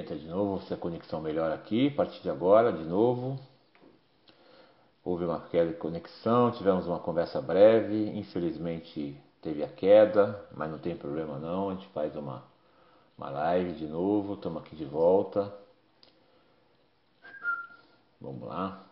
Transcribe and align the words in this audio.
Entra 0.00 0.16
de 0.16 0.26
novo, 0.26 0.64
se 0.64 0.72
a 0.72 0.78
conexão 0.78 1.20
melhor 1.20 1.52
aqui, 1.52 1.88
a 1.88 1.94
partir 1.94 2.22
de 2.22 2.30
agora, 2.30 2.72
de 2.72 2.84
novo. 2.84 3.38
Houve 5.04 5.26
uma 5.26 5.46
queda 5.48 5.72
de 5.72 5.76
conexão, 5.76 6.50
tivemos 6.52 6.86
uma 6.86 6.98
conversa 6.98 7.38
breve, 7.42 8.08
infelizmente 8.18 9.14
teve 9.42 9.62
a 9.62 9.68
queda, 9.68 10.48
mas 10.52 10.70
não 10.70 10.78
tem 10.78 10.96
problema 10.96 11.38
não, 11.38 11.68
a 11.68 11.74
gente 11.74 11.86
faz 11.88 12.16
uma, 12.16 12.42
uma 13.18 13.28
live 13.28 13.74
de 13.74 13.86
novo, 13.86 14.34
estamos 14.34 14.62
aqui 14.62 14.74
de 14.74 14.86
volta. 14.86 15.54
Vamos 18.18 18.48
lá. 18.48 18.82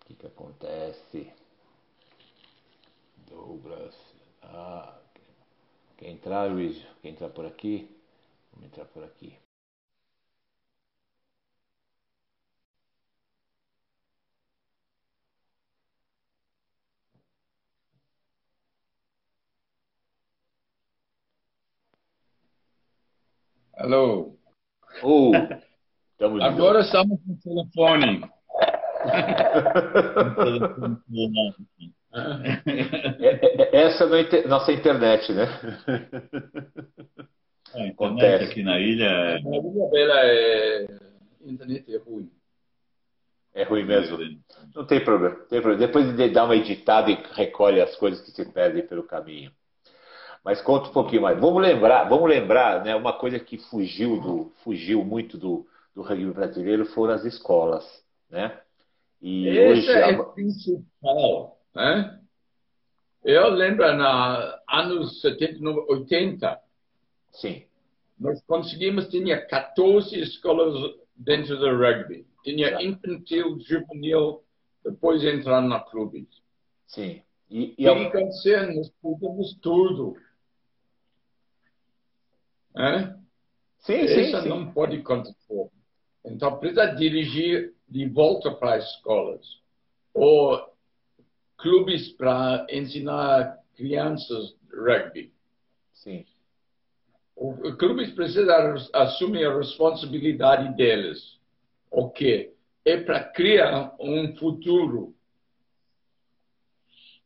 O 0.00 0.06
que, 0.06 0.14
que 0.14 0.26
acontece? 0.28 1.32
Douglas. 3.28 3.96
Ah, 4.44 4.96
quer 5.96 6.10
entrar, 6.10 6.48
Luiz? 6.48 6.80
Quer 7.02 7.08
entrar 7.08 7.30
por 7.30 7.44
aqui? 7.44 7.97
Vamos 8.58 8.72
entrar 8.72 8.86
por 8.86 9.04
aqui. 9.04 9.38
Alô? 23.76 24.34
Oh, 25.04 25.32
Agora 26.42 26.80
estamos 26.80 27.20
no 27.24 27.36
telefone. 27.36 28.28
É, 32.12 33.76
é, 33.76 33.76
essa 33.86 34.04
é 34.04 34.44
a 34.44 34.48
nossa 34.48 34.72
internet, 34.72 35.32
né? 35.32 35.46
A 37.74 37.86
internet 37.86 38.44
aqui 38.44 38.62
na 38.62 38.78
ilha. 38.78 39.04
É- 39.04 39.34
a 39.36 39.38
ilha 39.38 39.90
dela 39.90 40.20
é. 40.24 40.86
Internet 41.44 41.94
é 41.94 41.98
ruim. 41.98 42.30
É 43.54 43.64
ruim 43.64 43.84
mesmo. 43.84 44.18
Não 44.74 44.86
tem 44.86 45.02
problema. 45.02 45.36
Tem 45.48 45.60
problema. 45.60 45.86
Depois 45.86 46.16
de 46.16 46.28
dar 46.30 46.44
uma 46.44 46.56
editada 46.56 47.10
e 47.10 47.18
recolhe 47.32 47.80
as 47.80 47.96
coisas 47.96 48.20
que 48.20 48.30
se 48.30 48.44
perdem 48.44 48.86
pelo 48.86 49.02
caminho. 49.02 49.50
Mas 50.44 50.62
conta 50.62 50.88
um 50.88 50.92
pouquinho 50.92 51.22
mais. 51.22 51.38
Vamos 51.38 51.60
lembrar, 51.60 52.08
vamos 52.08 52.28
lembrar, 52.28 52.84
né? 52.84 52.94
Uma 52.94 53.12
coisa 53.12 53.38
que 53.38 53.58
fugiu 53.58 54.20
do, 54.20 54.52
fugiu 54.62 55.04
muito 55.04 55.36
do, 55.36 55.66
do 55.94 56.02
rugby 56.02 56.32
brasileiro 56.32 56.86
foram 56.86 57.14
as 57.14 57.24
escolas, 57.24 57.84
né? 58.30 58.58
E 59.20 59.48
Esse 59.48 59.90
hoje 59.90 59.90
é 59.90 60.14
a... 60.14 60.22
principal, 60.22 61.58
né? 61.74 62.20
Eu 63.24 63.50
lembro 63.50 63.92
na 63.94 64.58
anos 64.70 65.20
70, 65.20 65.58
80. 65.88 66.60
Sim. 67.40 67.64
Nós 68.18 68.42
conseguimos 68.42 69.08
tinha 69.08 69.40
14 69.46 70.18
escolas 70.20 70.74
dentro 71.16 71.56
do 71.56 71.76
rugby. 71.76 72.26
Tinha 72.42 72.82
infantil, 72.82 73.58
juvenil, 73.60 74.42
depois 74.84 75.24
entrar 75.24 75.60
na 75.60 75.80
clubes. 75.80 76.26
Sim. 76.86 77.22
E, 77.50 77.74
e, 77.78 77.86
e 77.86 78.10
crescer, 78.10 78.74
nós 78.74 78.92
fizemos 79.00 79.54
tudo. 79.62 80.16
É? 82.76 83.14
Sim, 83.78 84.06
sim, 84.06 84.20
Isso 84.20 84.42
sim. 84.42 84.48
não 84.48 84.72
pode 84.72 84.96
acontecer. 84.96 85.68
Então, 86.24 86.58
precisa 86.58 86.86
dirigir 86.86 87.74
de 87.88 88.08
volta 88.08 88.52
para 88.52 88.74
as 88.74 88.84
escolas. 88.96 89.46
Ou 90.12 90.60
clubes 91.56 92.08
para 92.12 92.66
ensinar 92.70 93.58
crianças 93.74 94.56
rugby. 94.72 95.32
Sim. 95.94 96.26
Os 97.40 97.76
clubes 97.76 98.10
precisam 98.12 98.74
assumir 98.92 99.46
a 99.46 99.56
responsabilidade 99.56 100.74
deles. 100.74 101.38
O 101.90 102.10
quê? 102.10 102.52
É 102.84 102.96
para 102.96 103.22
criar 103.22 103.94
um 104.00 104.34
futuro. 104.36 105.14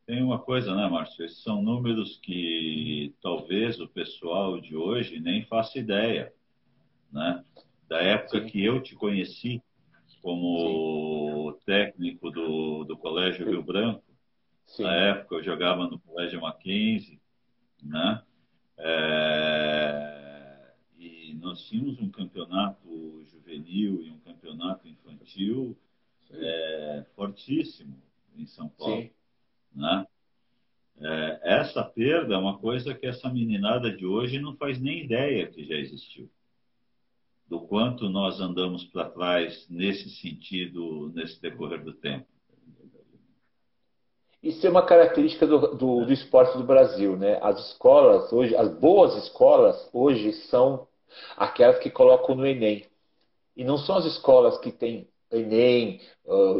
Tem 0.04 0.22
uma 0.22 0.38
coisa, 0.38 0.74
né, 0.74 0.86
Márcio? 0.88 1.24
Esses 1.24 1.42
são 1.42 1.62
números 1.62 2.18
que 2.18 3.14
talvez 3.22 3.80
o 3.80 3.88
pessoal 3.88 4.60
de 4.60 4.76
hoje 4.76 5.18
nem 5.18 5.44
faça 5.46 5.78
ideia, 5.78 6.32
né? 7.10 7.42
Da 7.88 8.02
época 8.02 8.40
Sim. 8.40 8.46
que 8.46 8.62
eu 8.62 8.82
te 8.82 8.94
conheci 8.94 9.62
como 10.20 11.52
Sim. 11.52 11.58
técnico 11.64 12.30
do, 12.30 12.84
do 12.84 12.98
Colégio 12.98 13.48
Rio 13.48 13.62
Branco, 13.62 14.12
Sim. 14.66 14.84
Na 14.84 14.94
época 14.94 15.36
eu 15.36 15.44
jogava 15.44 15.86
no 15.86 15.98
Colégio 15.98 16.40
Mackenzie, 16.40 17.20
né? 17.82 18.22
É... 18.78 19.91
Nós 21.42 21.60
tínhamos 21.64 22.00
um 22.00 22.08
campeonato 22.08 22.88
juvenil 23.26 24.00
e 24.04 24.10
um 24.12 24.18
campeonato 24.20 24.86
infantil 24.86 25.76
é, 26.30 27.04
fortíssimo 27.16 28.00
em 28.36 28.46
São 28.46 28.68
Paulo, 28.68 29.02
Sim. 29.02 29.10
né? 29.74 30.06
É, 31.00 31.40
essa 31.42 31.82
perda 31.82 32.34
é 32.34 32.38
uma 32.38 32.58
coisa 32.58 32.94
que 32.94 33.04
essa 33.06 33.28
meninada 33.28 33.90
de 33.90 34.06
hoje 34.06 34.38
não 34.38 34.54
faz 34.54 34.80
nem 34.80 35.04
ideia 35.04 35.48
que 35.48 35.64
já 35.64 35.74
existiu. 35.74 36.30
Do 37.48 37.60
quanto 37.62 38.08
nós 38.08 38.40
andamos 38.40 38.84
para 38.84 39.10
trás 39.10 39.66
nesse 39.68 40.10
sentido, 40.10 41.10
nesse 41.12 41.42
decorrer 41.42 41.82
do 41.82 41.92
tempo. 41.92 42.26
Isso 44.40 44.64
é 44.64 44.70
uma 44.70 44.86
característica 44.86 45.44
do, 45.44 45.74
do, 45.74 46.06
do, 46.06 46.12
esporte 46.12 46.56
do 46.56 46.64
Brasil, 46.64 47.16
né? 47.16 47.40
As 47.42 47.58
escolas 47.70 48.32
hoje, 48.32 48.54
as 48.54 48.72
boas 48.78 49.16
escolas 49.24 49.90
hoje 49.92 50.32
são 50.48 50.86
aquelas 51.36 51.78
que 51.78 51.90
colocam 51.90 52.34
no 52.34 52.46
Enem. 52.46 52.86
E 53.56 53.64
não 53.64 53.76
são 53.78 53.96
as 53.96 54.04
escolas 54.04 54.58
que 54.58 54.72
têm 54.72 55.08
Enem, 55.30 56.00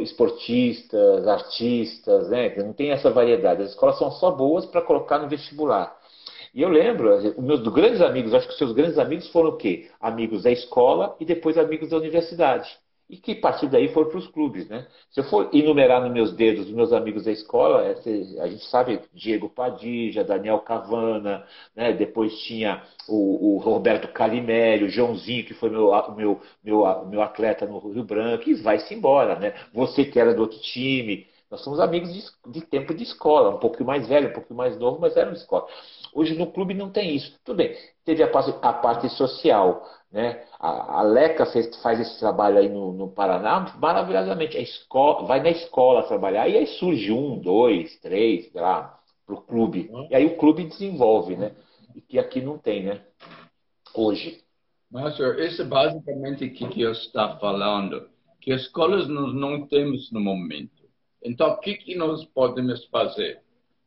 esportistas, 0.01 1.27
artistas, 1.27 2.29
né? 2.29 2.55
Não 2.57 2.73
tem 2.73 2.91
essa 2.91 3.11
variedade. 3.11 3.61
As 3.61 3.69
escolas 3.69 3.97
são 3.97 4.11
só 4.11 4.31
boas 4.31 4.65
para 4.65 4.81
colocar 4.81 5.19
no 5.19 5.29
vestibular. 5.29 5.95
E 6.53 6.61
eu 6.61 6.69
lembro, 6.69 7.15
os 7.15 7.43
meus 7.43 7.61
grandes 7.67 8.01
amigos, 8.01 8.33
acho 8.33 8.47
que 8.47 8.53
os 8.53 8.59
seus 8.59 8.73
grandes 8.73 8.97
amigos 8.97 9.27
foram 9.29 9.49
o 9.49 9.57
quê? 9.57 9.89
Amigos 9.99 10.43
da 10.43 10.51
escola 10.51 11.15
e 11.19 11.25
depois 11.25 11.57
amigos 11.57 11.89
da 11.89 11.97
universidade 11.97 12.82
e 13.13 13.17
que 13.17 13.33
a 13.33 13.41
partir 13.41 13.67
daí 13.67 13.89
foram 13.89 14.09
para 14.09 14.17
os 14.17 14.27
clubes, 14.27 14.67
né? 14.67 14.87
Se 15.11 15.19
eu 15.19 15.23
for 15.25 15.47
enumerar 15.53 16.01
nos 16.01 16.11
meus 16.11 16.33
dedos 16.33 16.65
os 16.65 16.73
meus 16.73 16.91
amigos 16.91 17.25
da 17.25 17.31
escola, 17.31 17.83
é, 17.83 18.41
a 18.41 18.47
gente 18.47 18.65
sabe 18.65 18.99
Diego 19.13 19.47
Padilha, 19.47 20.23
Daniel 20.23 20.59
Cavana, 20.59 21.45
né? 21.75 21.93
Depois 21.93 22.35
tinha 22.39 22.81
o, 23.07 23.53
o 23.53 23.57
Roberto 23.59 24.11
Calimério, 24.11 24.87
o 24.87 24.89
Joãozinho, 24.89 25.45
que 25.45 25.53
foi 25.53 25.69
meu, 25.69 25.91
meu, 26.15 26.41
meu, 26.63 27.05
meu 27.05 27.21
atleta 27.21 27.67
no 27.67 27.77
Rio 27.77 28.03
Branco, 28.03 28.49
e 28.49 28.55
vai-se 28.55 28.95
embora, 28.95 29.37
né? 29.37 29.53
Você 29.71 30.05
que 30.05 30.19
era 30.19 30.33
do 30.33 30.41
outro 30.41 30.59
time, 30.59 31.27
nós 31.53 31.63
somos 31.63 31.79
amigos 31.79 32.11
de, 32.11 32.51
de, 32.51 32.61
tempo 32.61 32.95
de 32.95 33.03
escola, 33.03 33.55
um 33.55 33.59
pouquinho 33.59 33.85
mais 33.85 34.07
velho, 34.07 34.29
um 34.29 34.33
pouquinho 34.33 34.57
mais 34.57 34.75
novo, 34.79 34.99
mas 34.99 35.15
eram 35.15 35.33
de 35.33 35.37
escola. 35.37 35.67
Hoje 36.11 36.35
no 36.35 36.51
clube 36.51 36.73
não 36.73 36.89
tem 36.89 37.15
isso. 37.15 37.39
Tudo 37.45 37.57
bem, 37.57 37.77
teve 38.03 38.23
a 38.23 38.27
parte, 38.27 38.55
a 38.59 38.73
parte 38.73 39.07
social, 39.09 39.87
né? 40.11 40.43
A, 40.59 41.01
a 41.01 41.01
Leca 41.03 41.45
fez, 41.45 41.79
faz 41.83 41.99
esse 41.99 42.17
trabalho 42.19 42.57
aí 42.57 42.67
no, 42.67 42.91
no, 42.91 43.07
Paraná 43.07 43.71
maravilhosamente. 43.79 44.57
A 44.57 44.61
escola, 44.61 45.27
vai 45.27 45.43
na 45.43 45.51
escola 45.51 46.07
trabalhar 46.07 46.49
e 46.49 46.57
aí 46.57 46.65
surge 46.65 47.11
um, 47.11 47.37
dois, 47.37 47.99
três, 47.99 48.51
sei 48.51 48.59
lá, 48.59 48.99
para 49.23 49.35
o 49.35 49.41
clube. 49.41 49.91
Uhum. 49.91 50.07
E 50.09 50.15
aí 50.15 50.25
o 50.25 50.37
clube 50.37 50.63
desenvolve, 50.63 51.35
né? 51.35 51.51
E 51.93 52.01
que 52.01 52.17
aqui 52.17 52.41
não 52.41 52.57
tem, 52.57 52.81
né? 52.81 53.01
Hoje. 53.93 54.41
Mas, 54.89 55.15
senhor, 55.15 55.39
isso 55.39 55.61
é 55.61 55.65
basicamente 55.65 56.45
o 56.45 56.51
que 56.51 56.81
eu 56.81 56.93
estou 56.93 57.37
falando. 57.37 58.09
Que 58.41 58.51
escolas 58.51 59.07
nós 59.07 59.35
não 59.35 59.67
temos 59.67 60.11
no 60.11 60.19
momento. 60.19 60.82
Então, 61.23 61.49
o 61.51 61.57
que, 61.57 61.75
que 61.75 61.95
nós 61.95 62.25
podemos 62.25 62.85
fazer? 62.85 63.41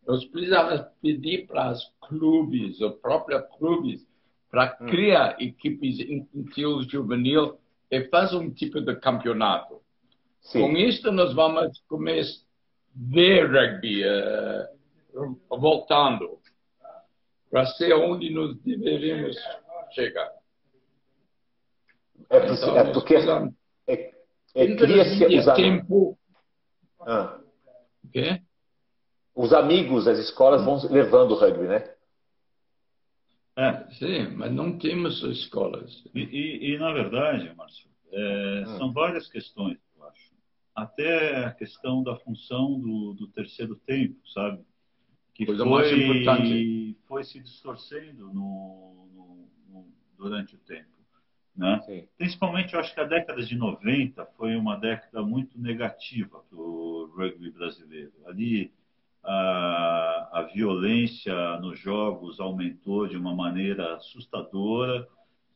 Nós 0.07 0.25
precisamos 0.25 0.81
pedir 1.03 1.47
para 1.47 1.73
os 1.73 1.93
clubes, 2.09 2.81
os 2.81 2.95
próprios 3.01 3.43
clubes, 3.59 4.07
para 4.51 4.77
hum. 4.81 4.87
criar 4.87 5.41
equipes 5.41 6.01
infantil 6.01 6.83
juvenil 6.83 7.59
e 7.91 8.05
fazer 8.09 8.37
um 8.37 8.51
tipo 8.51 8.81
de 8.81 8.97
campeonato. 8.97 9.81
Sim. 10.41 10.61
Com 10.61 10.77
isto, 10.77 11.11
nós 11.13 11.35
vamos 11.35 11.79
começar 11.89 12.41
a 12.41 12.47
ver 12.95 13.51
rugby 13.51 14.03
uh, 14.05 15.39
voltando 15.51 16.39
para 17.51 17.67
ser 17.67 17.93
onde 17.95 18.31
nós 18.31 18.57
deveríamos 18.61 19.37
chegar. 19.93 20.31
É, 22.31 22.53
então, 22.53 22.79
é 22.79 22.93
porque 22.93 23.15
é, 23.87 24.13
é, 24.55 24.77
cria-se 24.77 25.55
tempo. 25.55 26.19
Ah. 27.07 27.39
Okay? 28.09 28.43
Os 29.35 29.53
amigos, 29.53 30.09
as 30.09 30.19
escolas 30.19 30.65
vão 30.65 30.79
levando 30.91 31.33
o 31.33 31.35
rugby, 31.35 31.69
né? 31.69 31.95
É. 33.57 33.91
Sim, 33.93 34.37
mas 34.37 34.53
não 34.53 34.79
temos 34.79 35.23
escolas. 35.23 36.05
E, 36.15 36.21
e, 36.21 36.75
e 36.75 36.79
na 36.79 36.93
verdade, 36.93 37.55
Márcio, 37.55 37.89
é, 38.13 38.65
hum. 38.67 38.79
são 38.79 38.93
várias 38.93 39.29
questões, 39.29 39.79
eu 39.97 40.05
acho. 40.05 40.33
Até 40.75 41.45
a 41.45 41.53
questão 41.53 42.03
da 42.03 42.17
função 42.17 42.79
do, 42.79 43.15
do 43.15 43.29
terceiro 43.29 43.77
tempo, 43.87 44.17
sabe? 44.29 44.63
Que 45.35 45.47
Coisa 45.47 45.65
foi, 45.65 46.97
foi 47.07 47.25
se 47.25 47.41
distorcendo 47.41 48.33
no, 48.33 49.09
no, 49.69 49.87
durante 50.17 50.55
o 50.55 50.59
tempo. 50.59 50.96
Né? 51.57 52.07
Principalmente, 52.19 52.75
eu 52.75 52.81
acho 52.81 52.93
que 52.93 53.01
a 53.01 53.05
década 53.05 53.43
de 53.43 53.57
90 53.57 54.27
foi 54.37 54.57
uma 54.57 54.77
década 54.77 55.23
muito 55.23 55.59
negativa 55.59 56.43
para 56.51 56.59
o 56.59 57.11
rugby 57.17 57.51
brasileiro. 57.51 58.13
Ali, 58.27 58.71
a, 59.25 60.29
a 60.33 60.43
violência 60.43 61.59
nos 61.59 61.79
jogos 61.79 62.39
aumentou 62.41 63.09
de 63.09 63.17
uma 63.17 63.35
maneira 63.35 63.97
assustadora. 63.97 65.09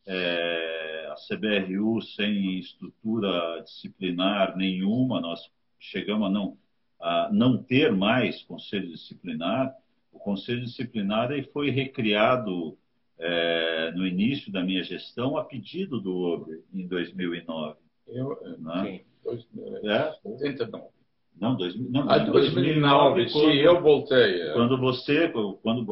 É, 0.06 1.12
a 1.12 1.14
CBRU 1.14 2.00
sem 2.00 2.58
estrutura 2.58 3.62
disciplinar 3.62 4.56
nenhuma, 4.56 5.20
nós 5.20 5.50
chegamos 5.78 6.28
a 6.28 6.30
não, 6.30 6.56
a 6.98 7.28
não 7.30 7.62
ter 7.62 7.92
mais 7.92 8.42
conselho 8.42 8.88
disciplinar. 8.88 9.74
O 10.10 10.18
conselho 10.18 10.62
disciplinar 10.62 11.30
ele 11.30 11.46
foi 11.52 11.70
recriado 11.70 12.76
é, 13.20 13.92
no 13.92 14.06
início 14.06 14.50
da 14.50 14.62
minha 14.62 14.82
gestão 14.82 15.36
a 15.36 15.44
pedido 15.44 16.00
do 16.00 16.16
OBRE 16.16 16.64
em 16.72 16.86
2009. 16.86 17.76
Eu, 18.08 18.38
né? 18.58 18.82
sim, 18.82 19.00
2089. 19.24 20.84
É? 20.84 21.00
Não, 21.40 21.56
dois, 21.56 21.74
não, 21.90 22.02
ah, 22.10 22.18
2009, 22.18 22.32
2009 22.32 23.28
sim, 23.30 23.60
eu 23.60 23.80
voltei. 23.80 24.42
É. 24.42 24.52
Quando 24.52 24.78
você, 24.78 25.28
quando, 25.62 25.86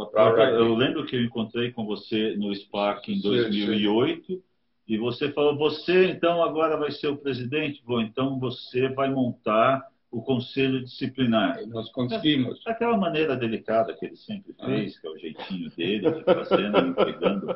eu 0.58 0.74
lembro 0.74 1.06
que 1.06 1.16
eu 1.16 1.22
encontrei 1.22 1.70
com 1.72 1.86
você 1.86 2.36
no 2.36 2.54
SPAC 2.54 3.12
em 3.12 3.20
2008 3.20 4.26
sim, 4.26 4.34
sim. 4.34 4.42
e 4.86 4.98
você 4.98 5.32
falou, 5.32 5.56
você 5.56 6.06
então 6.06 6.42
agora 6.42 6.76
vai 6.76 6.90
ser 6.90 7.08
o 7.08 7.16
presidente? 7.16 7.82
Bom, 7.84 8.00
então 8.00 8.38
você 8.38 8.88
vai 8.88 9.10
montar 9.10 9.82
o 10.10 10.22
conselho 10.22 10.82
disciplinar. 10.82 11.66
Nós 11.66 11.90
conseguimos. 11.92 12.66
Aquela 12.66 12.96
maneira 12.96 13.36
delicada 13.36 13.94
que 13.94 14.06
ele 14.06 14.16
sempre 14.16 14.54
ah. 14.58 14.66
fez, 14.66 14.96
ah. 14.96 15.00
que 15.00 15.06
é 15.06 15.10
o 15.10 15.18
jeitinho 15.18 15.70
dele, 15.70 16.10
de 16.10 16.24
fazendo, 16.24 16.78
entregando 16.78 17.46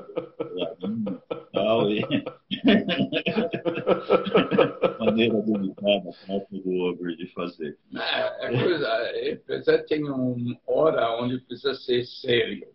tal. 1.52 1.90
E... 1.90 2.02
maneira 5.00 5.42
delicada 5.42 6.10
própria 6.26 6.60
do 6.60 6.70
Over 6.70 7.16
de 7.16 7.26
fazer. 7.28 7.78
É, 7.94 8.46
é 8.46 8.62
coisa, 8.62 8.86
é, 8.86 9.36
precisa 9.36 9.78
ter 9.84 10.04
uma 10.04 10.60
hora 10.66 11.22
onde 11.22 11.38
precisa 11.40 11.74
ser 11.74 12.04
sério. 12.04 12.68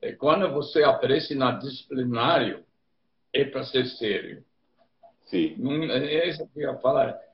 E 0.00 0.12
quando 0.12 0.50
você 0.52 0.82
aparece 0.82 1.34
na 1.34 1.52
disciplinário, 1.52 2.64
é 3.32 3.44
para 3.44 3.64
ser 3.64 3.86
sério. 3.86 4.42
Sim. 5.26 5.56
Não, 5.58 5.82
é 5.82 6.28
isso 6.28 6.46
que 6.48 6.60
eu 6.60 6.72
ia 6.72 6.78
falar 6.78 7.25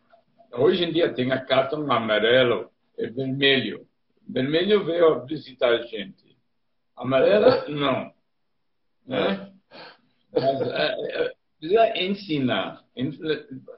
Hoje 0.52 0.84
em 0.84 0.92
dia 0.92 1.12
tem 1.12 1.32
a 1.32 1.44
cartão 1.44 1.90
amarelo 1.90 2.70
e 2.98 3.06
vermelho. 3.06 3.86
Vermelho 4.28 4.84
veio 4.84 5.24
visitar 5.24 5.70
a 5.70 5.82
gente. 5.82 6.36
Amarela, 6.96 7.68
não. 7.68 8.12
Né? 9.06 9.52
Mas 10.32 10.60
é, 10.62 11.24
é, 11.24 11.34
precisa 11.58 11.98
ensinar, 11.98 12.84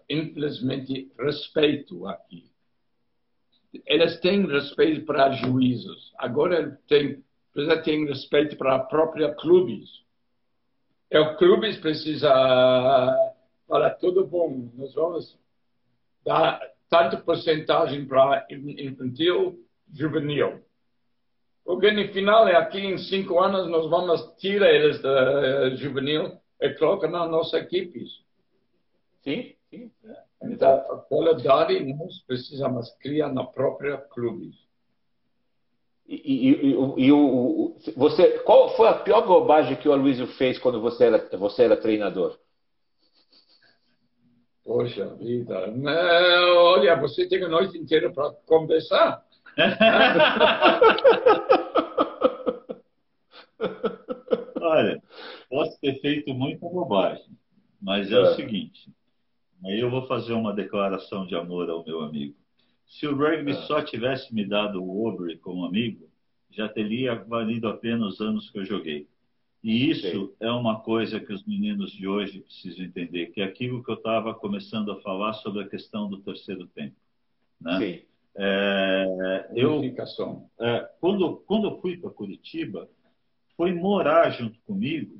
infelizmente, 0.08 1.10
respeito 1.18 2.06
aqui. 2.06 2.50
Eles 3.86 4.20
têm 4.20 4.46
respeito 4.46 5.04
para 5.04 5.32
juízos. 5.32 6.12
Agora 6.18 6.78
tem, 6.88 7.22
precisa 7.52 7.82
ter 7.82 8.04
respeito 8.04 8.56
para 8.56 8.76
a 8.76 8.80
própria 8.80 9.34
clubes. 9.34 9.88
E 11.10 11.18
o 11.18 11.36
clubes 11.36 11.76
precisa 11.78 12.28
falar 13.66 13.90
tudo 13.94 14.26
bom. 14.26 14.70
Nós 14.74 14.94
vamos 14.94 15.38
dá 16.24 16.60
tanta 16.88 17.16
porcentagem 17.16 18.06
para 18.06 18.46
infantil, 18.50 19.58
juvenil. 19.92 20.62
O 21.64 21.76
grande 21.76 22.08
final 22.12 22.46
é 22.46 22.56
aqui 22.56 22.78
em 22.78 22.98
cinco 22.98 23.40
anos 23.40 23.68
nós 23.68 23.88
vamos 23.88 24.20
tirar 24.36 24.70
eles 24.70 25.00
da 25.00 25.68
uh, 25.68 25.76
juvenil 25.76 26.32
e 26.60 26.70
colocar 26.74 27.08
nas 27.08 27.30
nossas 27.30 27.54
equipes. 27.62 28.22
Sim, 29.22 29.54
sim. 29.70 29.90
Então, 30.42 30.70
a 30.70 30.98
qualidade 30.98 31.80
nós 31.94 32.20
precisamos 32.26 32.90
criar 33.00 33.32
na 33.32 33.44
própria 33.44 33.96
clube. 33.96 34.52
E, 36.06 36.14
e, 36.16 36.50
e, 36.50 37.06
e 37.06 37.12
o, 37.12 37.76
você, 37.96 38.38
qual 38.40 38.76
foi 38.76 38.88
a 38.88 38.98
pior 38.98 39.26
bobagem 39.26 39.76
que 39.76 39.88
o 39.88 39.92
Aloysio 39.92 40.26
fez 40.26 40.58
quando 40.58 40.82
você 40.82 41.04
era, 41.04 41.36
você 41.38 41.62
era 41.64 41.78
treinador? 41.78 42.38
Poxa 44.64 45.14
vida. 45.16 45.66
Não, 45.68 46.56
olha, 46.56 46.96
você 46.96 47.28
tem 47.28 47.44
a 47.44 47.48
noite 47.48 47.76
inteira 47.76 48.10
para 48.10 48.30
conversar. 48.46 49.22
olha, 54.60 55.02
posso 55.50 55.78
ter 55.80 56.00
feito 56.00 56.32
muita 56.32 56.66
bobagem, 56.66 57.36
mas 57.80 58.10
é, 58.10 58.14
é, 58.14 58.20
o 58.20 58.34
seguinte. 58.34 58.90
Aí 59.64 59.78
eu 59.78 59.90
vou 59.90 60.06
fazer 60.06 60.32
uma 60.32 60.54
declaração 60.54 61.26
de 61.26 61.36
amor 61.36 61.68
ao 61.68 61.84
meu 61.84 62.00
amigo. 62.00 62.34
Se 62.86 63.06
o 63.06 63.14
rugby 63.14 63.52
é. 63.52 63.66
só 63.66 63.82
tivesse 63.82 64.34
me 64.34 64.46
dado 64.46 64.82
o 64.82 65.06
Obre 65.06 65.36
como 65.38 65.66
amigo, 65.66 66.08
já 66.50 66.68
teria 66.68 67.14
valido 67.14 67.68
a 67.68 67.76
pena 67.76 68.06
os 68.06 68.20
anos 68.20 68.50
que 68.50 68.58
eu 68.58 68.64
joguei. 68.64 69.06
E 69.64 69.90
isso 69.90 70.26
Sim. 70.26 70.32
é 70.40 70.50
uma 70.50 70.80
coisa 70.80 71.18
que 71.18 71.32
os 71.32 71.42
meninos 71.46 71.90
de 71.90 72.06
hoje 72.06 72.40
precisam 72.40 72.84
entender, 72.84 73.28
que 73.28 73.40
é 73.40 73.44
aquilo 73.44 73.82
que 73.82 73.90
eu 73.90 73.94
estava 73.94 74.34
começando 74.34 74.92
a 74.92 75.00
falar 75.00 75.32
sobre 75.32 75.62
a 75.62 75.66
questão 75.66 76.06
do 76.06 76.18
terceiro 76.18 76.66
tempo. 76.66 76.94
Né? 77.58 77.78
Sim. 77.78 78.02
É, 78.36 79.48
eu, 79.54 79.80
é, 80.60 80.90
quando, 81.00 81.36
quando 81.46 81.68
eu 81.68 81.80
fui 81.80 81.96
para 81.96 82.10
Curitiba, 82.10 82.90
foi 83.56 83.72
morar 83.72 84.28
junto 84.32 84.60
comigo 84.66 85.18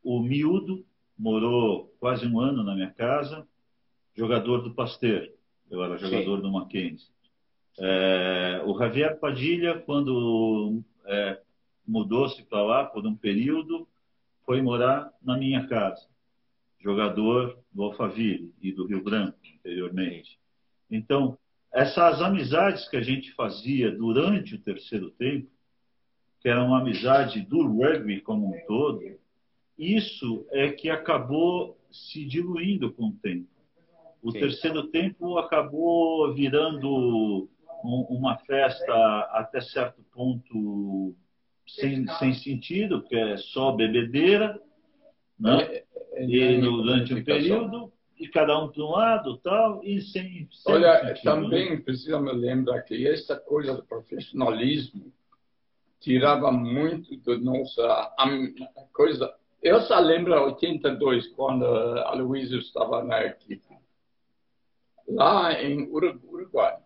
o 0.00 0.20
miúdo, 0.20 0.86
morou 1.18 1.92
quase 1.98 2.24
um 2.24 2.38
ano 2.38 2.62
na 2.62 2.72
minha 2.72 2.92
casa, 2.92 3.44
jogador 4.14 4.58
do 4.58 4.74
Pasteur. 4.74 5.28
Eu 5.68 5.82
era 5.82 5.98
jogador 5.98 6.36
Sim. 6.36 6.42
do 6.42 6.52
Mackenzie. 6.52 7.08
É, 7.80 8.62
o 8.64 8.78
Javier 8.78 9.18
Padilha, 9.18 9.80
quando 9.80 10.80
é, 11.04 11.40
mudou-se 11.86 12.42
para 12.44 12.62
lá 12.62 12.84
por 12.84 13.06
um 13.06 13.14
período, 13.14 13.86
foi 14.44 14.62
morar 14.62 15.12
na 15.22 15.36
minha 15.36 15.66
casa, 15.66 16.06
jogador 16.78 17.58
do 17.72 17.82
Alphaville 17.82 18.52
e 18.60 18.72
do 18.72 18.86
Rio 18.86 19.02
Branco 19.02 19.38
anteriormente. 19.58 20.38
Então, 20.90 21.36
essas 21.72 22.22
amizades 22.22 22.88
que 22.88 22.96
a 22.96 23.02
gente 23.02 23.32
fazia 23.32 23.90
durante 23.90 24.54
o 24.54 24.60
terceiro 24.60 25.10
tempo, 25.10 25.50
que 26.40 26.48
era 26.48 26.62
uma 26.62 26.80
amizade 26.80 27.40
do 27.40 27.66
rugby 27.66 28.20
como 28.20 28.48
um 28.48 28.66
todo, 28.66 29.02
isso 29.76 30.46
é 30.52 30.70
que 30.70 30.88
acabou 30.88 31.76
se 31.90 32.24
diluindo 32.24 32.92
com 32.92 33.08
o 33.08 33.12
tempo. 33.12 33.48
O 34.22 34.32
Sim. 34.32 34.40
terceiro 34.40 34.86
tempo 34.88 35.38
acabou 35.38 36.32
virando 36.32 37.48
um, 37.84 38.06
uma 38.08 38.36
festa 38.38 38.94
até 39.32 39.60
certo 39.60 40.02
ponto 40.12 41.14
sem, 41.66 42.06
sem 42.18 42.34
sentido, 42.34 43.00
porque 43.00 43.16
é 43.16 43.36
só 43.36 43.72
bebedeira, 43.72 44.60
né? 45.38 45.62
É, 45.62 45.84
é, 46.12 46.24
e 46.24 46.40
é 46.40 46.60
durante 46.60 47.14
um 47.14 47.24
período, 47.24 47.92
e 48.18 48.28
cada 48.28 48.58
um 48.58 48.68
para 48.68 48.82
um 48.82 48.90
lado 48.90 49.36
tal, 49.38 49.84
e 49.84 50.00
sem. 50.00 50.48
sem 50.50 50.74
Olha, 50.74 51.00
sentido, 51.00 51.22
também 51.24 51.70
né? 51.70 51.76
precisa 51.76 52.20
me 52.20 52.32
lembrar 52.32 52.82
que 52.82 53.06
essa 53.06 53.36
coisa 53.36 53.74
do 53.74 53.84
profissionalismo 53.84 55.12
tirava 56.00 56.50
muito 56.50 57.16
da 57.18 57.36
nossa 57.38 58.14
coisa. 58.92 59.34
Eu 59.62 59.80
só 59.82 59.98
lembro 59.98 60.32
82, 60.44 61.28
quando 61.28 61.64
a 61.64 62.12
Luísa 62.14 62.56
estava 62.56 63.02
na 63.02 63.24
equipe. 63.24 63.76
Lá 65.08 65.52
em 65.60 65.88
Uruguai. 65.90 66.76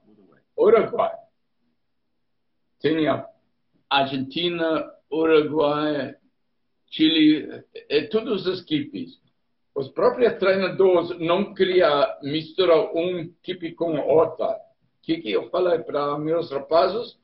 Uruguai. 0.57 1.13
Tinha 2.81 3.27
Argentina, 3.91 4.89
Uruguai, 5.11 6.15
Chile, 6.87 7.65
e 7.89 8.03
todas 8.05 8.47
as 8.47 8.61
equipes. 8.61 9.19
Os 9.75 9.89
próprios 9.89 10.35
treinadores 10.35 11.19
não 11.19 11.55
queriam 11.55 12.07
misturar 12.23 12.95
um 12.95 13.19
equipe 13.19 13.73
com 13.73 13.99
outra. 13.99 14.53
O 14.53 14.59
que, 15.03 15.19
que 15.19 15.31
eu 15.33 15.51
falei 15.51 15.81
para 15.81 16.19
meus 16.19 16.51
rapazes? 16.51 17.19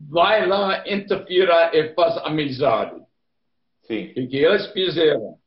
Vai 0.00 0.46
lá, 0.46 0.84
interfira 0.88 1.70
e 1.74 1.92
faz 1.94 2.16
amizade. 2.18 3.02
Sim. 3.82 4.10
O 4.10 4.28
que 4.28 4.36
eles 4.36 4.66
fizeram? 4.72 5.38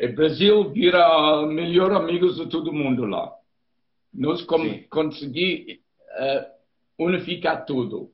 O 0.00 0.12
Brasil 0.14 0.70
vira 0.70 1.46
melhor 1.46 1.92
amigos 1.92 2.36
de 2.36 2.48
todo 2.48 2.72
mundo 2.72 3.04
lá. 3.04 3.32
Nós 4.12 4.42
conseguimos 4.90 5.78
uh, 5.78 6.46
unificar 6.98 7.64
tudo. 7.64 8.12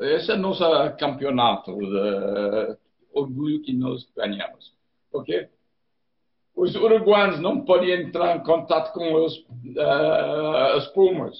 Esse 0.00 0.30
é 0.30 0.34
o 0.34 0.38
nosso 0.38 0.64
campeonato, 0.98 1.76
de 1.76 2.76
orgulho 3.12 3.62
que 3.62 3.72
nós 3.72 4.08
ganhamos. 4.16 4.72
Porque 5.10 5.48
os 6.54 6.74
uruguaios 6.74 7.40
não 7.40 7.64
podem 7.64 7.90
entrar 7.90 8.36
em 8.36 8.42
contato 8.42 8.92
com 8.92 9.14
os, 9.14 9.38
uh, 9.76 10.76
as 10.76 10.86
Pumas. 10.88 11.36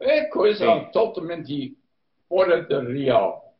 É 0.00 0.24
coisa 0.24 0.64
Sim. 0.64 0.90
totalmente 0.92 1.76
fora 2.28 2.62
de 2.62 2.92
real. 2.92 3.54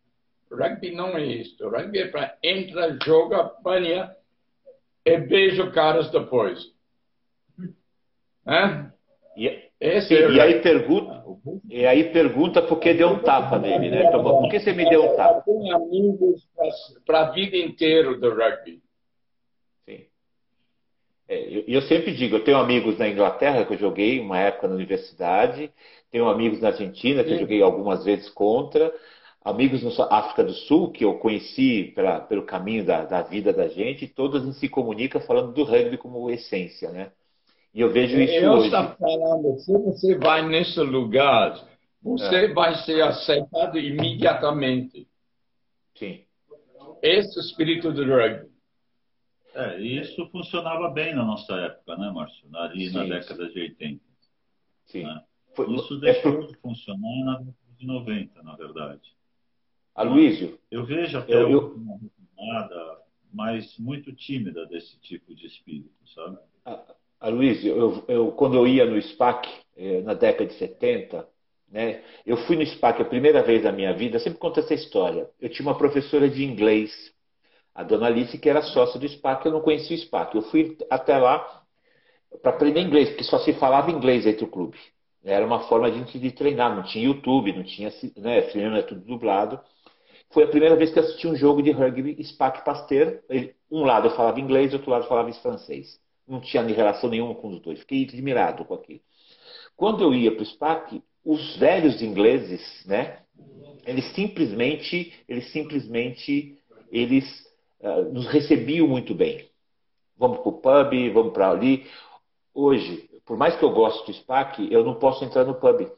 Rugby 0.51 0.95
não 0.95 1.17
é 1.17 1.25
isso. 1.25 1.69
Rugby 1.69 1.99
é 1.99 2.09
para 2.09 2.37
entrar, 2.43 2.97
joga, 3.05 3.53
banha 3.63 4.15
e 5.05 5.19
beija 5.19 5.71
caras 5.71 6.11
depois. 6.11 6.73
Hã? 8.47 8.93
E, 9.37 9.68
Esse 9.81 10.13
é 10.13 10.31
e 10.31 10.41
aí 10.41 10.61
pergunta, 10.61 11.25
e 11.71 11.87
aí 11.87 12.13
pergunta 12.13 12.61
por 12.61 12.81
que 12.81 12.93
deu 12.95 13.11
um 13.11 13.21
tapa 13.21 13.59
nele, 13.59 13.91
né? 13.91 14.07
Então, 14.07 14.23
por 14.23 14.49
que 14.49 14.59
você 14.59 14.73
me 14.73 14.89
deu 14.89 15.05
um 15.05 15.17
tapa? 15.17 15.43
Tem 15.43 15.73
amigos 15.73 16.49
para 17.07 17.21
a 17.21 17.31
vida 17.31 17.57
inteira 17.57 18.13
do 18.17 18.31
rugby. 18.31 18.83
Sim. 19.85 20.07
É, 21.29 21.59
eu, 21.59 21.65
eu, 21.69 21.83
sempre 21.83 22.13
digo, 22.13 22.37
eu 22.37 22.45
tenho 22.45 22.57
amigos 22.57 22.99
na 22.99 23.09
Inglaterra 23.09 23.65
que 23.65 23.75
eu 23.75 23.79
joguei 23.79 24.19
uma 24.19 24.41
época 24.41 24.67
na 24.67 24.75
universidade, 24.75 25.73
tenho 26.11 26.29
amigos 26.29 26.61
na 26.61 26.69
Argentina 26.69 27.23
que 27.23 27.29
Sim. 27.29 27.35
eu 27.37 27.41
joguei 27.41 27.63
algumas 27.63 28.05
vezes 28.05 28.29
contra, 28.31 28.93
amigos 29.45 29.85
na 29.85 30.07
África 30.07 30.43
do 30.43 30.55
Sul 30.55 30.91
que 30.91 31.05
eu 31.05 31.15
conheci 31.21 31.93
pela, 31.95 32.19
pelo 32.19 32.43
caminho 32.43 32.85
da, 32.85 33.05
da, 33.05 33.23
vida 33.23 33.53
da 33.53 33.69
gente, 33.69 34.07
e 34.07 34.09
todos 34.09 34.43
a 34.43 34.45
gente 34.45 34.59
se 34.59 34.69
comunica 34.69 35.21
falando 35.21 35.53
do 35.53 35.63
rugby 35.63 35.97
como 35.97 36.29
essência, 36.29 36.91
né? 36.91 37.13
E 37.75 37.81
eu 37.81 37.93
vejo 37.93 38.19
isso 38.19 38.33
eu 38.33 38.53
hoje. 38.53 38.71
Falando, 38.71 39.59
se 39.59 39.73
você 39.73 40.19
vai 40.19 40.47
nesse 40.47 40.81
lugar, 40.81 41.61
você 42.03 42.47
é. 42.47 42.53
vai 42.53 42.75
ser 42.85 43.03
aceitado 43.03 43.79
imediatamente. 43.79 45.07
Sim. 45.95 46.25
Esse 47.03 47.39
é 47.39 47.41
o 47.41 47.45
espírito 47.45 47.93
do 47.93 48.05
rugby. 48.05 48.49
É, 49.55 49.81
isso 49.81 50.27
funcionava 50.31 50.89
bem 50.91 51.15
na 51.15 51.25
nossa 51.25 51.55
época, 51.55 51.97
né, 51.97 52.11
Márcio? 52.11 52.49
Ali 52.55 52.89
sim, 52.89 52.95
na 52.95 53.05
década 53.05 53.49
de 53.49 53.61
80. 53.61 54.05
Sim. 54.87 55.03
Né? 55.03 55.25
Foi, 55.55 55.73
isso 55.75 55.97
é 55.97 56.01
deixou 56.01 56.33
é 56.33 56.37
por... 56.37 56.47
de 56.47 56.57
funcionar 56.59 57.25
na 57.25 57.39
década 57.39 57.75
de 57.77 57.87
90, 57.87 58.43
na 58.43 58.57
verdade. 58.57 59.17
Aloysio. 59.95 60.59
Eu 60.71 60.85
vejo 60.85 61.19
até 61.19 61.35
eu, 61.35 61.51
eu... 61.51 61.75
uma 61.75 61.99
retomada, 61.99 62.99
mas 63.33 63.77
muito 63.79 64.13
tímida 64.13 64.65
desse 64.67 64.99
tipo 65.01 65.35
de 65.35 65.47
espírito, 65.47 66.09
sabe? 66.15 66.39
Aloysio, 67.21 67.77
eu, 67.77 68.05
eu, 68.07 68.33
quando 68.33 68.57
eu 68.57 68.67
ia 68.67 68.85
no 68.87 69.01
SPAC, 69.03 69.49
eh, 69.77 70.03
na 70.03 70.15
década 70.15 70.47
de 70.47 70.55
70, 70.55 71.27
né, 71.69 72.03
eu 72.25 72.37
fui 72.37 72.57
no 72.57 72.65
SPAC 72.65 73.03
a 73.03 73.05
primeira 73.05 73.43
vez 73.43 73.65
na 73.65 73.73
minha 73.73 73.93
vida, 73.93 74.21
sempre 74.21 74.39
conto 74.39 74.61
essa 74.61 74.73
história. 74.73 75.29
Eu 75.41 75.49
tinha 75.49 75.67
uma 75.67 75.77
professora 75.77 76.29
de 76.29 76.45
inglês, 76.45 76.93
a 77.75 77.83
dona 77.83 78.07
Alice, 78.07 78.39
que 78.39 78.49
era 78.49 78.63
sócia 78.63 79.01
do 79.01 79.09
SPAC, 79.09 79.47
eu 79.47 79.53
não 79.53 79.61
conhecia 79.61 79.97
o 79.97 80.01
SPAC. 80.01 80.37
Eu 80.37 80.43
fui 80.43 80.77
até 80.89 81.19
lá 81.19 81.65
para 82.43 82.53
aprender 82.53 82.81
inglês, 82.81 83.09
porque 83.09 83.25
só 83.25 83.39
se 83.41 83.53
falava 83.55 83.91
inglês 83.91 84.25
entre 84.27 84.45
o 84.45 84.49
clube. 84.49 84.79
Era 85.25 85.45
uma 85.45 85.61
forma 85.69 85.91
de, 85.91 86.19
de 86.19 86.31
treinar, 86.31 86.75
não 86.75 86.85
tinha 86.85 87.05
YouTube, 87.05 87.53
não 87.53 87.65
tinha 87.65 87.91
né, 88.17 88.39
é 88.39 88.83
tudo 88.83 89.01
dublado. 89.01 89.61
Foi 90.31 90.45
a 90.45 90.49
primeira 90.49 90.77
vez 90.77 90.93
que 90.93 90.99
eu 90.99 91.03
assisti 91.03 91.27
um 91.27 91.35
jogo 91.35 91.63
de 91.63 91.73
rugby 91.73 92.23
SPAC 92.25 92.65
Pasteur. 92.65 93.21
Um 93.71 93.85
lado 93.85 94.07
eu 94.07 94.13
falava 94.13 94.39
inglês, 94.39 94.73
outro 94.73 94.91
lado 94.91 95.05
eu 95.05 95.09
falava 95.09 95.33
francês 95.35 95.99
não 96.29 96.41
tinha 96.41 96.63
relação 96.63 97.09
nenhuma 97.09 97.35
com 97.35 97.49
os 97.49 97.61
dois. 97.61 97.81
Fiquei 97.81 98.05
admirado 98.05 98.65
com 98.65 98.75
aquilo. 98.75 99.01
Quando 99.77 100.03
eu 100.03 100.13
ia 100.13 100.33
para 100.33 100.43
o 100.43 100.47
SPAC, 100.47 101.03
os 101.25 101.57
velhos 101.57 102.03
ingleses, 102.03 102.61
né, 102.85 103.21
eles 103.87 104.13
simplesmente, 104.15 105.15
eles 105.29 105.51
simplesmente, 105.53 106.59
eles 106.91 107.25
uh, 107.81 108.13
nos 108.13 108.27
recebiam 108.27 108.87
muito 108.87 109.15
bem. 109.15 109.49
Vamos 110.17 110.39
para 110.41 110.49
o 110.49 110.61
pub, 110.61 111.13
vamos 111.13 111.33
para 111.33 111.51
ali. 111.51 111.87
Hoje, 112.53 113.09
por 113.25 113.37
mais 113.37 113.57
que 113.57 113.65
eu 113.65 113.71
goste 113.71 114.05
do 114.07 114.17
SPAC, 114.19 114.69
eu 114.71 114.85
não 114.85 114.97
posso 114.97 115.25
entrar 115.25 115.45
no 115.45 115.55
pub, 115.55 115.89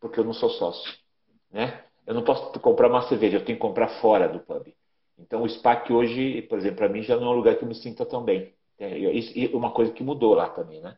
porque 0.00 0.18
eu 0.18 0.24
não 0.24 0.32
sou 0.32 0.50
sócio, 0.50 0.94
né? 1.52 1.84
Eu 2.06 2.14
não 2.14 2.22
posso 2.22 2.58
comprar 2.60 2.88
uma 2.88 3.02
cerveja, 3.08 3.36
eu 3.36 3.44
tenho 3.44 3.58
que 3.58 3.62
comprar 3.62 3.88
fora 4.00 4.28
do 4.28 4.40
pub. 4.40 4.72
Então 5.18 5.42
o 5.42 5.48
SPAC 5.48 5.92
hoje, 5.92 6.42
por 6.42 6.58
exemplo, 6.58 6.78
para 6.78 6.88
mim 6.88 7.02
já 7.02 7.16
não 7.16 7.26
é 7.26 7.30
um 7.30 7.36
lugar 7.36 7.56
que 7.56 7.64
eu 7.64 7.68
me 7.68 7.74
sinta 7.74 8.06
tão 8.06 8.22
bem. 8.22 8.54
É, 8.78 8.98
e 8.98 9.48
uma 9.54 9.70
coisa 9.70 9.92
que 9.92 10.02
mudou 10.02 10.34
lá 10.34 10.48
também, 10.50 10.80
né? 10.80 10.96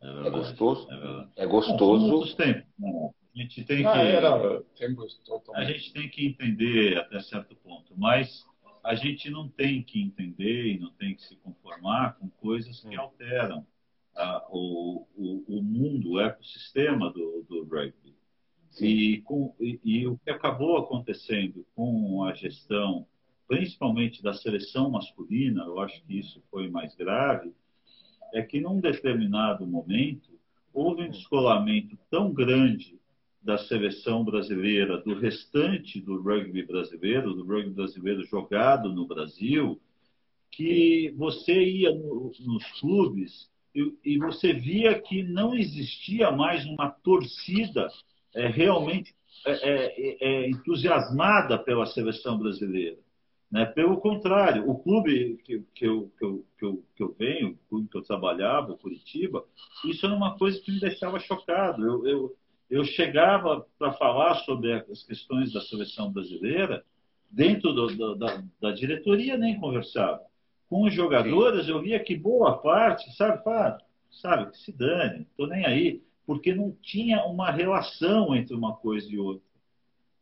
É, 0.00 0.08
é 0.08 0.12
verdade, 0.12 0.28
é 0.28 0.30
gostoso. 0.30 0.88
É, 0.90 1.42
é 1.42 1.46
gostoso. 1.46 2.36
tempos, 2.36 2.64
né? 2.78 3.10
A 3.34 3.38
gente 3.40 3.64
tem 3.64 3.86
ah, 3.86 3.92
que. 3.92 3.98
Era, 3.98 4.64
a 5.54 5.64
gente 5.64 5.92
tem 5.92 6.08
que 6.08 6.26
entender 6.26 6.98
até 6.98 7.20
certo 7.20 7.54
ponto, 7.56 7.94
mas 7.96 8.44
a 8.82 8.94
gente 8.94 9.30
não 9.30 9.48
tem 9.48 9.82
que 9.82 10.00
entender 10.00 10.74
e 10.74 10.78
não 10.78 10.90
tem 10.92 11.14
que 11.14 11.22
se 11.22 11.36
conformar 11.36 12.16
com 12.18 12.28
coisas 12.30 12.80
que 12.80 12.96
hum. 12.96 13.00
alteram 13.00 13.66
a, 14.16 14.46
o, 14.50 15.06
o, 15.16 15.58
o, 15.58 15.62
mundo, 15.62 16.12
o 16.12 16.20
ecossistema 16.20 17.12
do, 17.12 17.44
do 17.48 17.64
rugby. 17.64 18.16
E, 18.80 19.20
com, 19.22 19.54
e, 19.60 19.80
e, 19.84 20.06
o 20.06 20.18
que 20.18 20.30
acabou 20.30 20.76
acontecendo 20.76 21.66
com 21.74 22.24
a 22.24 22.32
gestão 22.34 23.06
principalmente 23.48 24.22
da 24.22 24.34
seleção 24.34 24.90
masculina, 24.90 25.64
eu 25.64 25.80
acho 25.80 26.00
que 26.04 26.18
isso 26.18 26.42
foi 26.50 26.68
mais 26.68 26.94
grave, 26.94 27.50
é 28.34 28.42
que 28.42 28.60
num 28.60 28.78
determinado 28.78 29.66
momento 29.66 30.28
houve 30.72 31.04
um 31.04 31.10
descolamento 31.10 31.98
tão 32.10 32.30
grande 32.32 32.98
da 33.42 33.56
seleção 33.56 34.22
brasileira, 34.22 34.98
do 34.98 35.14
restante 35.18 36.00
do 36.00 36.20
rugby 36.20 36.62
brasileiro, 36.62 37.32
do 37.32 37.46
rugby 37.46 37.70
brasileiro 37.70 38.22
jogado 38.24 38.92
no 38.92 39.06
Brasil, 39.06 39.80
que 40.50 41.14
você 41.16 41.62
ia 41.62 41.90
no, 41.94 42.30
nos 42.40 42.80
clubes 42.80 43.48
e, 43.74 43.94
e, 44.04 44.18
você 44.18 44.52
via 44.52 45.00
que 45.00 45.22
não 45.22 45.54
existia 45.54 46.30
mais 46.30 46.66
uma 46.66 46.90
torcida 46.90 47.88
é, 48.34 48.48
realmente 48.48 49.14
é, 49.46 49.52
é, 49.52 50.16
é 50.20 50.48
entusiasmada 50.50 51.58
pela 51.58 51.86
seleção 51.86 52.38
brasileira. 52.38 52.98
Né? 53.50 53.64
Pelo 53.64 53.98
contrário, 53.98 54.68
o 54.68 54.78
clube 54.78 55.38
que, 55.44 55.62
que, 55.74 55.86
eu, 55.86 56.12
que, 56.18 56.24
eu, 56.24 56.44
que, 56.58 56.64
eu, 56.64 56.84
que 56.94 57.02
eu 57.02 57.16
venho, 57.18 57.50
o 57.50 57.68
clube 57.68 57.88
que 57.88 57.96
eu 57.96 58.02
trabalhava, 58.02 58.72
o 58.72 58.78
Curitiba, 58.78 59.44
isso 59.84 60.04
era 60.04 60.14
uma 60.14 60.36
coisa 60.36 60.60
que 60.60 60.70
me 60.70 60.80
deixava 60.80 61.18
chocado. 61.18 61.86
Eu, 61.86 62.06
eu, 62.06 62.36
eu 62.70 62.84
chegava 62.84 63.66
para 63.78 63.92
falar 63.94 64.34
sobre 64.44 64.72
as 64.72 65.02
questões 65.02 65.52
da 65.52 65.60
seleção 65.62 66.12
brasileira, 66.12 66.84
dentro 67.30 67.72
do, 67.72 67.86
do, 67.88 68.14
da, 68.14 68.42
da, 68.60 68.70
diretoria 68.72 69.36
nem 69.36 69.58
conversava. 69.58 70.22
Com 70.68 70.84
os 70.84 70.92
jogadores, 70.92 71.68
eu 71.68 71.80
via 71.80 71.98
que 71.98 72.16
boa 72.16 72.58
parte, 72.58 73.10
sabe, 73.16 73.42
fala, 73.42 73.78
sabe, 74.10 74.56
se 74.58 74.70
dane, 74.70 75.22
estou 75.22 75.46
nem 75.46 75.64
aí, 75.64 76.02
porque 76.26 76.54
não 76.54 76.72
tinha 76.82 77.24
uma 77.24 77.50
relação 77.50 78.36
entre 78.36 78.54
uma 78.54 78.76
coisa 78.76 79.10
e 79.10 79.18
outra. 79.18 79.48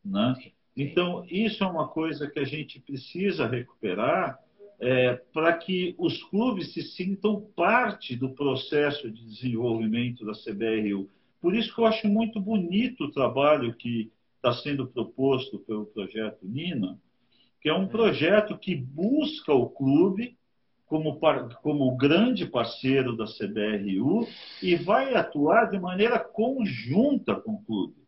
Né? 0.05 0.53
Então, 0.77 1.25
isso 1.31 1.65
é 1.65 1.67
uma 1.67 1.89
coisa 1.89 2.29
que 2.29 2.39
a 2.39 2.45
gente 2.45 2.79
precisa 2.81 3.47
recuperar 3.47 4.39
é, 4.79 5.15
para 5.33 5.55
que 5.55 5.95
os 5.97 6.23
clubes 6.25 6.75
se 6.75 6.83
sintam 6.83 7.41
parte 7.57 8.15
do 8.15 8.35
processo 8.35 9.11
de 9.11 9.25
desenvolvimento 9.25 10.27
da 10.27 10.33
CBRU. 10.33 11.09
Por 11.41 11.55
isso 11.55 11.75
que 11.75 11.81
eu 11.81 11.87
acho 11.87 12.07
muito 12.07 12.39
bonito 12.39 13.05
o 13.05 13.11
trabalho 13.11 13.75
que 13.75 14.13
está 14.37 14.53
sendo 14.53 14.87
proposto 14.87 15.59
pelo 15.61 15.87
projeto 15.87 16.41
Nina, 16.43 17.01
que 17.63 17.71
é 17.71 17.75
um 17.75 17.89
projeto 17.89 18.59
que 18.59 18.75
busca 18.75 19.55
o 19.55 19.71
clube 19.71 20.37
como, 20.85 21.19
como 21.63 21.97
grande 21.97 22.45
parceiro 22.45 23.17
da 23.17 23.25
CBRU 23.25 24.29
e 24.63 24.77
vai 24.77 25.15
atuar 25.15 25.71
de 25.71 25.79
maneira 25.79 26.19
conjunta 26.19 27.35
com 27.35 27.55
o 27.55 27.63
clube 27.65 28.06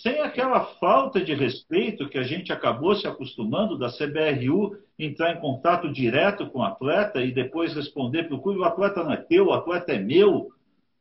sem 0.00 0.20
aquela 0.20 0.64
falta 0.76 1.20
de 1.20 1.34
respeito 1.34 2.08
que 2.08 2.16
a 2.16 2.22
gente 2.22 2.50
acabou 2.50 2.94
se 2.94 3.06
acostumando 3.06 3.76
da 3.76 3.90
CBRU 3.90 4.74
entrar 4.98 5.34
em 5.34 5.40
contato 5.40 5.92
direto 5.92 6.48
com 6.48 6.60
o 6.60 6.64
atleta 6.64 7.20
e 7.20 7.30
depois 7.30 7.74
responder 7.74 8.24
para 8.24 8.34
o 8.34 8.40
clube, 8.40 8.60
o 8.60 8.64
atleta 8.64 9.04
não 9.04 9.12
é 9.12 9.18
teu, 9.18 9.48
o 9.48 9.52
atleta 9.52 9.92
é 9.92 9.98
meu, 9.98 10.50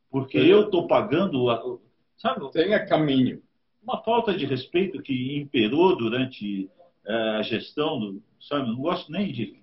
porque 0.09 0.41
Sim. 0.41 0.47
eu 0.47 0.65
estou 0.65 0.87
pagando. 0.87 1.79
Sabe? 2.17 2.51
Tenha 2.51 2.85
caminho. 2.85 3.41
Uma 3.81 4.03
falta 4.03 4.33
de 4.33 4.45
respeito 4.45 5.01
que 5.01 5.37
imperou 5.37 5.95
durante 5.95 6.69
é, 7.07 7.13
a 7.37 7.41
gestão, 7.43 7.97
do, 7.97 8.21
sabe? 8.41 8.67
Não 8.67 8.75
gosto 8.75 9.09
nem 9.09 9.31
de. 9.31 9.55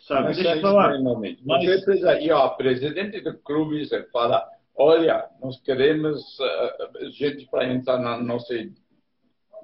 Sabe? 0.00 0.28
Mas 0.28 0.36
Deixa 0.36 0.56
eu 0.56 0.60
falar. 0.60 1.00
Mas... 1.00 1.64
Você 1.64 1.84
precisa 1.84 2.20
ir 2.20 2.30
ao 2.30 2.54
presidente 2.56 3.20
do 3.22 3.36
clube 3.38 3.82
e 3.82 4.10
fala 4.12 4.46
olha, 4.76 5.28
nós 5.40 5.60
queremos 5.60 6.20
uh, 6.38 7.10
gente 7.10 7.46
para 7.46 7.72
entrar 7.72 7.98
na 7.98 8.18
nossa, 8.18 8.54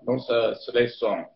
nossa 0.04 0.54
seleção. 0.56 1.26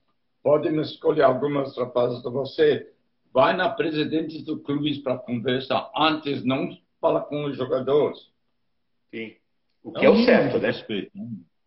Podemos 0.42 0.90
escolher 0.90 1.22
algumas 1.22 1.76
rapazes 1.76 2.22
de 2.22 2.30
você. 2.30 2.92
Vai 3.32 3.56
na 3.56 3.70
presidente 3.70 4.44
do 4.44 4.60
clube 4.60 5.02
para 5.02 5.18
conversar 5.18 5.90
antes, 5.96 6.44
não 6.44 6.68
fala 7.00 7.20
com 7.20 7.44
os 7.46 7.56
jogadores. 7.56 8.18
Sim. 9.10 9.34
O 9.82 9.92
que 9.92 10.04
é, 10.04 10.06
é 10.06 10.10
o 10.10 10.24
certo, 10.24 10.58
né? 10.58 10.70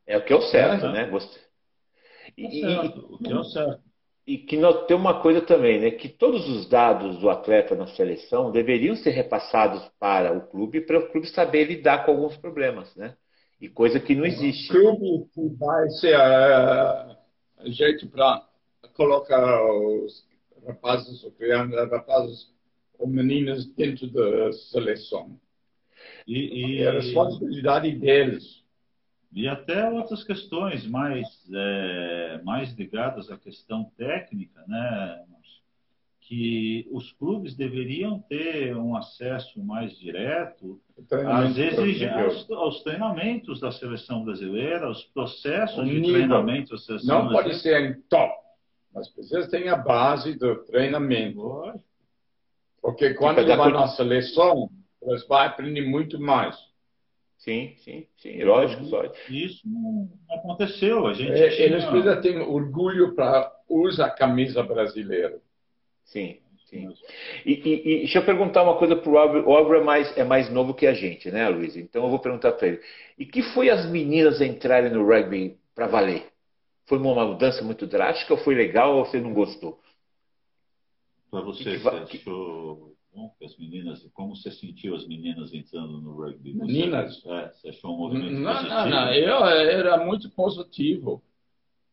É 0.06 0.18
o 0.18 0.24
que 0.24 0.34
é 0.34 0.36
o 0.36 0.42
certo, 0.42 0.86
é, 0.86 0.92
né? 0.92 1.10
Você... 1.10 1.40
E, 2.38 2.46
é 2.46 2.82
certo. 2.82 3.14
O 3.14 3.18
que 3.18 3.32
é 3.32 3.36
o 3.36 3.44
certo 3.44 3.87
e 4.28 4.38
que 4.38 4.58
nós, 4.58 4.86
tem 4.88 4.98
uma 4.98 5.22
coisa 5.22 5.40
também, 5.40 5.80
né? 5.80 5.90
Que 5.90 6.10
todos 6.10 6.50
os 6.50 6.68
dados 6.68 7.18
do 7.20 7.30
atleta 7.30 7.74
na 7.76 7.88
seleção 7.88 8.52
deveriam 8.52 8.94
ser 8.98 9.12
repassados 9.12 9.82
para 9.98 10.38
o 10.38 10.42
clube 10.48 10.82
para 10.82 11.00
o 11.00 11.10
clube 11.10 11.28
saber 11.28 11.64
lidar 11.64 12.06
com 12.06 12.12
alguns 12.12 12.36
problemas, 12.36 12.94
né? 12.98 13.16
E 13.60 13.70
coisa 13.70 14.02
que 14.02 14.14
não 14.14 14.26
existe. 14.26 14.78
O 14.78 15.28
clube 15.34 15.56
vai 15.58 15.90
ser 15.92 16.18
uh, 16.18 17.72
jeito 17.72 18.06
para 18.10 18.46
colocar 18.94 19.64
os 19.64 20.28
rapazes 20.68 21.24
ou 21.24 21.32
crianças, 21.32 21.90
rapazes 21.90 22.52
ou 23.00 23.08
meninas 23.08 23.66
dentro 23.66 24.08
da 24.12 24.52
seleção. 24.52 25.40
E, 26.28 26.76
e 26.76 26.84
é 26.84 26.90
a 26.90 26.92
responsabilidade 26.92 27.92
deles. 27.94 28.62
E 29.34 29.48
até 29.48 29.90
outras 29.90 30.24
questões 30.24 30.88
mais, 30.88 31.28
é, 31.54 32.42
mais 32.44 32.74
ligadas 32.74 33.30
à 33.30 33.38
questão 33.38 33.92
técnica, 33.98 34.64
né? 34.68 35.24
que 36.28 36.86
os 36.92 37.10
clubes 37.14 37.56
deveriam 37.56 38.20
ter 38.20 38.76
um 38.76 38.98
acesso 38.98 39.64
mais 39.64 39.98
direto 39.98 40.78
às 41.26 41.58
exigências, 41.58 42.52
aos 42.52 42.84
treinamentos 42.84 43.62
da 43.62 43.72
seleção 43.72 44.26
brasileira, 44.26 44.88
aos 44.88 45.06
processos 45.06 45.86
de 45.86 45.94
nível. 45.94 46.16
treinamento 46.16 46.72
da 46.72 46.78
seleção 46.78 47.24
Não 47.24 47.32
pode 47.32 47.56
ser 47.60 47.82
em 47.82 48.02
top, 48.10 48.34
mas 48.94 49.08
precisa 49.10 49.50
ter 49.50 49.70
a 49.70 49.78
base 49.78 50.38
do 50.38 50.66
treinamento. 50.66 51.74
Porque 52.82 53.14
quando 53.14 53.40
ele 53.40 53.56
vai 53.56 53.72
na 53.72 53.88
seleção, 53.88 54.70
eles 55.02 55.26
vão 55.26 55.38
aprender 55.38 55.88
muito 55.88 56.20
mais. 56.20 56.58
Sim, 57.38 57.76
sim, 57.78 58.08
sim, 58.18 58.44
lógico. 58.44 58.84
Só. 58.86 59.04
Isso 59.30 59.62
não 59.66 60.10
aconteceu. 60.30 61.06
A 61.08 61.14
gente 61.14 61.32
é, 61.32 61.50
tinha... 61.50 61.68
Eles 61.68 61.86
precisam 61.86 62.22
ter 62.22 62.38
orgulho 62.42 63.14
para 63.14 63.52
usar 63.70 64.08
a 64.08 64.12
camisa 64.12 64.64
brasileira. 64.64 65.40
Sim, 66.04 66.40
sim. 66.70 66.90
E, 67.46 67.54
e, 67.54 67.74
e, 67.76 67.98
deixa 68.00 68.20
eu 68.20 68.26
perguntar 68.26 68.64
uma 68.64 68.78
coisa 68.78 68.96
para 68.96 69.12
o 69.12 69.18
Álvaro. 69.18 69.48
O 69.48 69.54
Álvaro 69.54 69.82
é 69.82 69.84
mais, 69.84 70.18
é 70.18 70.24
mais 70.24 70.50
novo 70.50 70.74
que 70.74 70.88
a 70.88 70.94
gente, 70.94 71.30
né, 71.30 71.48
Luiz? 71.48 71.78
Então 71.78 72.04
eu 72.04 72.10
vou 72.10 72.20
perguntar 72.20 72.54
para 72.54 72.68
ele. 72.70 72.82
E 73.18 73.26
que 73.26 73.42
foi 73.54 73.70
as 73.70 73.90
meninas 73.90 74.42
entrarem 74.42 74.92
no 74.92 75.06
rugby 75.06 75.58
para 75.76 75.88
valer? 75.88 76.28
Foi 76.86 76.98
uma 76.98 77.26
mudança 77.26 77.64
muito 77.64 77.86
drástica 77.86 78.34
ou 78.34 78.40
foi 78.40 78.56
legal 78.56 78.98
ou 78.98 79.06
você 79.06 79.20
não 79.20 79.34
gostou? 79.34 79.80
Para 81.30 81.42
você, 81.42 81.64
que, 81.64 81.78
você 81.78 81.90
achou 81.90 82.97
as 83.44 83.58
meninas? 83.58 84.08
Como 84.14 84.36
você 84.36 84.52
sentiu 84.52 84.96
as 84.96 85.08
meninas 85.08 85.54
entrando 85.54 86.00
no 86.00 86.16
rugby? 86.16 86.54
Meninas? 86.54 87.24
É, 87.26 87.50
você 87.50 87.70
achou 87.70 87.94
um 87.94 87.98
movimento 87.98 88.34
não, 88.34 88.54
positivo? 88.54 88.76
Não, 88.76 88.90
não, 88.90 89.14
eu 89.14 89.46
era 89.46 89.98
muito 90.06 90.30
positivo. 90.30 91.24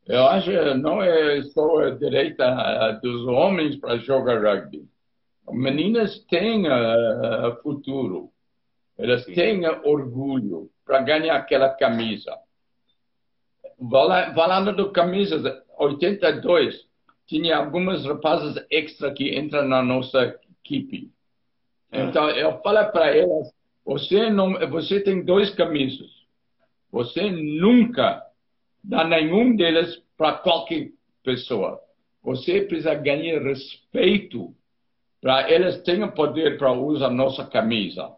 Eu 0.07 0.27
acho 0.27 0.51
que 0.51 0.75
não 0.75 1.03
é 1.03 1.43
só 1.45 1.79
a 1.79 1.91
direita 1.91 2.93
dos 3.03 3.27
homens 3.27 3.77
para 3.77 3.97
jogar 3.99 4.43
rugby. 4.43 4.87
Meninas 5.51 6.19
têm 6.27 6.67
uh, 6.67 7.57
futuro. 7.63 8.31
Elas 8.99 9.25
Sim. 9.25 9.35
têm 9.35 9.67
orgulho 9.67 10.71
para 10.85 11.01
ganhar 11.01 11.37
aquela 11.37 11.71
camisa. 11.71 12.37
Falando 14.35 14.75
do 14.75 14.93
camisa 14.93 15.65
82, 15.79 16.87
tinha 17.27 17.57
algumas 17.57 18.05
rapazes 18.05 18.63
extra 18.71 19.13
que 19.13 19.37
entram 19.37 19.67
na 19.67 19.83
nossa 19.83 20.39
equipe. 20.65 21.14
Ah. 21.95 22.03
Então 22.03 22.29
eu 22.31 22.61
falo 22.61 22.85
para 22.91 23.17
elas: 23.17 23.53
você 23.85 24.29
não, 24.31 24.53
você 24.71 25.01
tem 25.01 25.25
dois 25.25 25.55
camisas. 25.55 26.11
Você 26.91 27.31
nunca 27.31 28.23
dá 28.83 29.05
nenhum 29.05 29.57
deles 29.57 30.03
para 30.17 30.35
qualquer 30.39 30.91
pessoa. 31.23 31.81
Você 32.23 32.63
precisa 32.63 32.95
ganhar 32.95 33.43
respeito 33.43 34.55
para 35.21 35.51
eles 35.51 35.83
tenham 35.83 36.11
poder 36.11 36.59
para 36.59 36.71
usar 36.73 37.09
nossa 37.09 37.47
camisa. 37.47 38.15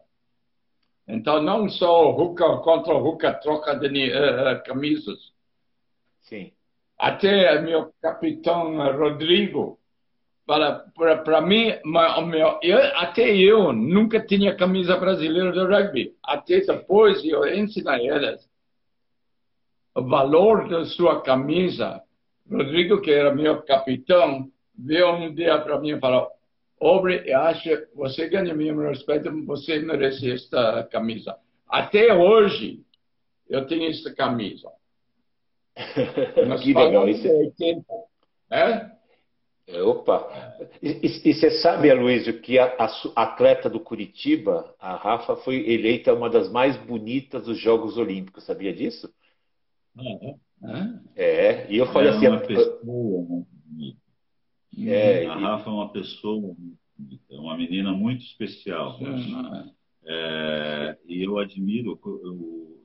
Então, 1.07 1.41
não 1.41 1.69
só 1.69 2.11
Ruka 2.11 2.45
contra 2.59 2.95
Ruka 2.95 3.33
troca 3.35 3.77
de 3.77 4.11
uh, 4.11 4.63
camisas. 4.65 5.33
Sim. 6.23 6.53
Até 6.99 7.61
meu 7.63 7.93
capitão 8.03 8.77
Rodrigo, 8.99 9.79
para, 10.47 10.85
para, 10.95 11.19
para 11.19 11.41
mim, 11.41 11.73
meu, 11.85 12.59
eu, 12.63 12.79
até 12.97 13.37
eu 13.37 13.73
nunca 13.73 14.25
tinha 14.25 14.55
camisa 14.55 14.97
brasileira 14.97 15.51
de 15.53 15.59
rugby. 15.59 16.15
Até 16.23 16.61
depois 16.61 17.25
eu 17.25 17.45
ensino 17.53 17.91
a 17.91 18.01
eles 18.01 18.49
o 19.97 20.03
valor 20.03 20.69
da 20.69 20.85
sua 20.85 21.23
camisa. 21.23 22.03
Rodrigo, 22.49 23.01
que 23.01 23.11
era 23.11 23.35
meu 23.35 23.63
capitão, 23.63 24.49
veio 24.79 25.15
um 25.15 25.35
dia 25.35 25.59
para 25.59 25.81
mim 25.81 25.97
e 25.97 26.01
falou: 26.01 26.29
Obre, 26.79 27.23
eu 27.27 27.41
acho 27.41 27.69
você 27.95 28.29
ganha 28.29 28.55
meu 28.55 28.79
respeito, 28.89 29.31
você 29.47 29.81
merece 29.81 30.31
esta 30.31 30.85
camisa. 30.85 31.37
Até 31.67 32.15
hoje, 32.15 32.85
eu 33.49 33.67
tenho 33.67 33.91
esta 33.91 34.15
camisa. 34.15 34.71
que 36.63 36.73
legal 36.73 37.09
isso. 37.09 37.27
É? 38.49 38.96
Opa! 39.69 40.57
E, 40.81 41.09
você 41.35 41.51
sabe, 41.51 41.91
Aloysio, 41.91 42.41
que 42.41 42.57
a, 42.59 42.77
a, 42.79 42.89
atleta 43.17 43.69
do 43.69 43.81
Curitiba, 43.81 44.73
a 44.79 44.95
Rafa, 44.95 45.37
foi 45.37 45.69
eleita 45.69 46.15
uma 46.15 46.31
das 46.31 46.51
mais 46.51 46.77
bonitas 46.77 47.47
dos 47.47 47.59
Jogos 47.59 47.99
Olímpicos. 47.99 48.45
Sabia 48.45 48.73
disso? 48.73 49.13
Uhum. 49.97 50.39
É, 51.17 51.71
e 51.71 51.77
eu 51.77 51.87
falei 51.93 52.11
é 52.11 52.13
assim. 52.13 52.29
Uma 52.29 52.41
pessoa, 52.41 53.47
é, 54.79 55.27
a 55.27 55.35
Rafa 55.35 55.69
é 55.69 55.73
uma 55.73 55.89
pessoa, 55.89 56.57
é 57.31 57.37
uma 57.37 57.57
menina 57.57 57.93
muito 57.93 58.25
especial. 58.25 58.99
Uhum. 59.01 59.73
É, 60.05 60.97
e 61.09 61.23
eu 61.25 61.39
admiro, 61.39 61.99
eu, 62.05 62.21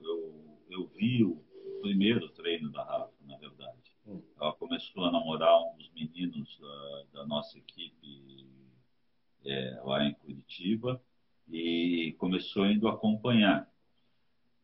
eu, 0.02 0.58
eu, 0.70 0.90
vi 0.96 1.22
o 1.22 1.40
primeiro 1.80 2.28
treino 2.30 2.72
da 2.72 2.82
Rafa, 2.82 3.12
Ela 4.06 4.52
começou 4.54 5.04
a 5.04 5.12
namorar 5.12 5.56
um 5.62 5.76
dos 5.76 5.90
meninos 5.92 6.58
da, 6.58 7.20
da 7.20 7.26
nossa 7.26 7.56
equipe 7.56 8.46
é, 9.44 9.80
lá 9.84 10.04
em 10.04 10.14
Curitiba 10.14 11.00
e 11.48 12.14
começou 12.18 12.66
indo 12.66 12.88
acompanhar. 12.88 13.70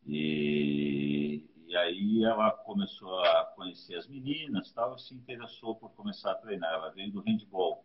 E, 0.06 1.44
e 1.66 1.76
aí 1.76 2.24
ela 2.24 2.50
começou 2.50 3.20
a 3.20 3.44
conhecer 3.54 3.96
as 3.96 4.08
meninas 4.08 4.72
tal, 4.72 4.96
e 4.96 5.00
se 5.00 5.14
interessou 5.14 5.76
por 5.76 5.90
começar 5.90 6.32
a 6.32 6.36
treinar. 6.36 6.72
Ela 6.72 6.90
veio 6.90 7.12
do 7.12 7.20
handball. 7.20 7.84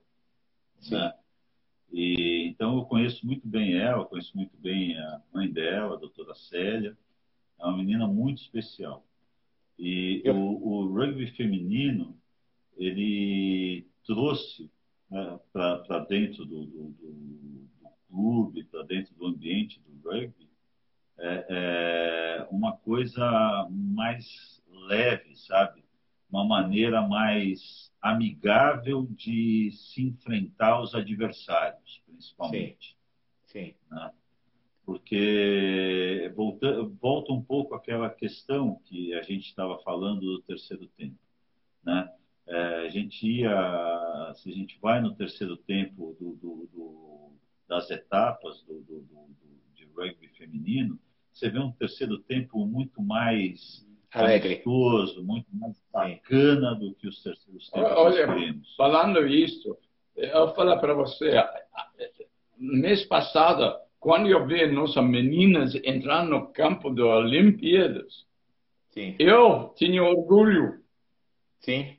Né? 0.89 1.13
E, 1.91 2.47
então 2.47 2.77
eu 2.77 2.85
conheço 2.85 3.25
muito 3.25 3.47
bem 3.47 3.77
ela, 3.77 4.05
conheço 4.05 4.35
muito 4.35 4.57
bem 4.57 4.97
a 4.97 5.21
mãe 5.31 5.51
dela, 5.51 5.95
a 5.95 5.99
doutora 5.99 6.33
Célia. 6.33 6.97
É 7.59 7.65
uma 7.65 7.77
menina 7.77 8.07
muito 8.07 8.41
especial. 8.41 9.05
E 9.77 10.21
eu... 10.23 10.35
o, 10.35 10.67
o, 10.67 10.93
rugby 10.93 11.27
feminino, 11.31 12.17
ele 12.77 13.87
trouxe 14.05 14.71
né, 15.09 15.39
para 15.51 15.99
dentro 16.09 16.45
do, 16.45 16.65
do, 16.65 16.83
do, 16.89 17.11
do 17.11 17.89
clube, 18.07 18.63
para 18.65 18.83
dentro 18.83 19.13
do 19.15 19.27
ambiente 19.27 19.81
do 19.81 20.09
rugby, 20.09 20.49
é, 21.17 21.45
é 21.49 22.47
uma 22.49 22.75
coisa 22.77 23.67
mais 23.69 24.61
leve, 24.87 25.35
sabe? 25.35 25.83
Uma 26.29 26.43
maneira 26.43 27.01
mais 27.01 27.91
amigável 28.01 29.07
de 29.11 29.71
se 29.71 30.03
enfrentar 30.03 30.81
os 30.81 30.95
adversários, 30.95 32.01
principalmente. 32.05 32.97
Sim. 33.45 33.65
Sim. 33.65 33.75
Né? 33.89 34.11
Porque 34.85 36.31
volta, 36.35 36.83
volta 37.01 37.31
um 37.31 37.41
pouco 37.41 37.73
àquela 37.73 38.09
questão 38.09 38.79
que 38.85 39.13
a 39.13 39.21
gente 39.21 39.47
estava 39.47 39.79
falando 39.79 40.21
do 40.21 40.41
terceiro 40.41 40.87
tempo. 40.97 41.17
Né? 41.83 42.09
É, 42.47 42.85
a 42.85 42.89
gente 42.89 43.25
ia, 43.25 44.33
se 44.35 44.49
a 44.49 44.53
gente 44.53 44.77
vai 44.81 45.01
no 45.01 45.15
terceiro 45.15 45.55
tempo 45.55 46.15
do, 46.19 46.33
do, 46.35 46.69
do, 46.73 47.31
das 47.67 47.89
etapas 47.89 48.61
do, 48.63 48.83
de 49.73 49.85
rugby 49.95 50.27
feminino, 50.37 50.99
você 51.31 51.49
vê 51.49 51.59
um 51.59 51.71
terceiro 51.71 52.19
tempo 52.19 52.65
muito 52.65 53.01
mais 53.01 53.87
alegre, 54.11 54.55
amistoso, 54.55 55.23
muito 55.23 55.47
mais 55.53 55.81
bacana 55.91 56.75
do 56.75 56.93
que 56.95 57.07
os 57.07 57.21
terceiros 57.23 57.69
tempos 57.69 57.91
Olha, 57.91 58.27
falando 58.77 59.25
isso, 59.25 59.77
eu 60.15 60.45
vou 60.45 60.55
falar 60.55 60.77
para 60.77 60.93
você, 60.93 61.31
mês 62.57 63.03
passado, 63.05 63.75
quando 64.03 64.27
eu 64.27 64.45
vi 64.45 64.67
nossas 64.67 65.01
meninas 65.01 65.73
entrar 65.75 66.25
no 66.25 66.51
campo 66.51 66.89
das 66.89 67.05
Olimpíadas, 67.05 68.25
Sim. 68.91 69.15
eu 69.17 69.73
tinha 69.77 70.03
orgulho. 70.03 70.81
Sim. 71.61 71.95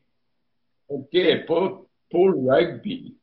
Porque 0.87 1.37
por, 1.47 1.87
por 2.11 2.37
rugby, 2.37 3.17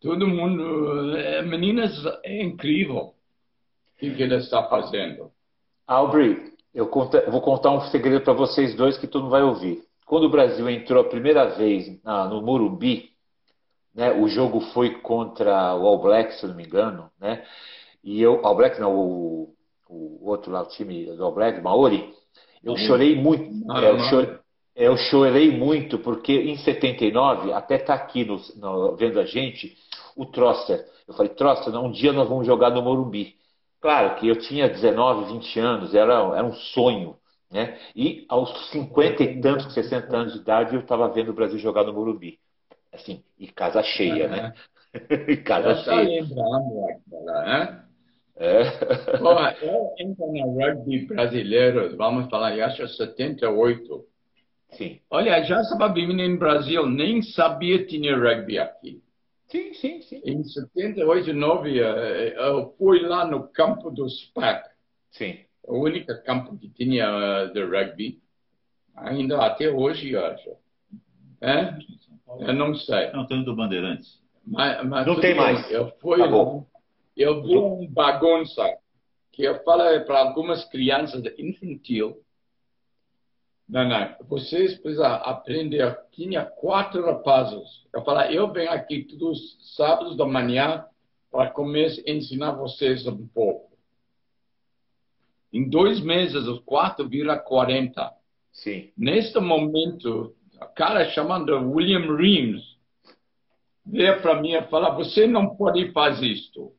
todo 0.00 0.28
mundo, 0.28 1.16
eh, 1.16 1.42
meninas, 1.42 1.92
é 2.22 2.40
incrível 2.40 2.98
o 2.98 3.14
que, 3.98 4.14
que 4.14 4.22
ele 4.22 4.36
está 4.36 4.62
fazendo. 4.68 5.32
Aubrey, 5.84 6.52
eu 6.72 6.88
vou 7.32 7.40
contar 7.40 7.72
um 7.72 7.80
segredo 7.90 8.22
para 8.22 8.32
vocês 8.32 8.76
dois 8.76 8.96
que 8.96 9.08
tu 9.08 9.18
não 9.18 9.28
vai 9.28 9.42
ouvir. 9.42 9.82
Quando 10.06 10.26
o 10.26 10.30
Brasil 10.30 10.70
entrou 10.70 11.02
a 11.02 11.08
primeira 11.08 11.46
vez 11.56 12.00
no 12.04 12.40
Morumbi, 12.42 13.10
né, 13.92 14.12
o 14.12 14.28
jogo 14.28 14.60
foi 14.72 15.00
contra 15.00 15.74
o 15.74 15.84
All 15.84 16.00
Blacks, 16.00 16.38
se 16.38 16.46
não 16.46 16.54
me 16.54 16.64
engano, 16.64 17.10
né? 17.18 17.44
E 18.04 18.20
eu, 18.20 18.44
All 18.44 18.54
Blacks 18.54 18.78
não, 18.78 18.94
o, 18.94 19.54
o 19.88 20.28
outro 20.28 20.52
lá, 20.52 20.62
o 20.62 20.68
time 20.68 21.06
do 21.06 21.24
All 21.24 21.34
Blacks, 21.34 21.62
Maori, 21.62 22.12
eu 22.62 22.76
chorei 22.76 23.16
muito. 23.16 23.50
Não, 23.66 23.78
é, 23.78 23.90
eu 23.90 23.98
chorei, 23.98 24.38
Eu 24.74 24.96
chorei 24.96 25.50
muito, 25.50 25.98
porque 25.98 26.32
em 26.32 26.56
79, 26.56 27.52
até 27.52 27.78
tá 27.78 27.94
aqui 27.94 28.24
no, 28.24 28.40
no, 28.56 28.96
vendo 28.96 29.18
a 29.18 29.24
gente, 29.24 29.76
o 30.16 30.26
Troster. 30.26 30.84
Eu 31.06 31.14
falei, 31.14 31.32
Troster, 31.32 31.74
um 31.74 31.90
dia 31.90 32.12
nós 32.12 32.28
vamos 32.28 32.46
jogar 32.46 32.70
no 32.70 32.82
Morumbi. 32.82 33.36
Claro 33.80 34.16
que 34.16 34.28
eu 34.28 34.36
tinha 34.36 34.68
19, 34.68 35.32
20 35.32 35.60
anos, 35.60 35.94
era, 35.94 36.14
era 36.14 36.44
um 36.44 36.54
sonho. 36.54 37.16
Né? 37.50 37.78
E 37.94 38.24
aos 38.28 38.70
50 38.70 39.22
e 39.22 39.40
tantos, 39.40 39.72
60 39.74 40.16
anos 40.16 40.32
de 40.32 40.40
idade, 40.40 40.74
eu 40.74 40.80
estava 40.80 41.08
vendo 41.08 41.30
o 41.30 41.34
Brasil 41.34 41.58
jogar 41.58 41.84
no 41.84 41.92
Morumbi. 41.92 42.38
Assim, 42.92 43.22
e 43.38 43.46
casa 43.48 43.82
cheia, 43.82 44.28
né? 44.28 44.54
e 45.28 45.36
casa 45.36 45.74
cheia. 45.84 46.22
lembrando 46.22 46.86
né? 47.44 47.84
É. 48.36 49.18
Bom, 49.18 49.38
eu 49.62 49.94
entro 49.98 50.26
no 50.32 50.58
rugby 50.58 51.06
brasileiro, 51.06 51.96
vamos 51.96 52.28
falar, 52.28 52.56
eu 52.56 52.64
acho 52.64 52.86
78. 52.88 54.04
Sim. 54.70 55.00
Olha, 55.08 55.42
já 55.44 55.60
estava 55.60 55.92
vivendo 55.92 56.28
no 56.28 56.38
Brasil, 56.38 56.86
nem 56.86 57.22
sabia 57.22 57.78
que 57.78 57.98
tinha 57.98 58.16
rugby 58.16 58.58
aqui. 58.58 59.02
Sim, 59.46 59.72
sim, 59.74 60.02
sim. 60.02 60.20
Em 60.24 60.42
78, 60.42 61.32
9, 61.32 61.78
eu 61.78 62.74
fui 62.76 63.00
lá 63.00 63.24
no 63.24 63.46
campo 63.48 63.90
do 63.90 64.08
SPAC. 64.08 64.68
Sim. 65.12 65.38
O 65.62 65.78
único 65.78 66.12
campo 66.24 66.58
que 66.58 66.68
tinha 66.68 67.08
uh, 67.08 67.52
de 67.52 67.62
rugby. 67.62 68.20
Ainda 68.96 69.44
até 69.44 69.70
hoje, 69.70 70.12
eu 70.12 70.24
acho. 70.24 70.50
É? 71.40 71.76
Eu 72.40 72.52
não 72.52 72.74
sei. 72.74 73.12
Não, 73.12 73.26
tem 73.26 73.44
do 73.44 73.54
Bandeirantes. 73.54 74.20
Mas, 74.46 74.84
mas 74.86 75.06
não 75.06 75.20
tem 75.20 75.34
mais. 75.34 75.70
Eu 75.70 75.90
fui 76.00 76.18
lá, 76.18 76.26
eu 77.16 77.42
vi 77.42 77.56
um 77.56 77.86
bagunça 77.86 78.62
que 79.32 79.42
eu 79.42 79.62
falo 79.64 80.04
para 80.04 80.20
algumas 80.20 80.64
crianças 80.66 81.22
infantil 81.38 82.24
não, 83.68 83.88
não. 83.88 84.14
Vocês 84.28 84.78
precisam 84.78 85.06
aprender. 85.06 85.98
Tinha 86.12 86.44
quatro 86.44 87.04
rapazes. 87.04 87.84
Eu 87.92 88.02
falei, 88.02 88.36
eu 88.36 88.52
venho 88.52 88.70
aqui 88.70 89.04
todos 89.04 89.38
os 89.38 89.76
sábados 89.76 90.16
da 90.16 90.26
manhã 90.26 90.84
para 91.30 91.50
começar 91.50 92.02
a 92.06 92.10
ensinar 92.10 92.52
vocês 92.52 93.06
um 93.06 93.26
pouco. 93.26 93.72
Em 95.52 95.68
dois 95.68 96.00
meses, 96.00 96.46
os 96.46 96.60
quatro 96.60 97.08
viram 97.08 97.38
40. 97.38 98.12
Sim. 98.52 98.92
Neste 98.96 99.38
momento, 99.40 100.34
o 100.60 100.66
cara 100.74 101.08
chamado 101.10 101.72
William 101.72 102.16
Reams 102.16 102.62
veio 103.86 104.20
para 104.20 104.40
mim 104.40 104.52
e 104.52 104.62
falou, 104.62 104.94
você 104.96 105.26
não 105.26 105.56
pode 105.56 105.90
fazer 105.92 106.26
isto. 106.26 106.72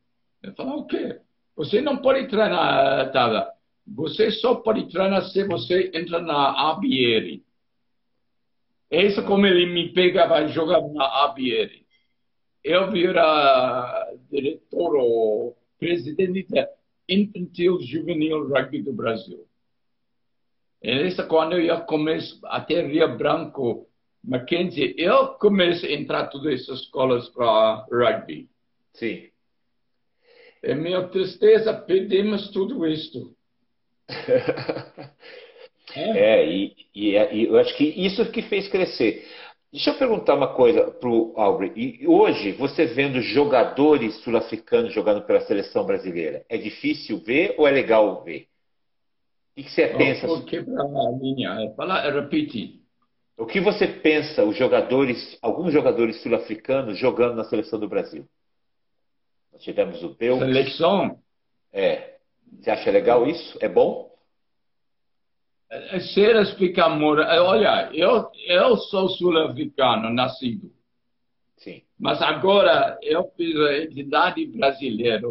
Eu 0.46 0.54
falei, 0.54 0.72
o 0.74 0.84
quê? 0.86 1.20
Você 1.56 1.80
não 1.80 1.96
pode 1.96 2.28
treinar, 2.28 3.10
tá? 3.10 3.52
Você 3.86 4.30
só 4.30 4.54
pode 4.54 4.88
treinar 4.88 5.22
se 5.24 5.42
você 5.44 5.90
entra 5.92 6.20
na 6.20 6.70
ABR. 6.70 7.42
Esse 8.88 9.22
como 9.22 9.46
ele 9.46 9.66
me 9.66 9.92
pegava 9.92 10.40
e 10.42 10.48
jogava 10.48 10.86
na 10.88 11.24
ABR. 11.24 11.84
Eu 12.62 12.92
vira 12.92 14.12
diretor 14.30 14.96
ou 14.96 15.56
presidente 15.78 16.46
da 16.48 16.68
Infantil 17.08 17.80
Juvenil 17.80 18.48
Rugby 18.48 18.82
do 18.82 18.92
Brasil. 18.92 19.46
Esse 20.80 21.26
quando 21.26 21.58
eu 21.58 21.80
comecei 21.82 22.38
até 22.44 22.86
Rio 22.86 23.16
Branco, 23.16 23.88
Mackenzie, 24.22 24.94
eu 24.96 25.28
comecei 25.34 25.94
a 25.94 25.98
entrar 25.98 26.28
todas 26.28 26.60
essas 26.60 26.80
escolas 26.80 27.28
para 27.30 27.86
rugby. 27.90 28.48
Sim. 28.92 29.28
É 30.66 30.74
minha 30.74 31.06
tristeza, 31.06 31.72
perdemos 31.72 32.50
tudo 32.50 32.84
isto. 32.84 33.32
é, 35.94 36.44
e, 36.44 36.74
e, 36.92 37.12
e, 37.12 37.44
eu 37.46 37.56
acho 37.56 37.76
que 37.76 37.84
isso 37.84 38.28
que 38.32 38.42
fez 38.42 38.66
crescer. 38.66 39.24
Deixa 39.72 39.90
eu 39.90 39.94
perguntar 39.94 40.34
uma 40.34 40.54
coisa 40.54 40.90
para 40.90 41.08
o 41.08 41.34
Aubrey. 41.36 41.72
E 41.76 42.08
hoje, 42.08 42.50
você 42.50 42.84
vendo 42.84 43.20
jogadores 43.20 44.16
sul-africanos 44.24 44.92
jogando 44.92 45.22
pela 45.24 45.40
seleção 45.42 45.86
brasileira, 45.86 46.44
é 46.48 46.58
difícil 46.58 47.18
ver 47.18 47.54
ou 47.56 47.68
é 47.68 47.70
legal 47.70 48.24
ver? 48.24 48.48
O 49.56 49.62
que 49.62 49.70
você 49.70 49.86
pensa? 49.86 50.26
Vou 50.26 50.42
quebrar 50.42 50.84
a 50.84 51.10
linha. 51.12 51.72
Fala, 51.76 52.10
repete. 52.10 52.80
O 53.38 53.46
que 53.46 53.60
você 53.60 53.86
pensa, 53.86 54.42
os 54.44 54.56
jogadores, 54.56 55.38
alguns 55.40 55.72
jogadores 55.72 56.20
sul-africanos 56.22 56.98
jogando 56.98 57.36
na 57.36 57.44
seleção 57.44 57.78
do 57.78 57.88
Brasil? 57.88 58.26
Nós 59.56 59.62
tivemos 59.62 60.02
o 60.02 60.14
Peu. 60.14 60.38
Seleção? 60.38 61.18
É. 61.72 62.16
Você 62.60 62.70
acha 62.70 62.90
legal 62.90 63.26
isso? 63.26 63.58
É 63.60 63.68
bom? 63.68 64.10
É, 65.70 65.96
é 65.96 66.00
ser 66.00 66.36
explicar 66.36 66.90
é, 66.90 67.40
Olha, 67.40 67.90
eu, 67.94 68.30
eu 68.46 68.76
sou 68.76 69.08
sul-africano, 69.08 70.10
nascido. 70.12 70.70
Sim. 71.56 71.82
Mas 71.98 72.20
agora 72.20 72.98
eu 73.02 73.30
fiz 73.36 73.56
a 73.56 73.78
identidade 73.78 74.44
brasileira. 74.46 75.26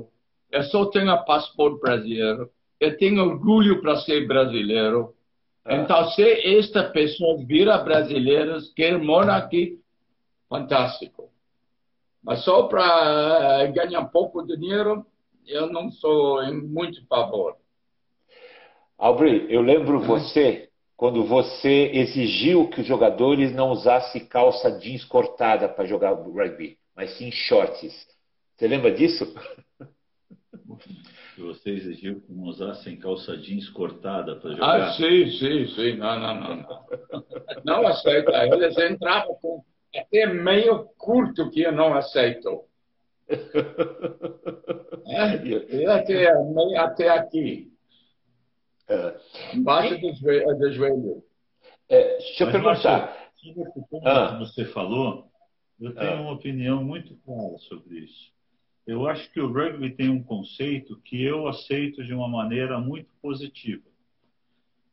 Eu 0.51 0.63
só 0.63 0.85
tenho 0.87 1.23
passaporte 1.23 1.79
brasileiro. 1.79 2.49
Eu 2.79 2.97
tenho 2.97 3.23
orgulho 3.23 3.79
para 3.79 3.97
ser 3.97 4.27
brasileiro. 4.27 5.13
Ah. 5.63 5.75
Então, 5.75 6.09
se 6.11 6.23
esta 6.57 6.89
pessoa 6.89 7.37
vira 7.45 7.77
brasileira, 7.77 8.57
quer 8.75 8.97
morar 8.97 9.37
aqui, 9.37 9.79
fantástico. 10.49 11.29
Mas 12.25 12.43
só 12.43 12.63
para 12.63 13.61
eh, 13.61 13.71
ganhar 13.71 14.03
pouco 14.05 14.41
dinheiro, 14.43 15.05
eu 15.45 15.71
não 15.71 15.91
sou 15.91 16.41
em 16.41 16.59
muito 16.59 17.05
favor. 17.05 17.55
Aubrey, 18.97 19.45
eu 19.47 19.61
lembro 19.61 19.99
você 19.99 20.69
quando 20.97 21.23
você 21.23 21.91
exigiu 21.93 22.67
que 22.69 22.81
os 22.81 22.87
jogadores 22.87 23.53
não 23.53 23.69
usassem 23.69 24.25
calça 24.25 24.71
jeans 24.79 25.05
cortada 25.05 25.69
para 25.69 25.85
jogar 25.85 26.13
rugby, 26.13 26.79
mas 26.95 27.15
sim 27.15 27.29
shorts. 27.31 27.93
Você 28.57 28.67
lembra 28.67 28.91
disso? 28.91 29.25
Você 31.37 31.71
exigiu 31.71 32.21
que 32.21 32.31
não 32.31 32.45
usassem 32.45 32.97
calça 32.97 33.35
jeans 33.35 33.69
cortada 33.69 34.37
para 34.37 34.51
jogar? 34.51 34.87
Ah, 34.87 34.93
sim, 34.93 35.29
sim, 35.31 35.67
sim. 35.67 35.97
Não, 35.97 36.17
não, 36.17 36.35
não. 36.39 36.55
Não, 36.55 37.81
não 37.81 37.87
aceita. 37.87 38.31
Eles 38.47 38.77
entravam 38.77 39.35
com 39.41 39.61
até 39.99 40.25
meio 40.25 40.85
curto 40.97 41.49
que 41.49 41.61
eu 41.61 41.71
não 41.71 41.93
aceito. 41.93 42.63
É, 45.07 45.85
até, 45.87 46.27
até 46.77 47.09
aqui. 47.09 47.71
É. 48.87 49.15
Embaixo 49.53 49.99
do 49.99 50.13
joelho. 50.13 50.57
Do 50.57 50.71
joelho. 50.71 51.23
É, 51.89 52.17
deixa 52.17 52.43
eu 52.43 52.47
Mas, 52.47 52.81
perguntar. 52.81 53.31
sobre 53.35 53.69
esse 53.69 53.89
ponto 53.89 54.07
ah. 54.07 54.31
que 54.31 54.39
você 54.39 54.65
falou, 54.65 55.31
eu 55.79 55.93
tenho 55.93 56.17
ah. 56.17 56.21
uma 56.21 56.31
opinião 56.31 56.83
muito 56.83 57.15
clara 57.25 57.57
sobre 57.59 57.99
isso. 57.99 58.33
Eu 58.85 59.07
acho 59.07 59.31
que 59.31 59.39
o 59.39 59.51
rugby 59.51 59.95
tem 59.95 60.09
um 60.09 60.23
conceito 60.23 60.99
que 61.01 61.23
eu 61.23 61.47
aceito 61.47 62.03
de 62.03 62.13
uma 62.13 62.27
maneira 62.27 62.79
muito 62.79 63.11
positiva. 63.21 63.83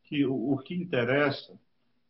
Que 0.04 0.24
o, 0.24 0.52
o 0.52 0.58
que 0.58 0.74
interessa 0.74 1.58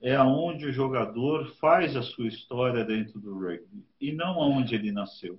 é 0.02 0.16
aonde 0.16 0.66
o 0.66 0.72
jogador 0.72 1.46
faz 1.60 1.96
a 1.96 2.02
sua 2.02 2.26
história 2.26 2.84
dentro 2.84 3.20
do 3.20 3.38
rugby 3.38 3.86
e 4.00 4.12
não 4.12 4.42
aonde 4.42 4.74
ele 4.74 4.90
nasceu. 4.90 5.38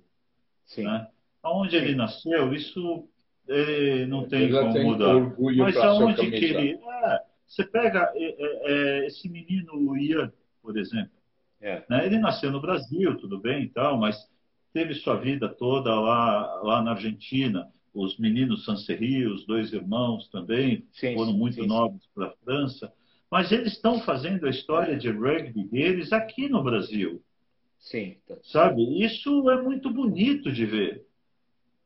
Sim. 0.64 0.84
Né? 0.84 1.06
Aonde 1.42 1.76
ele 1.76 1.94
nasceu, 1.94 2.54
isso 2.54 3.06
ele 3.46 4.06
não 4.06 4.26
tem 4.26 4.50
como 4.50 4.72
tem 4.72 4.84
mudar. 4.84 5.14
Mas 5.58 5.76
aonde 5.76 6.30
que 6.30 6.44
ele. 6.44 6.78
É, 6.82 7.20
você 7.46 7.62
pega 7.64 8.10
é, 8.14 8.24
é, 8.24 9.02
é, 9.02 9.06
esse 9.06 9.28
menino 9.28 9.96
Ian, 9.98 10.32
por 10.62 10.78
exemplo. 10.78 11.12
É. 11.60 11.84
Né? 11.88 12.06
Ele 12.06 12.18
nasceu 12.18 12.50
no 12.50 12.60
Brasil, 12.60 13.16
tudo 13.18 13.38
bem 13.38 13.64
e 13.64 13.68
tal, 13.68 13.98
mas 13.98 14.16
teve 14.72 14.94
sua 14.94 15.16
vida 15.16 15.46
toda 15.48 15.94
lá, 15.94 16.62
lá 16.62 16.82
na 16.82 16.92
Argentina. 16.92 17.70
Os 17.92 18.18
meninos 18.18 18.64
Sancerri, 18.64 19.26
os 19.26 19.46
dois 19.46 19.72
irmãos 19.72 20.28
também, 20.28 20.84
sim, 20.90 21.14
foram 21.14 21.32
muito 21.32 21.56
sim, 21.56 21.66
novos 21.66 22.04
para 22.14 22.26
a 22.28 22.34
França. 22.44 22.92
Mas 23.30 23.50
eles 23.50 23.72
estão 23.72 24.00
fazendo 24.00 24.46
a 24.46 24.50
história 24.50 24.96
de 24.96 25.10
rugby 25.10 25.64
deles 25.64 26.12
aqui 26.12 26.48
no 26.48 26.62
Brasil. 26.62 27.20
Sim. 27.78 28.16
Sabe? 28.42 29.04
Isso 29.04 29.50
é 29.50 29.60
muito 29.60 29.90
bonito 29.90 30.52
de 30.52 30.64
ver. 30.64 31.02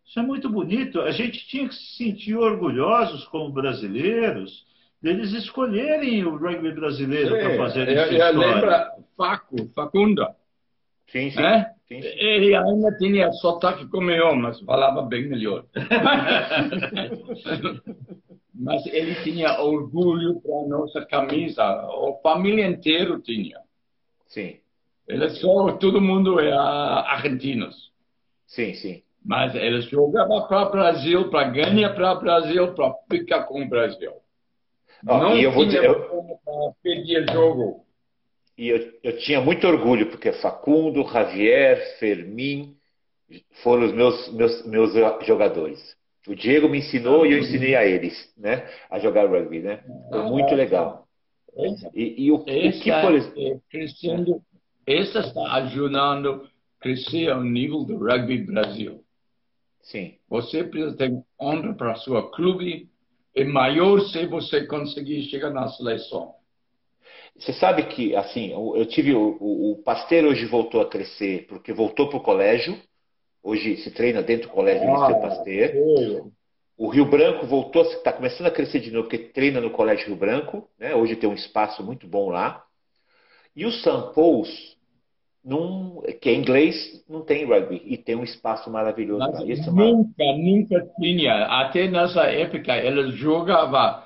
Isso 0.07 0.19
é 0.19 0.23
muito 0.23 0.49
bonito. 0.49 1.01
A 1.01 1.11
gente 1.11 1.47
tinha 1.49 1.69
que 1.69 1.75
se 1.75 1.97
sentir 1.97 2.37
orgulhosos 2.37 3.25
como 3.27 3.53
brasileiros 3.53 4.67
deles 5.03 5.33
escolherem 5.33 6.25
o 6.25 6.37
rugby 6.37 6.73
brasileiro 6.73 7.31
para 7.31 7.57
fazer 7.57 7.89
essa 7.89 8.13
história. 8.13 8.39
Lembra 8.39 8.93
Faco, 9.17 9.69
Facunda? 9.75 10.35
Sim, 11.09 11.31
sim. 11.31 11.41
É? 11.41 11.71
sim, 11.89 12.03
sim. 12.03 12.09
Ele 12.17 12.55
ainda 12.55 12.97
tinha 12.99 13.33
sotaque 13.33 13.87
como 13.89 14.11
eu, 14.11 14.37
mas 14.37 14.61
falava 14.61 15.03
bem 15.03 15.29
melhor. 15.29 15.65
mas 18.59 18.85
ele 18.87 19.15
tinha 19.23 19.61
orgulho 19.61 20.41
para 20.41 20.57
a 20.57 20.67
nossa 20.67 21.07
camisa. 21.07 21.63
A 21.63 22.13
família 22.23 22.67
inteira 22.67 23.19
tinha. 23.21 23.61
Sim. 24.27 24.57
Ele 25.07 25.31
só, 25.31 25.73
todo 25.73 26.01
mundo 26.01 26.41
é 26.41 26.53
argentinos. 26.53 27.93
Sim, 28.47 28.75
sim. 28.75 29.03
Mas 29.25 29.55
eles 29.55 29.85
jogavam 29.85 30.47
para 30.49 30.67
o 30.67 30.71
Brasil, 30.71 31.31
para 31.31 31.49
ganhar 31.49 31.95
para 31.95 32.13
o 32.13 32.21
Brasil, 32.21 32.75
para 32.75 32.93
ficar 33.11 33.45
com 33.45 33.63
o 33.63 33.69
Brasil. 33.69 34.13
Oh, 35.07 35.19
não 35.19 35.37
e 35.37 35.45
eu 35.45 35.53
vou 35.53 35.65
dizer, 35.65 35.85
eu... 35.85 36.35
perder 36.83 37.31
jogo. 37.31 37.85
E 38.57 38.69
eu, 38.69 38.93
eu 39.05 39.19
tinha 39.19 39.41
muito 39.41 39.67
orgulho, 39.69 40.11
porque 40.11 40.33
Facundo, 40.33 41.09
Javier, 41.09 41.99
Fermin 41.99 42.77
foram 43.63 43.87
os 43.87 43.93
meus, 43.93 44.33
meus, 44.33 44.67
meus 44.67 44.93
jogadores. 45.25 45.97
O 46.29 46.35
Diego 46.35 46.69
me 46.69 46.79
ensinou 46.79 47.25
e 47.25 47.33
eu 47.33 47.39
ensinei 47.39 47.75
a 47.75 47.87
eles, 47.87 48.33
né? 48.37 48.69
A 48.91 48.99
jogar 48.99 49.27
rugby, 49.27 49.61
né? 49.61 49.83
Foi 50.11 50.23
muito 50.25 50.55
legal. 50.55 51.07
E, 51.95 52.27
e 52.27 52.31
o, 52.31 52.37
o, 52.37 52.45
que, 52.45 52.93
por 53.01 53.15
exemplo... 53.15 53.63
Crescendo, 53.71 54.43
essa 54.87 55.21
está 55.21 55.55
ajudando 55.55 56.29
a 56.29 56.83
crescer 56.83 57.33
o 57.35 57.43
nível 57.43 57.85
do 57.85 57.97
rugby 57.97 58.45
Brasil. 58.45 59.01
Sim. 59.83 60.17
Você 60.29 60.65
precisa 60.65 60.97
ter 60.97 61.11
honra 61.41 61.75
para 61.75 61.95
sua 61.95 62.31
clube. 62.31 62.89
É 63.35 63.45
maior 63.45 64.01
se 64.01 64.27
você 64.27 64.67
conseguir 64.67 65.23
chegar 65.31 65.51
na 65.51 65.69
seleção. 65.69 66.35
Você 67.39 67.53
sabe 67.55 67.85
que, 67.85 68.15
assim, 68.17 68.51
eu 68.51 68.85
tive 68.87 69.15
o, 69.15 69.39
o, 69.41 69.73
o 69.73 69.83
Pasteiro 69.83 70.29
hoje 70.29 70.45
voltou 70.45 70.81
a 70.83 70.89
crescer 70.89 71.47
porque 71.49 71.73
voltou 71.73 72.09
para 72.09 72.19
o 72.19 72.23
colégio. 72.23 72.79
Hoje 73.49 73.79
se 73.79 73.91
treina 73.91 74.23
dentro 74.23 74.49
do 74.49 74.53
colégio 74.53 74.87
ah, 74.95 75.09
Liceu 75.09 75.23
Pasteur. 75.23 75.71
O 76.77 76.89
Rio 76.89 77.07
Branco 77.07 77.47
voltou, 77.47 77.81
está 77.83 78.13
começando 78.13 78.47
a 78.47 78.51
crescer 78.51 78.79
de 78.79 78.91
novo 78.91 79.09
porque 79.09 79.17
treina 79.17 79.59
no 79.59 79.71
Colégio 79.71 80.09
Rio 80.09 80.17
Branco. 80.17 80.69
Né? 80.79 80.95
Hoje 80.95 81.17
tem 81.17 81.31
um 81.31 81.35
espaço 81.35 81.83
muito 81.83 82.07
bom 82.07 82.29
lá. 82.29 82.63
E 83.57 83.65
o 83.65 83.73
St. 83.73 84.13
Paul's 84.15 84.77
num, 85.43 86.03
que 86.21 86.29
é 86.29 86.35
inglês, 86.35 87.03
não 87.09 87.23
tem 87.23 87.47
rugby 87.47 87.81
e 87.87 87.97
tem 87.97 88.17
um 88.17 88.23
espaço 88.23 88.71
maravilhoso 88.71 89.21
lá. 89.21 89.43
Isso 89.47 89.73
nunca, 89.73 90.23
é 90.23 90.37
nunca 90.37 90.87
tinha. 91.01 91.47
Até 91.47 91.89
nessa 91.89 92.25
época 92.25 92.77
eles 92.77 93.15
jogavam 93.15 94.03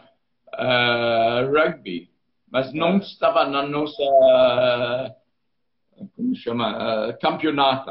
uh, 0.55 1.52
rugby, 1.52 2.09
mas 2.48 2.72
não 2.72 2.98
estava 2.98 3.44
na 3.44 3.66
nossa 3.66 5.16
como 6.14 6.33
chama 6.37 7.09
uh, 7.09 7.18
campeonato. 7.18 7.90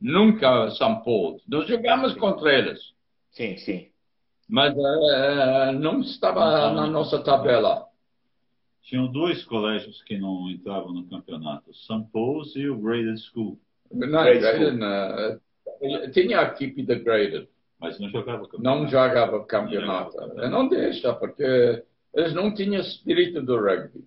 Nunca 0.00 0.70
São 0.70 1.00
Paulo. 1.02 1.40
Nós 1.48 1.66
jogamos 1.68 2.12
sim. 2.12 2.18
contra 2.18 2.52
eles. 2.52 2.80
Sim, 3.32 3.56
sim. 3.56 3.88
Mas 4.48 4.74
uh, 4.74 5.72
não 5.78 6.00
estava 6.00 6.70
na 6.72 6.86
nossa 6.86 7.22
tabela 7.22 7.88
tinham 8.88 9.06
dois 9.06 9.44
colégios 9.44 10.02
que 10.02 10.16
não 10.16 10.50
entravam 10.50 10.94
no 10.94 11.04
campeonato, 11.04 11.70
o 11.70 11.74
St. 11.74 12.06
Paul's 12.10 12.56
e 12.56 12.68
o 12.68 12.78
Graded 12.78 13.18
School. 13.18 13.58
Não, 13.92 14.24
Graded, 14.24 14.76
não. 14.78 16.10
tinha 16.10 16.40
a 16.40 16.44
equipe 16.44 16.82
da 16.82 16.94
Graded. 16.94 17.46
Mas 17.78 18.00
não 18.00 18.08
jogava 18.08 18.48
campeonato. 18.48 18.62
Não 18.62 18.88
jogava 18.88 19.44
campeonato. 19.44 20.16
Não, 20.16 20.28
jogava. 20.28 20.48
não 20.48 20.68
deixa, 20.68 21.12
porque 21.14 21.84
eles 22.14 22.34
não 22.34 22.52
tinham 22.52 22.80
espírito 22.80 23.42
do 23.42 23.60
rugby. 23.60 24.04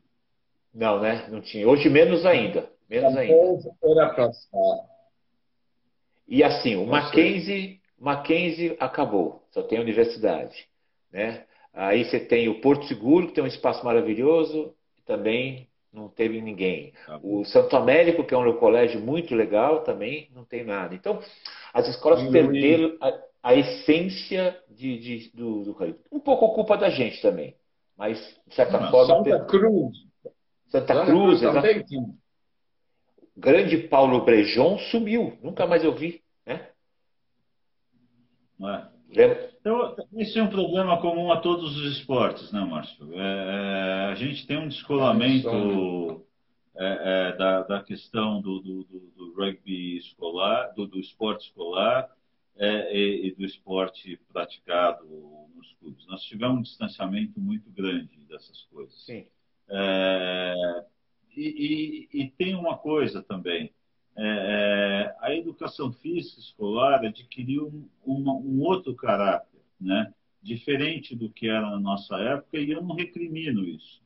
Não, 0.73 0.99
né? 0.99 1.27
Não 1.29 1.41
tinha. 1.41 1.67
Hoje 1.67 1.87
menos 1.87 2.25
ainda. 2.25 2.67
Menos 2.89 3.15
ainda. 3.15 3.69
Era 3.83 4.09
passar. 4.09 4.90
E 6.31 6.45
assim, 6.45 6.77
o 6.77 6.87
Mackenzie, 6.87 7.81
Mackenzie 7.99 8.77
acabou. 8.79 9.43
Só 9.51 9.61
tem 9.61 9.77
a 9.77 9.81
universidade. 9.81 10.65
Né? 11.11 11.43
Aí 11.73 12.05
você 12.05 12.21
tem 12.21 12.47
o 12.47 12.61
Porto 12.61 12.85
Seguro, 12.85 13.27
que 13.27 13.33
tem 13.33 13.43
um 13.43 13.47
espaço 13.47 13.83
maravilhoso, 13.83 14.73
e 14.97 15.01
também 15.01 15.67
não 15.91 16.07
teve 16.07 16.39
ninguém. 16.41 16.93
Tá 17.05 17.19
o 17.21 17.43
Santo 17.43 17.75
Américo, 17.75 18.23
que 18.23 18.33
é 18.33 18.37
um 18.37 18.53
colégio 18.53 19.01
muito 19.01 19.35
legal, 19.35 19.83
também 19.83 20.29
não 20.33 20.45
tem 20.45 20.63
nada. 20.63 20.95
Então, 20.95 21.19
as 21.73 21.89
escolas 21.89 22.25
perderam 22.31 22.95
a, 23.01 23.13
a, 23.43 23.53
essência 23.53 24.57
de, 24.69 24.99
de, 24.99 25.31
do, 25.33 25.63
do 25.65 25.97
Um 26.09 26.21
pouco 26.21 26.55
culpa 26.55 26.77
da 26.77 26.89
gente 26.89 27.21
também. 27.21 27.57
Mas, 27.97 28.17
de 28.47 28.55
certa 28.55 28.79
não, 28.79 28.89
forma. 28.89 29.17
Santa 29.17 29.45
Cruz. 29.47 29.97
Santa, 30.69 30.93
Santa 30.93 31.05
Cruz, 31.07 31.41
Cruz 31.41 31.53
também. 31.53 31.85
Grande 33.41 33.75
Paulo 33.87 34.23
Brejon 34.23 34.77
sumiu, 34.91 35.35
nunca 35.41 35.65
mais 35.65 35.83
eu 35.83 35.95
vi. 35.95 36.21
Né? 36.45 36.69
É? 39.15 39.51
Então, 39.59 39.95
esse 40.15 40.37
é 40.37 40.43
um 40.43 40.49
problema 40.49 41.01
comum 41.01 41.31
a 41.31 41.41
todos 41.41 41.75
os 41.75 41.97
esportes, 41.97 42.51
né, 42.51 42.61
Márcio? 42.61 43.11
É, 43.13 43.17
é, 43.17 44.11
a 44.11 44.15
gente 44.15 44.45
tem 44.45 44.57
um 44.57 44.67
descolamento 44.67 46.23
é, 46.75 47.31
é, 47.31 47.35
da, 47.35 47.63
da, 47.63 47.83
questão 47.83 48.39
do, 48.41 48.59
do, 48.59 48.83
do, 48.83 49.33
rugby 49.35 49.97
escolar, 49.97 50.71
do, 50.75 50.85
do 50.85 50.99
esporte 50.99 51.47
escolar 51.47 52.09
é, 52.55 52.95
e, 52.95 53.27
e, 53.27 53.35
do 53.35 53.43
esporte 53.43 54.19
praticado 54.31 55.03
nos 55.55 55.73
clubes. 55.79 56.05
Nós 56.05 56.21
tivemos 56.21 56.59
um 56.59 56.61
distanciamento 56.61 57.39
muito 57.39 57.71
grande 57.71 58.15
dessas 58.29 58.61
coisas. 58.65 58.93
Sim. 59.03 59.25
É, 59.67 60.85
e, 61.35 62.09
e, 62.13 62.21
e 62.21 62.29
tem 62.31 62.55
uma 62.55 62.77
coisa 62.77 63.21
também 63.21 63.71
é, 64.15 64.23
é, 64.23 65.15
a 65.19 65.33
educação 65.35 65.91
física 65.91 66.39
escolar 66.39 67.05
adquiriu 67.05 67.67
um, 68.05 68.29
um, 68.29 68.61
outro 68.61 68.93
caráter, 68.93 69.61
né? 69.79 70.13
diferente 70.41 71.15
do 71.15 71.29
que 71.29 71.47
era 71.47 71.69
na 71.69 71.79
nossa 71.79 72.17
época, 72.17 72.57
e 72.57 72.71
eu 72.71 72.81
não 72.81 72.95
recrimino 72.95 73.63
isso. 73.63 74.01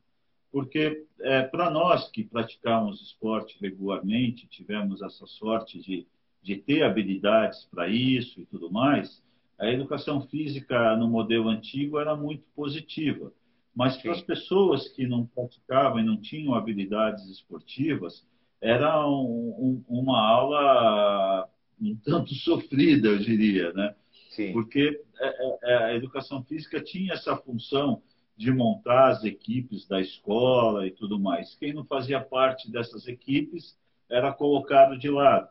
Porque 0.52 1.06
é, 1.22 1.42
para 1.42 1.70
nós 1.70 2.10
que 2.10 2.24
praticamos 2.24 3.02
esporte 3.02 3.58
regularmente, 3.60 4.48
tivemos 4.48 5.02
essa 5.02 5.26
sorte 5.26 5.80
de, 5.80 6.06
de 6.42 6.56
ter 6.58 6.84
habilidades 6.84 7.66
para 7.66 7.88
isso 7.88 8.40
e 8.40 8.46
tudo 8.46 8.72
mais, 8.72 9.24
a 9.58 9.70
educação 9.70 10.22
física 10.28 10.96
no 10.98 11.08
modelo 11.08 11.50
antigo 11.50 11.98
era 11.98 12.16
muito 12.16 12.44
positiva. 12.56 13.34
Mas 13.76 13.98
para 13.98 14.14
as 14.14 14.22
pessoas 14.22 14.88
que 14.88 15.06
não 15.06 15.26
praticavam 15.26 16.00
e 16.00 16.04
não 16.04 16.16
tinham 16.18 16.56
habilidades 16.56 17.28
esportivas, 17.30 18.26
era 18.62 19.06
um, 19.06 19.84
um, 19.90 20.00
uma 20.00 20.20
aula 20.20 21.50
um 21.80 21.96
tanto 21.98 22.34
sofrida, 22.36 23.10
eu 23.10 23.20
diria, 23.20 23.74
né? 23.74 23.94
Sim. 24.30 24.54
Porque 24.54 25.02
é, 25.20 25.28
é, 25.28 25.58
é, 25.64 25.78
a 25.78 25.96
educação 25.96 26.44
física 26.44 26.82
tinha 26.82 27.14
essa 27.14 27.36
função 27.38 28.02
de 28.38 28.52
montar 28.52 29.10
as 29.10 29.24
equipes 29.24 29.88
da 29.88 30.00
escola 30.02 30.86
e 30.86 30.92
tudo 30.92 31.20
mais. 31.20 31.56
Quem 31.56 31.74
não 31.74 31.86
fazia 31.86 32.20
parte 32.20 32.70
dessas 32.70 33.08
equipes 33.08 33.78
era 34.10 34.34
colocado 34.34 34.98
de 34.98 35.10
lado. 35.10 35.50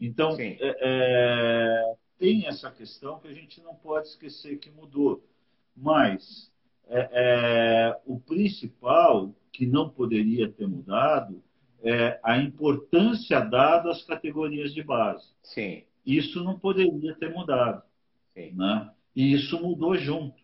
Então, 0.00 0.36
é, 0.38 0.58
é, 0.60 1.94
tem 2.18 2.46
essa 2.46 2.70
questão 2.70 3.20
que 3.20 3.28
a 3.28 3.32
gente 3.32 3.60
não 3.62 3.74
pode 3.74 4.08
esquecer 4.08 4.58
que 4.58 4.70
mudou. 4.70 5.24
Mas 5.76 6.52
é, 6.88 7.98
o 8.06 8.18
principal 8.20 9.34
que 9.52 9.66
não 9.66 9.88
poderia 9.88 10.48
ter 10.48 10.66
mudado 10.66 11.42
é, 11.82 12.18
a 12.22 12.38
importância 12.38 13.40
dada 13.40 13.90
às 13.90 14.02
categorias 14.02 14.72
de 14.72 14.82
base. 14.82 15.28
Sim. 15.42 15.84
Isso 16.04 16.42
não 16.42 16.58
poderia 16.58 17.14
ter 17.14 17.30
mudado. 17.30 17.82
Sim. 18.34 18.52
Né? 18.54 18.90
E 19.14 19.32
isso 19.32 19.60
mudou 19.60 19.96
junto. 19.96 20.42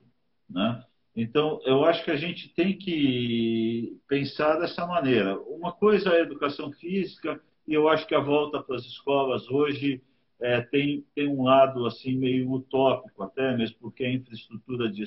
Né? 0.49 0.85
Então, 1.17 1.61
eu 1.65 1.85
acho 1.85 2.05
que 2.05 2.11
a 2.11 2.17
gente 2.17 2.49
tem 2.55 2.77
que 2.77 3.99
pensar 4.07 4.59
dessa 4.59 4.87
maneira. 4.87 5.39
Uma 5.41 5.73
coisa 5.73 6.11
é 6.11 6.19
a 6.19 6.23
educação 6.23 6.71
física, 6.73 7.41
e 7.67 7.75
eu 7.75 7.89
acho 7.89 8.07
que 8.07 8.15
a 8.15 8.21
volta 8.21 8.63
para 8.63 8.77
as 8.77 8.85
escolas 8.85 9.49
hoje 9.49 10.03
é, 10.41 10.61
tem, 10.61 11.05
tem 11.15 11.29
um 11.29 11.43
lado 11.43 11.87
assim 11.87 12.17
meio 12.17 12.51
utópico, 12.53 13.23
até 13.23 13.57
mesmo 13.57 13.77
porque 13.81 14.05
a 14.05 14.13
infraestrutura 14.13 14.91
de, 14.91 15.05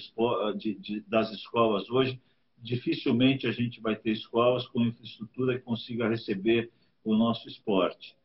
de, 0.57 0.75
de, 0.75 1.01
das 1.01 1.31
escolas 1.31 1.89
hoje 1.89 2.19
dificilmente 2.63 3.45
a 3.45 3.51
gente 3.51 3.81
vai 3.81 3.95
ter 3.95 4.11
escolas 4.11 4.65
com 4.67 4.81
infraestrutura 4.81 5.57
que 5.57 5.65
consiga 5.65 6.07
receber 6.07 6.71
o 7.03 7.13
nosso 7.13 7.47
esporte. 7.49 8.15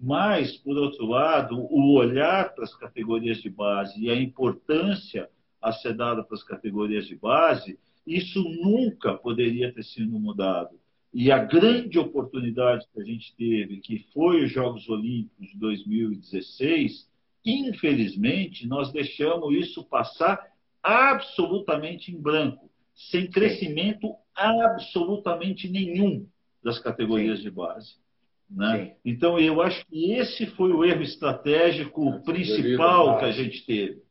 Mas, 0.00 0.56
por 0.56 0.76
outro 0.76 1.06
lado, 1.06 1.56
o 1.70 1.94
olhar 1.94 2.54
para 2.54 2.64
as 2.64 2.74
categorias 2.74 3.42
de 3.42 3.50
base 3.50 4.00
e 4.00 4.10
a 4.10 4.16
importância 4.16 5.28
a 5.60 5.70
ser 5.70 5.94
dada 5.94 6.24
para 6.24 6.34
as 6.34 6.42
categorias 6.42 7.06
de 7.06 7.14
base, 7.14 7.78
isso 8.06 8.42
nunca 8.42 9.14
poderia 9.14 9.72
ter 9.72 9.82
sido 9.82 10.18
mudado. 10.18 10.78
E 11.14 11.30
a 11.30 11.38
grande 11.38 11.96
oportunidade 11.96 12.86
que 12.92 13.00
a 13.00 13.04
gente 13.04 13.36
teve, 13.36 13.76
que 13.76 14.04
foi 14.12 14.44
os 14.44 14.50
Jogos 14.50 14.88
Olímpicos 14.88 15.48
de 15.48 15.56
2016, 15.60 17.08
infelizmente, 17.46 18.66
nós 18.66 18.90
deixamos 18.90 19.54
isso 19.54 19.84
passar 19.84 20.44
absolutamente 20.82 22.10
em 22.10 22.20
branco 22.20 22.68
sem 22.96 23.28
crescimento 23.28 24.08
Sim. 24.08 24.14
absolutamente 24.36 25.68
nenhum 25.68 26.26
das 26.64 26.80
categorias 26.80 27.38
Sim. 27.38 27.44
de 27.44 27.50
base. 27.52 27.94
Né? 28.50 28.96
Então, 29.04 29.38
eu 29.38 29.62
acho 29.62 29.86
que 29.86 30.12
esse 30.12 30.46
foi 30.46 30.72
o 30.72 30.84
erro 30.84 31.02
estratégico 31.02 32.20
principal 32.24 33.20
que 33.20 33.24
a 33.24 33.30
gente 33.30 33.64
teve. 33.64 34.02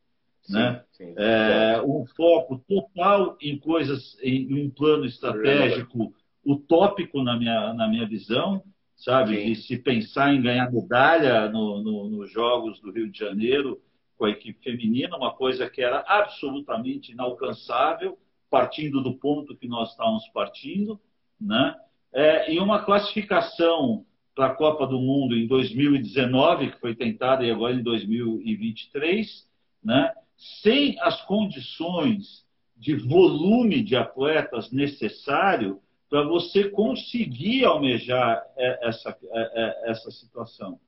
Né? 0.48 0.82
É, 1.16 1.82
um 1.82 2.06
foco 2.16 2.62
total 2.66 3.36
em 3.42 3.58
coisas, 3.58 4.16
em 4.22 4.54
um 4.54 4.70
plano 4.70 5.04
estratégico 5.04 6.14
utópico 6.44 7.22
na 7.22 7.36
minha, 7.36 7.72
na 7.72 7.88
minha 7.88 8.06
visão, 8.06 8.62
sabe? 8.96 9.36
Sim. 9.36 9.44
De 9.46 9.56
se 9.56 9.78
pensar 9.78 10.34
em 10.34 10.42
ganhar 10.42 10.70
medalha 10.70 11.48
nos 11.48 11.84
no, 11.84 12.08
no 12.08 12.26
Jogos 12.26 12.80
do 12.80 12.90
Rio 12.90 13.10
de 13.10 13.18
Janeiro 13.18 13.80
com 14.16 14.26
a 14.26 14.30
equipe 14.30 14.62
feminina, 14.62 15.16
uma 15.16 15.32
coisa 15.32 15.68
que 15.68 15.82
era 15.82 16.04
absolutamente 16.06 17.12
inalcançável, 17.12 18.18
partindo 18.48 19.02
do 19.02 19.14
ponto 19.14 19.56
que 19.56 19.66
nós 19.66 19.90
estávamos 19.90 20.28
partindo, 20.28 21.00
né? 21.40 21.74
é, 22.12 22.52
e 22.52 22.60
uma 22.60 22.84
classificação 22.84 24.06
para 24.34 24.46
a 24.46 24.54
Copa 24.54 24.86
do 24.86 25.00
Mundo 25.00 25.36
em 25.36 25.46
2019, 25.46 26.70
que 26.70 26.80
foi 26.80 26.94
tentada 26.94 27.44
e 27.44 27.50
agora 27.50 27.74
em 27.74 27.82
2023, 27.82 29.48
né? 29.82 30.12
sem 30.36 30.98
as 31.00 31.20
condições 31.22 32.44
de 32.76 32.94
volume 32.94 33.82
de 33.82 33.96
atletas 33.96 34.70
necessário 34.70 35.80
para 36.14 36.22
você 36.22 36.70
conseguir 36.70 37.64
almejar 37.64 38.40
é, 38.56 38.88
essa, 38.88 39.18
é, 39.32 39.62
é, 39.64 39.90
essa 39.90 40.12
situação. 40.12 40.78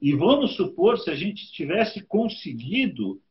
E 0.00 0.12
vamos 0.12 0.56
supor, 0.56 0.98
se 0.98 1.08
a 1.08 1.14
gente 1.14 1.52
tivesse 1.52 2.02
conseguido, 2.04 3.22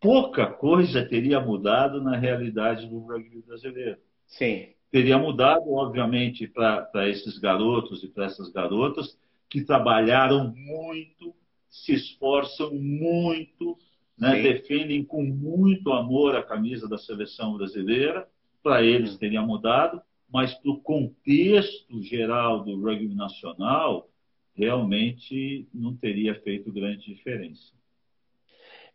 pouca 0.00 0.46
coisa 0.46 1.04
teria 1.04 1.38
mudado 1.38 2.02
na 2.02 2.16
realidade 2.16 2.86
do 2.86 2.98
rugby 3.00 3.42
brasileiro. 3.42 3.98
Sim. 4.26 4.68
Teria 4.90 5.18
mudado, 5.18 5.70
obviamente, 5.70 6.48
para 6.48 7.06
esses 7.10 7.36
garotos 7.36 8.02
e 8.02 8.08
para 8.08 8.24
essas 8.24 8.48
garotas 8.48 9.18
que 9.50 9.60
trabalharam 9.60 10.54
muito, 10.56 11.34
se 11.68 11.92
esforçam 11.92 12.72
muito, 12.72 13.76
né? 14.16 14.40
defendem 14.40 15.04
com 15.04 15.22
muito 15.22 15.92
amor 15.92 16.34
a 16.36 16.42
camisa 16.42 16.88
da 16.88 16.96
seleção 16.96 17.54
brasileira. 17.54 18.26
Para 18.62 18.82
eles 18.82 19.12
hum. 19.12 19.18
teria 19.18 19.42
mudado, 19.42 20.00
mas 20.32 20.54
para 20.54 20.70
o 20.70 20.80
contexto 20.80 22.02
geral 22.02 22.64
do 22.64 22.80
rugby 22.80 23.14
nacional, 23.14 24.08
realmente 24.54 25.68
não 25.72 25.96
teria 25.96 26.34
feito 26.42 26.72
grande 26.72 27.04
diferença. 27.04 27.76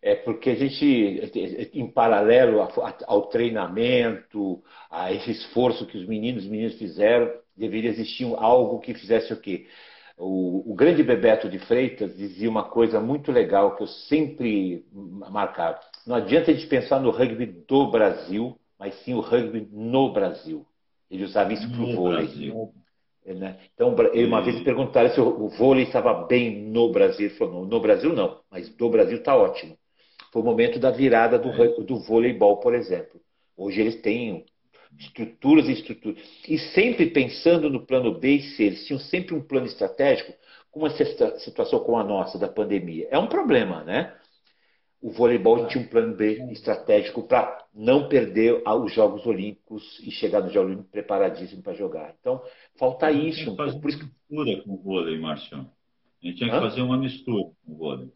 É 0.02 0.16
porque 0.16 0.50
a 0.50 0.56
gente, 0.56 1.32
em 1.74 1.88
paralelo 1.88 2.68
ao 3.06 3.28
treinamento, 3.28 4.64
a 4.90 5.14
esse 5.14 5.30
esforço 5.30 5.86
que 5.86 5.98
os 5.98 6.08
meninos 6.08 6.44
e 6.44 6.50
meninas 6.50 6.74
fizeram, 6.76 7.32
deveria 7.56 7.92
existir 7.92 8.26
algo 8.36 8.80
que 8.80 8.96
fizesse 8.96 9.32
o 9.32 9.40
quê? 9.40 9.68
O, 10.18 10.72
o, 10.72 10.76
grande 10.76 11.04
Bebeto 11.04 11.48
de 11.48 11.60
Freitas 11.60 12.16
dizia 12.16 12.50
uma 12.50 12.64
coisa 12.64 13.00
muito 13.00 13.32
legal 13.32 13.76
que 13.76 13.84
eu 13.84 13.88
sempre 13.88 14.86
marcava. 14.92 15.80
Não 16.06 16.16
adianta 16.16 16.52
a 16.52 16.54
gente 16.54 16.68
pensar 16.68 17.00
no 17.00 17.12
rugby 17.12 17.46
do 17.46 17.90
Brasil, 17.90 18.60
mas 18.78 18.96
sim 19.04 19.14
o 19.14 19.20
rugby 19.20 19.68
no 19.72 20.12
Brasil. 20.12 20.66
Ele 21.12 21.26
usava 21.26 21.52
isso 21.52 21.70
para 21.70 21.82
o 21.82 21.94
vôlei. 21.94 22.26
Brasil. 22.26 22.74
É, 23.26 23.34
né? 23.34 23.60
Então, 23.76 23.94
uma 23.94 24.42
vez 24.42 24.64
perguntaram 24.64 25.12
se 25.12 25.20
o 25.20 25.50
vôlei 25.50 25.84
estava 25.84 26.26
bem 26.26 26.64
no 26.64 26.90
Brasil. 26.90 27.28
Ele 27.28 27.36
falou, 27.36 27.68
no 27.68 27.80
Brasil 27.80 28.14
não, 28.14 28.40
mas 28.50 28.70
do 28.70 28.90
Brasil 28.90 29.18
está 29.18 29.36
ótimo. 29.36 29.78
Foi 30.32 30.42
o 30.42 30.46
momento 30.46 30.80
da 30.80 30.90
virada 30.90 31.38
do, 31.38 31.50
é. 31.50 31.68
do 31.84 32.00
voleibol, 32.00 32.58
por 32.58 32.74
exemplo. 32.74 33.20
Hoje 33.58 33.82
eles 33.82 34.02
têm 34.02 34.46
estruturas 34.98 35.68
e 35.68 35.74
estruturas. 35.74 36.18
E 36.48 36.58
sempre 36.58 37.08
pensando 37.08 37.70
no 37.70 37.86
plano 37.86 38.18
B 38.18 38.36
e 38.36 38.42
C. 38.42 38.64
Eles 38.64 38.86
tinham 38.88 39.00
sempre 39.00 39.36
um 39.36 39.42
plano 39.42 39.66
estratégico 39.66 40.34
com 40.72 40.80
uma 40.80 40.90
situação 40.90 41.80
como 41.80 41.98
a 41.98 42.04
nossa, 42.04 42.40
da 42.40 42.48
pandemia. 42.48 43.08
É 43.12 43.20
um 43.20 43.28
problema, 43.28 43.84
né? 43.84 44.16
O 45.02 45.10
voleibol 45.10 45.68
tinha 45.68 45.84
um 45.84 45.88
plano 45.88 46.16
B 46.16 46.38
estratégico 46.52 47.24
para 47.24 47.66
não 47.74 48.08
perder 48.08 48.62
os 48.66 48.94
Jogos 48.94 49.26
Olímpicos 49.26 50.00
e 50.06 50.12
chegar 50.12 50.42
nos 50.42 50.54
Jogos 50.54 50.68
Olímpicos 50.68 50.92
preparadíssimo 50.92 51.64
para 51.64 51.74
jogar. 51.74 52.14
Então, 52.20 52.42
falta 52.78 53.12
isso. 53.12 53.52
Um 53.52 53.56
fazer 53.56 53.78
uma 53.78 53.86
mistura 53.86 54.64
com 54.64 54.74
o 54.74 54.78
vôlei, 54.78 55.20
Marcião. 55.20 55.70
A 56.22 56.28
gente 56.28 56.38
tinha 56.38 56.50
que 56.52 56.56
Hã? 56.56 56.62
fazer 56.62 56.82
uma 56.82 56.98
mistura 56.98 57.44
com 57.66 57.74
o 57.74 57.76
vôlei. 57.76 58.10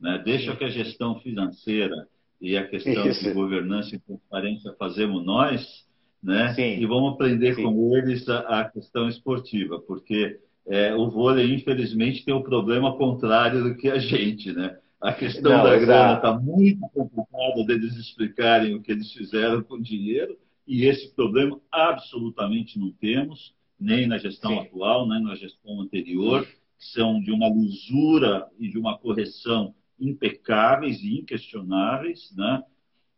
Né? 0.00 0.20
Deixa 0.24 0.56
que 0.56 0.64
a 0.64 0.68
gestão 0.68 1.20
financeira 1.20 2.08
e 2.40 2.56
a 2.56 2.66
questão 2.66 3.06
isso. 3.06 3.22
de 3.22 3.32
governança 3.32 3.94
e 3.94 4.00
transparência 4.00 4.74
fazemos 4.76 5.24
nós, 5.24 5.86
né? 6.20 6.52
Sim. 6.54 6.80
e 6.80 6.86
vamos 6.86 7.14
aprender 7.14 7.54
Sim. 7.54 7.62
com 7.62 7.96
eles 7.96 8.28
a, 8.28 8.60
a 8.60 8.64
questão 8.70 9.08
esportiva, 9.08 9.78
porque 9.80 10.40
é, 10.66 10.94
o 10.94 11.08
vôlei, 11.10 11.54
infelizmente, 11.54 12.24
tem 12.24 12.34
o 12.34 12.38
um 12.38 12.42
problema 12.42 12.96
contrário 12.96 13.62
do 13.62 13.76
que 13.76 13.88
a 13.88 13.98
gente, 13.98 14.52
né? 14.52 14.78
A 15.04 15.12
questão 15.12 15.58
não, 15.58 15.64
da 15.64 15.76
grana 15.76 16.14
está 16.14 16.32
muito 16.32 16.80
complicada 16.88 17.62
deles 17.66 17.94
explicarem 17.94 18.74
o 18.74 18.80
que 18.80 18.90
eles 18.90 19.12
fizeram 19.12 19.62
com 19.62 19.74
o 19.74 19.82
dinheiro, 19.82 20.34
e 20.66 20.86
esse 20.86 21.14
problema 21.14 21.60
absolutamente 21.70 22.78
não 22.78 22.90
temos, 22.90 23.54
nem 23.78 24.06
na 24.06 24.16
gestão 24.16 24.52
Sim. 24.52 24.60
atual, 24.60 25.06
nem 25.06 25.22
na 25.22 25.34
gestão 25.34 25.78
anterior, 25.82 26.48
são 26.78 27.20
de 27.20 27.30
uma 27.30 27.50
lisura 27.50 28.48
e 28.58 28.70
de 28.70 28.78
uma 28.78 28.96
correção 28.96 29.74
impecáveis 30.00 31.02
e 31.02 31.18
inquestionáveis, 31.18 32.32
né? 32.34 32.62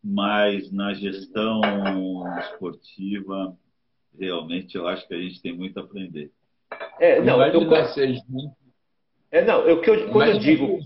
mas 0.03 0.73
na 0.73 0.93
gestão 0.93 1.61
esportiva, 2.41 3.57
realmente 4.19 4.77
eu 4.77 4.89
acho 4.89 5.07
que 5.07 5.15
a 5.15 5.21
gente 5.21 5.41
tem 5.41 5.57
muito 5.57 5.79
a 5.79 5.85
aprender. 5.85 6.33
É, 6.99 7.23
não, 7.23 7.41
eu, 7.47 7.63
eu, 7.63 7.69
é, 9.37 9.45
não, 9.45 9.69
eu, 9.69 9.83
que 9.83 9.91
eu, 9.91 10.09
quando 10.09 10.29
Mas, 10.29 10.35
eu 10.37 10.39
digo. 10.41 10.79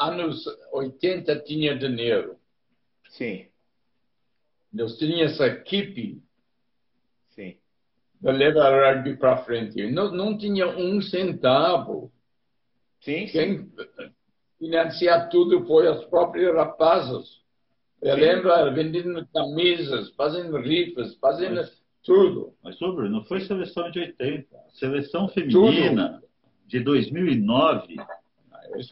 Anos 0.00 0.44
80 0.72 1.44
tinha 1.44 1.78
dinheiro. 1.78 2.36
Sim. 3.10 3.46
Nós 4.72 4.98
tínhamos 4.98 5.34
essa 5.34 5.46
equipe 5.46 6.20
Sim. 7.28 7.56
para 8.20 8.32
levar 8.32 8.94
rugby 8.94 9.16
para 9.16 9.44
frente. 9.44 9.88
Não, 9.92 10.10
não 10.10 10.36
tinha 10.36 10.66
um 10.66 11.00
centavo. 11.00 12.10
Sim, 13.00 13.26
Quem 13.26 13.58
sim. 13.58 13.72
financiar 14.58 15.28
tudo 15.28 15.64
foi 15.66 15.88
os 15.88 16.04
próprios 16.06 16.52
rapazes. 16.52 17.42
Eu 18.02 18.16
sim. 18.16 18.20
lembro 18.22 18.74
vendendo 18.74 19.24
camisas, 19.32 20.10
fazendo 20.16 20.56
rifas, 20.58 21.14
fazendo 21.18 21.56
mas, 21.56 21.82
tudo. 22.02 22.54
Mas, 22.60 22.76
sobre, 22.76 23.08
não 23.08 23.24
foi 23.24 23.40
seleção 23.42 23.88
de 23.92 24.00
80. 24.00 24.48
Seleção 24.74 25.28
feminina. 25.28 26.20
De 26.66 26.80
2009 26.80 27.96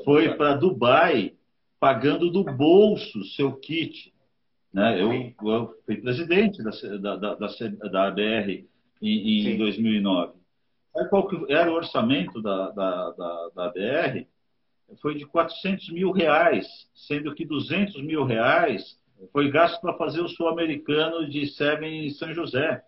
foi 0.05 0.35
para 0.37 0.55
Dubai 0.55 1.35
pagando 1.79 2.31
do 2.31 2.45
bolso 2.45 3.25
seu 3.25 3.53
kit. 3.57 4.15
Né? 4.73 5.01
Eu, 5.01 5.13
eu 5.49 5.75
fui 5.85 5.97
presidente 5.97 6.63
da, 6.63 6.71
da, 7.17 7.35
da, 7.35 7.49
da 7.91 8.09
ABR 8.09 8.67
em, 9.03 9.49
em 9.49 9.59
2009. 9.59 10.33
Sabe 10.93 11.11
qual 11.11 11.29
era 11.49 11.71
o 11.71 11.75
orçamento 11.75 12.41
da, 12.41 12.71
da, 12.71 13.11
da, 13.11 13.51
da 13.55 13.65
ABR? 13.67 14.27
Foi 15.01 15.17
de 15.17 15.27
400 15.27 15.91
mil 15.91 16.13
reais, 16.13 16.67
sendo 16.95 17.35
que 17.35 17.45
200 17.45 18.01
mil 18.03 18.25
reais 18.25 18.99
foi 19.33 19.51
gasto 19.51 19.81
para 19.81 19.97
fazer 19.97 20.21
o 20.21 20.29
sul-americano 20.29 21.29
de 21.29 21.47
Seven 21.47 22.07
em 22.07 22.11
São 22.11 22.33
José. 22.33 22.83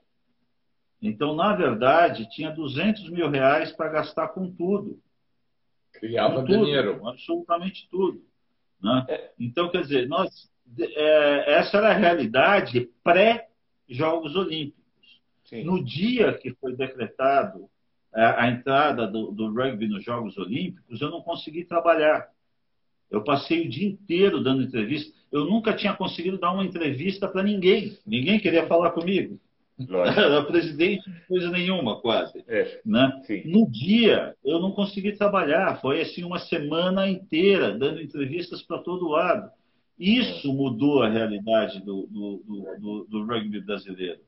Então, 1.00 1.34
na 1.34 1.54
verdade, 1.54 2.28
tinha 2.30 2.50
200 2.50 3.10
mil 3.10 3.28
reais 3.28 3.72
para 3.72 3.90
gastar 3.90 4.28
com 4.28 4.50
tudo. 4.50 5.00
Criava 5.92 6.36
com 6.36 6.46
tudo, 6.46 6.64
dinheiro. 6.64 7.06
Absolutamente 7.06 7.88
tudo. 7.90 8.22
Né? 8.82 9.06
É. 9.08 9.30
Então, 9.38 9.70
quer 9.70 9.82
dizer, 9.82 10.08
nós, 10.08 10.50
é, 10.78 11.54
essa 11.54 11.78
era 11.78 11.90
a 11.90 11.96
realidade 11.96 12.90
pré-Jogos 13.02 14.34
Olímpicos. 14.36 14.84
Sim. 15.44 15.64
No 15.64 15.82
dia 15.82 16.32
que 16.34 16.52
foi 16.54 16.74
decretado 16.74 17.68
a, 18.12 18.20
é, 18.20 18.40
a 18.40 18.50
entrada 18.50 19.06
do, 19.06 19.30
do 19.30 19.52
rugby 19.52 19.86
nos 19.86 20.04
Jogos 20.04 20.36
Olímpicos, 20.36 21.00
eu 21.00 21.10
não 21.10 21.20
consegui 21.20 21.64
trabalhar. 21.64 22.28
Eu 23.10 23.22
passei 23.22 23.66
o 23.66 23.68
dia 23.68 23.88
inteiro 23.88 24.42
dando 24.42 24.62
entrevista. 24.62 25.16
Eu 25.30 25.44
nunca 25.44 25.74
tinha 25.74 25.94
conseguido 25.94 26.38
dar 26.38 26.52
uma 26.52 26.64
entrevista 26.64 27.28
para 27.28 27.42
ninguém. 27.42 27.96
Ninguém 28.04 28.40
queria 28.40 28.66
falar 28.66 28.90
comigo. 28.90 29.38
Era 29.78 30.42
presidente 30.42 31.10
de 31.10 31.20
coisa 31.26 31.50
nenhuma, 31.50 32.00
quase. 32.00 32.42
É, 32.48 32.80
né? 32.84 33.22
No 33.44 33.70
dia, 33.70 34.34
eu 34.44 34.58
não 34.58 34.72
consegui 34.72 35.12
trabalhar. 35.12 35.80
Foi 35.80 36.00
assim 36.00 36.24
uma 36.24 36.38
semana 36.38 37.08
inteira, 37.08 37.76
dando 37.76 38.00
entrevistas 38.00 38.62
para 38.62 38.78
todo 38.78 39.08
lado. 39.08 39.50
Isso 39.98 40.52
mudou 40.52 41.02
a 41.02 41.08
realidade 41.08 41.80
do, 41.80 42.06
do, 42.06 42.42
do, 42.78 43.06
do 43.08 43.26
rugby 43.26 43.60
brasileiro. 43.60 44.20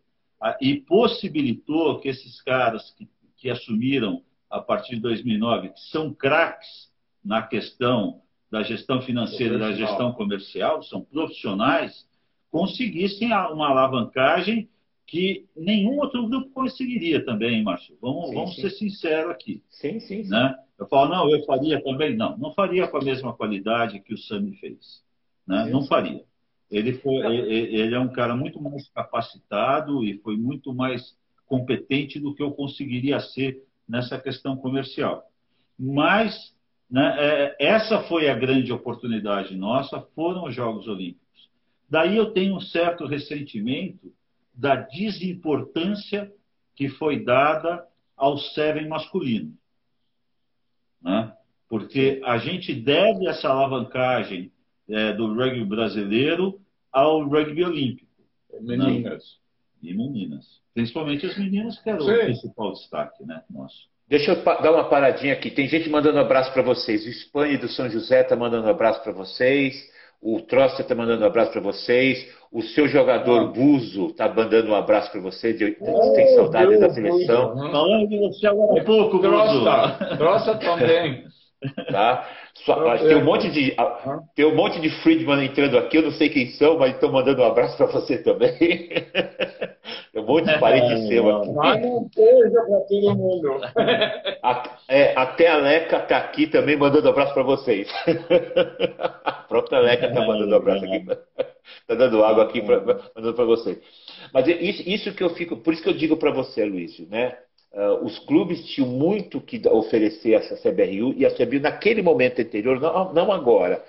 E 0.61 0.77
possibilitou 0.77 1.99
que 1.99 2.09
esses 2.09 2.41
caras 2.43 2.95
que, 2.97 3.09
que 3.37 3.51
assumiram 3.51 4.23
a 4.51 4.61
partir 4.61 4.97
de 4.97 5.01
2009, 5.03 5.71
que 5.71 5.81
são 5.81 6.13
craques 6.13 6.91
na 7.25 7.43
questão 7.43 8.23
da 8.51 8.63
gestão 8.63 9.03
financeira 9.03 9.57
e 9.57 9.59
da 9.59 9.73
gestão 9.73 10.13
comercial, 10.13 10.83
são 10.83 11.03
profissionais, 11.03 12.07
conseguissem 12.51 13.29
uma 13.29 13.69
alavancagem 13.69 14.69
que 15.09 15.47
nenhum 15.57 15.99
outro 15.99 16.29
grupo 16.29 16.51
conseguiria 16.51 17.25
também, 17.25 17.65
Márcio. 17.65 17.97
Vamos, 18.01 18.29
sim, 18.29 18.35
vamos 18.35 18.55
sim. 18.55 18.61
ser 18.61 18.71
sinceros 18.71 19.31
aqui. 19.31 19.63
Sim, 19.71 19.99
sim, 20.01 20.23
sim. 20.23 20.31
Né? 20.31 20.55
Eu 20.79 20.87
falo, 20.87 21.09
não, 21.09 21.31
eu 21.31 21.43
faria 21.47 21.83
também. 21.83 22.15
Não, 22.15 22.37
não 22.37 22.53
faria 22.53 22.87
com 22.87 22.99
a 22.99 23.03
mesma 23.03 23.33
qualidade 23.33 24.01
que 24.01 24.13
o 24.13 24.19
Sami 24.19 24.55
fez. 24.57 25.03
Né? 25.47 25.65
Não 25.73 25.83
faria. 25.87 26.23
Ele, 26.71 26.93
foi, 26.93 27.15
ele 27.25 27.95
é 27.95 27.99
um 27.99 28.13
cara 28.13 28.37
muito 28.37 28.61
mais 28.61 28.87
capacitado 28.91 30.05
e 30.05 30.19
foi 30.19 30.37
muito 30.37 30.75
mais 30.75 31.17
competente 31.47 32.21
do 32.21 32.35
que 32.35 32.43
eu 32.43 32.53
conseguiria 32.53 33.19
ser 33.19 33.65
nessa 33.89 34.21
questão 34.21 34.59
comercial. 34.59 35.25
Mas 35.79 36.55
né, 36.91 37.17
é, 37.19 37.57
essa 37.59 38.03
foi 38.03 38.29
a 38.29 38.35
grande 38.35 38.71
oportunidade 38.71 39.57
nossa, 39.57 40.03
foram 40.15 40.45
os 40.45 40.55
Jogos 40.55 40.87
Olímpicos. 40.87 41.49
Daí 41.89 42.15
eu 42.19 42.31
tenho 42.33 42.57
um 42.57 42.61
certo 42.61 43.07
ressentimento 43.07 44.13
da 44.59 44.75
desimportância 44.75 46.31
que 46.75 46.89
foi 46.89 47.25
dada 47.25 47.87
ao 48.17 48.37
Seven 48.37 48.89
masculino. 48.89 49.55
Né? 51.01 51.33
Porque 51.69 52.21
a 52.25 52.39
gente 52.39 52.75
deve 52.75 53.29
essa 53.29 53.49
alavancagem 53.49 54.51
é, 54.89 55.13
do 55.13 55.33
rugby 55.33 55.65
brasileiro 55.65 56.61
ao 56.91 57.23
rugby 57.29 57.65
olímpico. 57.65 58.09
Meninas. 58.61 59.23
Né? 59.81 59.91
E 59.91 59.95
meninas. 59.95 60.61
Principalmente 60.75 61.25
as 61.27 61.39
meninas, 61.39 61.79
que 61.81 61.89
era 61.89 62.01
Sim. 62.01 62.11
o 62.11 62.19
principal 62.19 62.73
destaque 62.73 63.25
né, 63.25 63.45
nosso. 63.49 63.89
Deixa 64.09 64.33
eu 64.33 64.43
dar 64.43 64.73
uma 64.73 64.89
paradinha 64.89 65.35
aqui. 65.35 65.51
Tem 65.51 65.69
gente 65.69 65.89
mandando 65.89 66.19
um 66.19 66.23
abraço 66.23 66.53
para 66.53 66.63
vocês. 66.63 67.05
O 67.05 67.11
Espanha 67.11 67.59
do 67.59 67.69
São 67.69 67.89
José 67.89 68.23
está 68.23 68.35
mandando 68.35 68.67
um 68.67 68.71
abraço 68.71 69.03
para 69.03 69.13
vocês. 69.13 69.75
O 70.21 70.41
Trosta 70.41 70.83
está 70.83 70.95
mandando 70.95 71.23
um 71.23 71.27
abraço 71.27 71.53
para 71.53 71.61
vocês. 71.61 72.27
O 72.51 72.63
seu 72.63 72.89
jogador 72.89 73.41
ah. 73.41 73.45
Buzo 73.47 74.07
está 74.07 74.29
mandando 74.29 74.71
um 74.71 74.75
abraço 74.75 75.13
para 75.13 75.21
você. 75.21 75.53
De, 75.53 75.77
oh, 75.81 76.13
tem 76.15 76.35
saudade 76.35 76.71
Deus, 76.71 76.81
da 76.81 76.91
seleção. 76.91 77.57
Falando 77.57 78.09
de 78.09 78.19
você 78.19 78.47
agora 78.47 78.81
há 78.81 78.85
pouco, 78.85 79.19
Trosta. 79.21 80.17
Trosta 80.17 80.55
também. 80.57 81.25
Tá? 81.91 82.29
Só, 82.65 82.97
tem, 82.99 83.17
um 83.17 83.25
monte 83.25 83.51
de, 83.51 83.75
tem 84.35 84.47
um 84.47 84.55
monte 84.55 84.81
de 84.81 84.91
Friedman 85.03 85.45
entrando 85.45 85.77
aqui, 85.79 85.97
eu 85.97 86.03
não 86.03 86.13
sei 86.13 86.29
quem 86.29 86.51
são, 86.53 86.79
mas 86.79 86.95
estão 86.95 87.11
mandando 87.11 87.43
um 87.43 87.45
abraço 87.45 87.77
para 87.77 87.87
você 87.87 88.19
também. 88.19 88.89
um 90.19 90.27
monte 90.27 90.47
de 90.47 90.59
parente 90.59 91.09
seu 91.09 91.37
aqui. 91.37 91.53
Manda 91.53 91.87
um 91.87 92.09
beijo 92.15 92.53
para 92.53 92.81
todo 92.81 93.17
mundo. 93.17 93.61
A, 94.43 94.79
é, 94.89 95.13
até 95.17 95.49
a 95.49 95.57
Leca 95.57 95.99
está 95.99 96.17
aqui 96.17 96.47
também 96.47 96.77
mandando 96.77 97.07
um 97.07 97.11
abraço 97.11 97.35
para 97.35 97.43
vocês. 97.43 97.89
A 99.25 99.33
própria 99.49 99.81
Leca 99.81 100.07
está 100.07 100.21
mandando 100.21 100.53
um 100.53 100.57
abraço 100.57 100.85
aqui. 100.85 101.07
Está 101.81 101.95
dando 101.95 102.25
água 102.25 102.45
aqui 102.45 102.63
pra, 102.63 102.81
mandando 102.81 103.35
para 103.35 103.45
vocês. 103.45 103.79
Mas 104.33 104.47
isso, 104.47 104.83
isso 104.89 105.15
que 105.15 105.23
eu 105.23 105.31
fico, 105.31 105.57
por 105.57 105.73
isso 105.73 105.83
que 105.83 105.89
eu 105.89 105.97
digo 105.97 106.17
para 106.17 106.31
você, 106.31 106.65
Luiz, 106.65 106.99
né? 107.09 107.37
Uh, 107.73 108.05
os 108.05 108.19
clubes 108.21 108.65
tinham 108.67 108.89
muito 108.89 109.41
que 109.41 109.61
oferecer 109.69 110.35
a 110.35 110.39
essa 110.39 110.57
CBRU 110.57 111.13
e 111.17 111.27
a 111.27 111.31
CBRU, 111.31 111.61
naquele 111.61 112.01
momento 112.01 112.41
anterior, 112.41 112.81
não, 112.81 113.13
não 113.13 113.31
agora, 113.31 113.85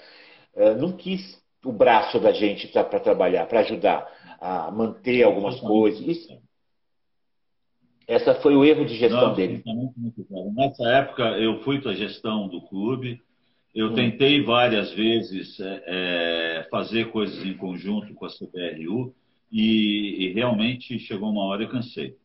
uh, 0.53 0.75
não 0.75 0.91
quis 0.91 1.39
o 1.63 1.71
braço 1.71 2.19
da 2.19 2.31
gente 2.31 2.67
para 2.67 2.99
trabalhar, 2.99 3.45
para 3.45 3.61
ajudar 3.61 4.07
a 4.39 4.71
manter 4.71 5.23
algumas 5.23 5.59
coisas. 5.59 5.99
Isso, 6.05 6.39
essa 8.09 8.33
foi 8.33 8.55
o 8.55 8.65
erro 8.65 8.85
de 8.85 8.95
gestão 8.95 9.27
não, 9.27 9.35
dele. 9.35 9.63
Nessa 10.55 10.83
época, 10.89 11.23
eu 11.37 11.61
fui 11.61 11.79
para 11.79 11.91
a 11.91 11.95
gestão 11.95 12.47
do 12.47 12.59
clube. 12.61 13.21
Eu 13.73 13.91
hum. 13.91 13.93
tentei 13.93 14.43
várias 14.43 14.91
vezes 14.93 15.59
é, 15.59 15.83
é, 15.85 16.67
fazer 16.71 17.11
coisas 17.11 17.45
em 17.45 17.53
conjunto 17.53 18.11
com 18.15 18.25
a 18.25 18.29
CBRU 18.29 19.13
e, 19.51 20.25
e 20.25 20.33
realmente 20.33 20.97
chegou 20.97 21.29
uma 21.29 21.43
hora 21.43 21.61
eu 21.61 21.69
cansei. 21.69 22.17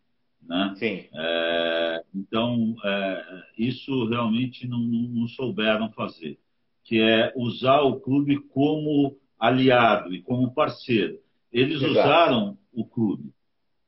Né? 0.42 0.74
Sim. 0.76 1.04
É, 1.14 2.02
então, 2.14 2.74
é, 2.82 3.42
isso 3.58 4.08
realmente 4.08 4.66
não, 4.66 4.78
não, 4.78 5.28
souberam 5.28 5.90
fazer, 5.92 6.38
que 6.82 6.98
é 6.98 7.30
usar 7.36 7.82
o 7.82 8.00
clube 8.00 8.38
como 8.48 9.18
aliado 9.38 10.14
e 10.14 10.22
como 10.22 10.54
parceiro. 10.54 11.18
Eles 11.54 11.76
Exato. 11.76 11.92
usaram 11.92 12.58
o 12.72 12.84
clube, 12.84 13.32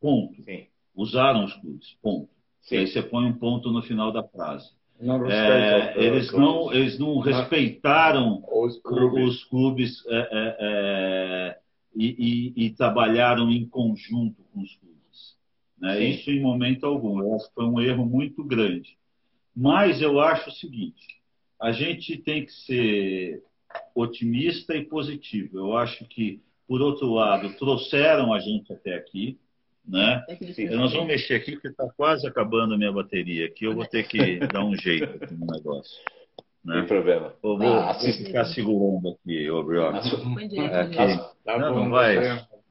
ponto. 0.00 0.42
Sim. 0.42 0.66
Usaram 0.94 1.44
os 1.44 1.52
clubes, 1.54 1.98
ponto. 2.00 2.30
Sim. 2.62 2.78
Aí 2.78 2.86
você 2.86 3.02
põe 3.02 3.26
um 3.26 3.34
ponto 3.34 3.70
no 3.70 3.82
final 3.82 4.12
da 4.12 4.22
frase. 4.22 4.70
Não 4.98 5.26
é, 5.26 5.94
eles, 5.98 6.32
não, 6.32 6.72
eles 6.72 6.98
não 6.98 7.18
respeitaram 7.18 8.42
os 8.50 8.78
clubes, 8.78 9.28
os 9.28 9.44
clubes 9.44 10.06
é, 10.06 10.16
é, 10.16 10.56
é, 10.58 11.58
e, 11.94 12.54
e, 12.56 12.66
e 12.66 12.70
trabalharam 12.70 13.50
em 13.50 13.68
conjunto 13.68 14.42
com 14.52 14.62
os 14.62 14.74
clubes. 14.76 15.36
Né? 15.78 16.02
Isso 16.02 16.30
em 16.30 16.40
momento 16.40 16.86
algum. 16.86 17.20
Eu 17.20 17.34
acho 17.34 17.48
que 17.48 17.54
foi 17.54 17.64
um 17.66 17.78
erro 17.78 18.06
muito 18.06 18.42
grande. 18.42 18.96
Mas 19.54 20.00
eu 20.00 20.18
acho 20.20 20.48
o 20.48 20.52
seguinte: 20.52 21.06
a 21.60 21.72
gente 21.72 22.16
tem 22.16 22.46
que 22.46 22.52
ser 22.52 23.42
otimista 23.94 24.74
e 24.74 24.84
positivo. 24.84 25.58
Eu 25.58 25.76
acho 25.76 26.04
que, 26.06 26.40
por 26.66 26.80
outro 26.82 27.12
lado, 27.12 27.56
trouxeram 27.56 28.32
a 28.32 28.40
gente 28.40 28.72
até 28.72 28.94
aqui. 28.94 29.38
Né? 29.86 30.24
Nós 30.72 30.92
vamos 30.92 31.06
mexer 31.06 31.34
aqui 31.34 31.52
porque 31.52 31.68
está 31.68 31.88
quase 31.96 32.26
acabando 32.26 32.74
a 32.74 32.78
minha 32.78 32.92
bateria 32.92 33.46
aqui. 33.46 33.64
Eu 33.64 33.74
vou 33.74 33.86
ter 33.86 34.06
que 34.08 34.38
dar 34.52 34.64
um 34.64 34.74
jeito 34.74 35.24
aqui 35.24 35.34
no 35.34 35.46
negócio. 35.46 36.02
Né? 36.64 36.78
Tem 36.78 36.86
problema. 36.86 37.32
Eu 37.42 37.56
vou, 37.56 37.72
ah, 37.74 37.92
vou 37.92 38.12
ficar 38.12 38.44
segurando 38.46 39.10
aqui, 39.10 39.48
ô. 39.48 39.64
Tá 41.44 41.58
não, 41.58 41.74
não 41.76 41.90
vai. 41.90 42.16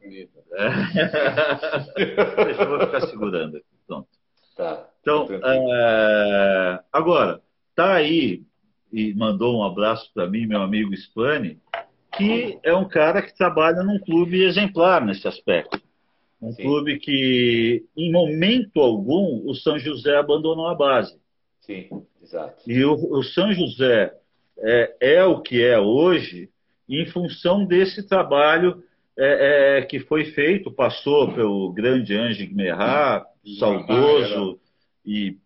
bonita. 0.01 0.43
Deixa 1.95 2.61
eu 2.61 2.69
vou 2.69 2.79
ficar 2.81 3.01
segurando 3.07 3.57
aqui. 3.57 3.65
Pronto. 3.87 4.09
Tá. 4.57 4.89
Então, 5.01 5.27
é... 5.31 6.83
agora, 6.91 7.41
tá 7.73 7.93
aí 7.93 8.43
e 8.91 9.13
mandou 9.13 9.59
um 9.59 9.63
abraço 9.63 10.09
para 10.13 10.27
mim, 10.27 10.45
meu 10.45 10.61
amigo 10.61 10.93
Spani, 10.93 11.59
que 12.17 12.59
é 12.63 12.73
um 12.75 12.87
cara 12.87 13.21
que 13.21 13.35
trabalha 13.35 13.83
num 13.83 13.99
clube 13.99 14.43
exemplar 14.43 15.05
nesse 15.05 15.27
aspecto. 15.27 15.81
Um 16.41 16.51
Sim. 16.51 16.63
clube 16.63 16.99
que, 16.99 17.85
em 17.95 18.11
momento 18.11 18.79
algum, 18.79 19.41
o 19.49 19.55
São 19.55 19.79
José 19.79 20.15
abandonou 20.17 20.67
a 20.67 20.75
base. 20.75 21.17
Sim, 21.61 21.89
exato. 22.21 22.69
E 22.69 22.83
o, 22.83 22.93
o 22.93 23.23
São 23.23 23.51
José 23.53 24.13
é, 24.59 24.95
é, 24.99 25.23
o 25.23 25.41
que 25.41 25.63
é 25.63 25.79
hoje 25.79 26.49
em 26.87 27.05
função 27.07 27.65
desse 27.65 28.07
trabalho 28.07 28.83
é, 29.17 29.79
é, 29.79 29.81
que 29.81 29.99
foi 29.99 30.25
feito, 30.25 30.71
passou 30.71 31.33
pelo 31.33 31.71
grande 31.71 32.15
Ange 32.15 32.45
Guimerá, 32.45 33.25
saudoso, 33.57 34.59
e 35.05 35.37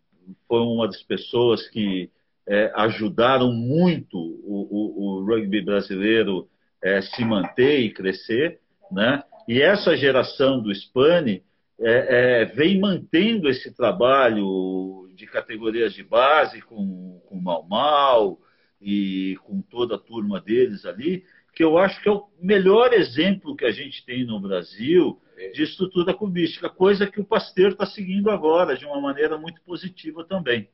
foi 0.47 0.59
uma 0.61 0.87
das 0.87 1.01
pessoas 1.03 1.67
que 1.69 2.09
é, 2.47 2.71
ajudaram 2.75 3.53
muito 3.53 4.17
o, 4.17 4.67
o, 4.69 5.19
o 5.19 5.25
rugby 5.25 5.61
brasileiro 5.61 6.47
é, 6.81 7.01
se 7.01 7.23
manter 7.23 7.79
e 7.79 7.93
crescer, 7.93 8.59
né? 8.91 9.23
E 9.47 9.61
essa 9.61 9.95
geração 9.95 10.61
do 10.61 10.73
Spani 10.73 11.43
é, 11.79 12.41
é, 12.41 12.45
vem 12.45 12.79
mantendo 12.79 13.49
esse 13.49 13.73
trabalho 13.73 15.09
de 15.15 15.25
categorias 15.25 15.93
de 15.93 16.03
base 16.03 16.61
com, 16.61 17.21
com 17.25 17.37
o 17.37 17.41
Mal 17.41 17.67
Mal 17.67 18.39
e 18.81 19.37
com 19.43 19.61
toda 19.61 19.95
a 19.95 19.99
turma 19.99 20.39
deles 20.39 20.85
ali, 20.85 21.25
que 21.53 21.63
eu 21.63 21.77
acho 21.77 22.01
que 22.01 22.07
é 22.07 22.11
o 22.11 22.29
melhor 22.41 22.93
exemplo 22.93 23.55
que 23.55 23.65
a 23.65 23.71
gente 23.71 24.05
tem 24.05 24.25
no 24.25 24.39
Brasil 24.39 25.19
de 25.53 25.63
estrutura 25.63 26.13
cubística, 26.13 26.69
coisa 26.69 27.07
que 27.07 27.19
o 27.19 27.25
Pasteur 27.25 27.71
está 27.71 27.85
seguindo 27.85 28.29
agora 28.29 28.77
de 28.77 28.85
uma 28.85 28.99
maneira 28.99 29.37
muito 29.37 29.61
positiva 29.61 30.25
também. 30.25 30.69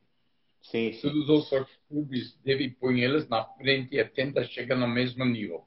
Sim, 0.60 0.92
sim. 0.92 1.00
Todos 1.00 1.28
os 1.28 1.52
outros 1.52 1.78
clubes 1.88 2.36
devem 2.44 2.70
pôr 2.70 2.96
eles 2.96 3.28
na 3.28 3.44
frente 3.44 3.96
e 3.96 4.04
tentar 4.04 4.44
chegar 4.44 4.76
no 4.76 4.88
mesmo 4.88 5.24
nível. 5.24 5.65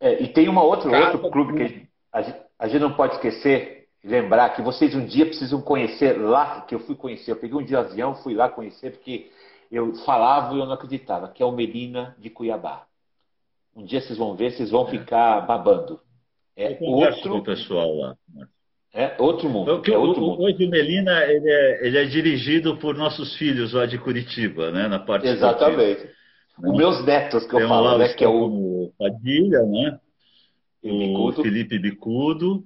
É, 0.00 0.22
e 0.22 0.28
tem 0.28 0.48
uma 0.48 0.62
outra, 0.62 0.90
outro 1.12 1.30
clube 1.30 1.54
que 1.54 1.88
a 2.12 2.22
gente, 2.22 2.36
a 2.58 2.68
gente 2.68 2.80
não 2.80 2.92
pode 2.92 3.14
esquecer, 3.14 3.88
lembrar 4.04 4.50
que 4.50 4.62
vocês 4.62 4.94
um 4.94 5.04
dia 5.04 5.26
precisam 5.26 5.60
conhecer 5.60 6.12
lá, 6.18 6.62
que 6.62 6.74
eu 6.74 6.80
fui 6.80 6.94
conhecer. 6.94 7.32
Eu 7.32 7.36
peguei 7.36 7.56
um 7.56 7.64
dia 7.64 7.80
avião, 7.80 8.14
fui 8.16 8.34
lá 8.34 8.48
conhecer, 8.48 8.92
porque 8.92 9.30
eu 9.70 9.94
falava 10.04 10.54
e 10.54 10.58
eu 10.58 10.66
não 10.66 10.72
acreditava, 10.72 11.28
que 11.28 11.42
é 11.42 11.46
o 11.46 11.52
Medina 11.52 12.14
de 12.18 12.30
Cuiabá. 12.30 12.86
Um 13.74 13.84
dia 13.84 14.00
vocês 14.00 14.18
vão 14.18 14.34
ver, 14.34 14.52
vocês 14.52 14.70
vão 14.70 14.86
ficar 14.86 15.40
babando. 15.42 16.00
É 16.56 16.78
outro 16.80 17.30
com 17.30 17.38
o 17.38 17.44
pessoal 17.44 17.94
lá. 17.94 18.16
É 18.94 19.14
outro 19.18 19.50
mundo. 19.50 19.80
Então, 19.82 19.94
é 19.94 19.98
outro 19.98 20.22
mundo. 20.22 20.42
Hoje 20.42 20.64
o 20.64 20.70
Melina 20.70 21.24
ele 21.24 21.50
é, 21.50 21.86
ele 21.86 21.98
é, 21.98 22.04
dirigido 22.06 22.78
por 22.78 22.94
nossos 22.94 23.36
filhos 23.36 23.74
lá 23.74 23.84
de 23.84 23.98
Curitiba, 23.98 24.70
né? 24.70 24.88
Na 24.88 24.98
parte 24.98 25.26
Exatamente. 25.26 25.90
Esportiva. 25.90 26.16
Os 26.58 26.76
meus 26.76 27.04
netos 27.04 27.46
que 27.46 27.54
eu 27.54 27.68
falo, 27.68 27.98
né? 27.98 28.08
Que 28.14 28.24
é 28.24 28.28
o 28.28 28.92
Padilha, 28.98 29.62
né? 29.62 30.00
O 30.82 30.98
Bicudo. 30.98 31.42
Felipe 31.42 31.78
Bicudo 31.78 32.64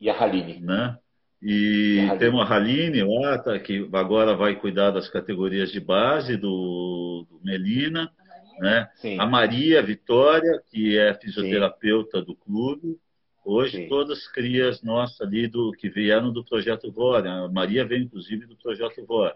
e 0.00 0.10
a 0.10 0.20
Haline. 0.20 0.60
Né? 0.60 0.98
E, 1.40 2.04
e 2.06 2.10
a 2.10 2.16
temos 2.16 2.40
a 2.40 2.54
Haline 2.54 3.02
lá, 3.02 3.38
tá, 3.38 3.58
que 3.58 3.88
agora 3.92 4.34
vai 4.34 4.56
cuidar 4.56 4.90
das 4.90 5.08
categorias 5.08 5.70
de 5.70 5.80
base 5.80 6.36
do, 6.36 7.26
do 7.30 7.40
Melina. 7.44 8.10
Né? 8.58 8.88
A 9.18 9.26
Maria 9.26 9.82
Vitória, 9.82 10.62
que 10.70 10.98
é 10.98 11.14
fisioterapeuta 11.14 12.20
Sim. 12.20 12.24
do 12.24 12.34
clube, 12.36 12.96
hoje 13.44 13.78
Sim. 13.78 13.88
todas 13.88 14.28
crias 14.28 14.82
nossas 14.82 15.20
ali 15.20 15.46
do, 15.46 15.72
que 15.72 15.88
vieram 15.88 16.32
do 16.32 16.44
Projeto 16.44 16.90
VOR. 16.92 17.26
A 17.26 17.48
Maria 17.48 17.84
veio, 17.84 18.04
inclusive, 18.04 18.46
do 18.46 18.56
Projeto 18.56 19.04
VOR. 19.06 19.32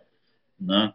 Né? 0.60 0.92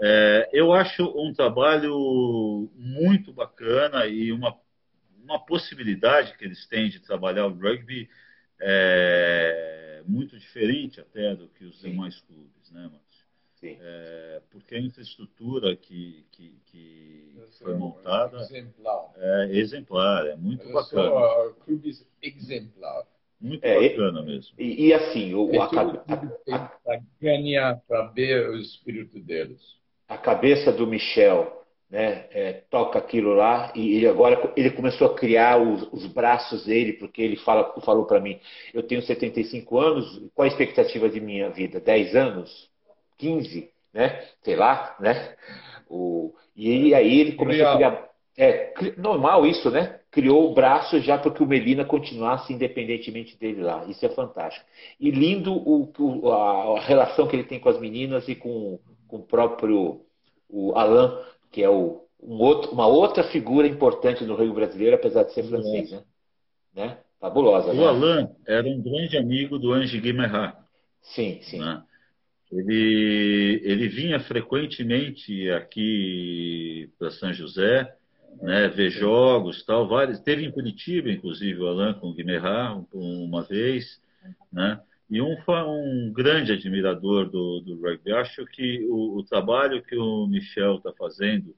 É, 0.00 0.50
eu 0.52 0.72
acho 0.72 1.04
um 1.16 1.32
trabalho 1.32 2.70
muito 2.74 3.32
bacana 3.32 4.06
e 4.06 4.32
uma, 4.32 4.58
uma 5.22 5.38
possibilidade 5.44 6.36
que 6.36 6.44
eles 6.44 6.66
têm 6.66 6.88
de 6.88 7.00
trabalhar 7.00 7.46
o 7.46 7.54
rugby 7.54 8.08
é, 8.60 10.02
muito 10.06 10.38
diferente 10.38 11.00
até 11.00 11.34
do 11.34 11.48
que 11.48 11.64
os 11.64 11.80
Sim. 11.80 11.90
demais 11.90 12.20
clubes, 12.20 12.70
né, 12.70 12.82
mano? 12.82 13.04
É, 13.66 14.42
porque 14.50 14.74
a 14.74 14.80
infraestrutura 14.80 15.74
que, 15.74 16.26
que, 16.30 16.54
que 16.66 17.34
foi 17.58 17.74
montada 17.74 18.36
exemplar. 18.42 19.12
é 19.16 19.56
exemplar, 19.56 20.26
é 20.26 20.36
muito 20.36 20.70
bacana. 20.70 21.08
Só, 21.08 21.48
uh, 21.48 21.54
clubes 21.54 22.06
exemplar. 22.20 23.06
Muito 23.40 23.64
é, 23.64 23.88
bacana 23.88 24.22
mesmo. 24.22 24.54
E, 24.58 24.88
e 24.88 24.92
assim, 24.92 25.34
o, 25.34 25.60
a, 25.60 25.64
a, 25.66 26.54
a, 26.54 26.58
para 26.68 27.02
ganhar, 27.20 27.80
para 27.88 28.06
ver 28.08 28.50
o 28.50 28.58
espírito 28.58 29.18
deles. 29.20 29.78
A 30.08 30.18
cabeça 30.18 30.72
do 30.72 30.86
Michel 30.86 31.64
né, 31.94 32.26
é, 32.32 32.52
toca 32.70 32.98
aquilo 32.98 33.34
lá 33.34 33.72
e 33.74 33.96
ele 33.96 34.08
agora 34.08 34.52
ele 34.56 34.70
começou 34.70 35.06
a 35.06 35.14
criar 35.14 35.60
os, 35.60 35.82
os 35.92 36.06
braços 36.06 36.64
dele 36.64 36.94
porque 36.94 37.22
ele 37.22 37.36
fala, 37.36 37.72
falou 37.82 38.04
para 38.04 38.20
mim 38.20 38.40
eu 38.72 38.82
tenho 38.82 39.00
75 39.00 39.78
anos 39.78 40.22
qual 40.34 40.44
a 40.44 40.48
expectativa 40.48 41.08
de 41.08 41.20
minha 41.20 41.50
vida? 41.50 41.78
10 41.78 42.16
anos? 42.16 42.68
15 43.18 43.70
né? 43.92 44.24
Sei 44.42 44.56
lá 44.56 44.96
né? 44.98 45.36
O, 45.88 46.34
e 46.56 46.92
aí 46.94 47.20
ele 47.20 47.32
começou 47.32 47.66
a 47.66 47.76
criar. 47.76 48.08
é 48.36 48.72
normal 48.96 49.46
isso 49.46 49.70
né? 49.70 50.00
Criou 50.10 50.50
o 50.50 50.54
braço 50.54 50.98
já 51.00 51.16
para 51.16 51.30
que 51.30 51.42
o 51.42 51.46
Melina 51.46 51.84
continuasse 51.84 52.52
independentemente 52.52 53.38
dele 53.38 53.62
lá. 53.62 53.84
Isso 53.86 54.04
é 54.04 54.08
fantástico. 54.08 54.66
E 54.98 55.10
lindo 55.10 55.52
o, 55.52 55.92
o 55.96 56.32
a, 56.32 56.78
a, 56.78 56.80
relação 56.80 57.28
que 57.28 57.36
ele 57.36 57.44
tem 57.44 57.60
com 57.60 57.68
as 57.68 57.78
meninas 57.78 58.28
e 58.28 58.34
com, 58.34 58.78
com 59.14 59.18
o 59.18 59.22
próprio 59.22 60.00
o 60.48 60.72
Alan 60.74 61.22
que 61.52 61.62
é 61.62 61.70
o, 61.70 62.04
um 62.20 62.34
outro, 62.40 62.72
uma 62.72 62.88
outra 62.88 63.22
figura 63.22 63.66
importante 63.66 64.24
no 64.24 64.34
rugby 64.34 64.54
brasileiro, 64.54 64.96
apesar 64.96 65.22
de 65.22 65.32
ser 65.32 65.44
francês, 65.44 65.92
né? 65.92 66.02
né? 66.74 66.98
Fabulosa. 67.20 67.70
O 67.70 67.74
né? 67.74 67.86
Alain 67.86 68.28
era 68.44 68.66
um 68.66 68.82
grande 68.82 69.16
amigo 69.16 69.56
do 69.56 69.72
Ange 69.72 70.00
Guimarães. 70.00 70.54
Sim, 71.00 71.38
sim. 71.42 71.60
Né? 71.60 71.80
Ele, 72.50 73.60
ele 73.62 73.88
vinha 73.88 74.18
frequentemente 74.18 75.48
aqui 75.50 76.90
para 76.98 77.10
São 77.12 77.32
José, 77.32 77.94
né, 78.42 78.66
ver 78.68 78.90
jogos, 78.90 79.64
tal, 79.64 79.86
vários. 79.86 80.18
Teve 80.20 80.44
em 80.44 80.50
Curitiba, 80.50 81.08
inclusive, 81.08 81.60
o 81.60 81.68
Alain 81.68 81.94
com 81.94 82.08
o 82.08 83.24
uma 83.24 83.42
vez, 83.42 84.00
né? 84.52 84.80
E 85.10 85.20
um, 85.20 85.36
um 85.48 86.12
grande 86.12 86.52
admirador 86.52 87.28
do, 87.28 87.60
do 87.60 87.80
rugby. 87.80 88.12
Acho 88.12 88.44
que 88.46 88.84
o, 88.88 89.18
o 89.18 89.22
trabalho 89.22 89.82
que 89.82 89.96
o 89.96 90.26
Michel 90.26 90.76
está 90.76 90.92
fazendo 90.92 91.54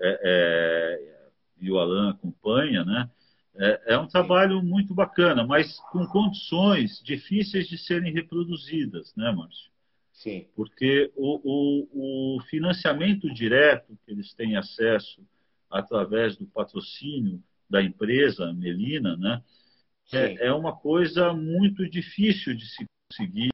é, 0.00 0.20
é, 0.22 1.16
e 1.60 1.70
o 1.70 1.78
Alan 1.78 2.10
acompanha, 2.10 2.84
né? 2.84 3.10
É, 3.58 3.94
é, 3.94 3.98
um 3.98 4.06
trabalho 4.06 4.62
muito 4.62 4.94
bacana, 4.94 5.46
mas 5.46 5.78
com 5.90 6.06
condições 6.06 7.00
difíceis 7.02 7.66
de 7.66 7.78
serem 7.78 8.12
reproduzidas, 8.12 9.14
né, 9.16 9.32
Márcio? 9.32 9.70
Sim. 10.12 10.46
Porque 10.54 11.10
o, 11.16 11.40
o, 11.42 12.36
o 12.36 12.40
financiamento 12.42 13.32
direto 13.32 13.98
que 14.04 14.12
eles 14.12 14.34
têm 14.34 14.56
acesso 14.56 15.22
através 15.70 16.36
do 16.36 16.46
patrocínio 16.46 17.42
da 17.68 17.82
empresa 17.82 18.52
Melina, 18.52 19.16
né? 19.16 19.42
É, 20.12 20.46
é, 20.46 20.52
uma 20.52 20.76
coisa 20.76 21.32
muito 21.32 21.88
difícil 21.88 22.54
de 22.54 22.66
se 22.66 22.84
conseguir. 23.08 23.50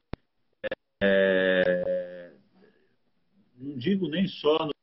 É, 1.01 2.33
não 3.57 3.77
digo 3.77 4.07
nem 4.07 4.27
só 4.27 4.65
no 4.65 4.73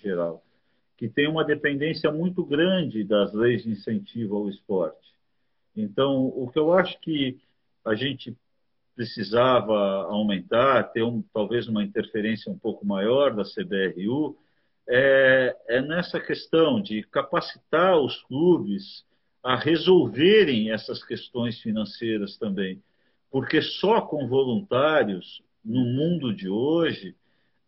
geral, 0.00 0.44
que 0.96 1.08
tem 1.08 1.28
uma 1.28 1.44
dependência 1.44 2.10
muito 2.10 2.44
grande 2.44 3.04
das 3.04 3.32
leis 3.32 3.62
de 3.62 3.70
incentivo 3.70 4.36
ao 4.36 4.48
esporte. 4.48 5.12
Então, 5.76 6.26
o 6.26 6.50
que 6.50 6.58
eu 6.58 6.72
acho 6.72 6.98
que 7.00 7.40
a 7.84 7.94
gente 7.94 8.36
precisava 8.94 10.04
aumentar, 10.04 10.84
ter 10.92 11.02
um, 11.02 11.22
talvez 11.32 11.66
uma 11.66 11.82
interferência 11.82 12.52
um 12.52 12.58
pouco 12.58 12.86
maior 12.86 13.34
da 13.34 13.42
CBRU, 13.42 14.36
é, 14.88 15.56
é 15.68 15.82
nessa 15.82 16.20
questão 16.20 16.80
de 16.80 17.02
capacitar 17.04 17.98
os 17.98 18.20
clubes 18.24 19.04
a 19.42 19.56
resolverem 19.56 20.70
essas 20.70 21.04
questões 21.04 21.60
financeiras 21.60 22.36
também. 22.36 22.82
Porque 23.30 23.60
só 23.60 24.00
com 24.00 24.28
voluntários, 24.28 25.42
no 25.64 25.84
mundo 25.84 26.34
de 26.34 26.48
hoje, 26.48 27.16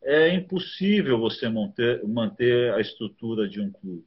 é 0.03 0.33
impossível 0.35 1.19
você 1.19 1.49
manter, 1.49 2.07
manter 2.07 2.73
a 2.75 2.81
estrutura 2.81 3.49
de 3.49 3.61
um 3.61 3.71
clube. 3.71 4.07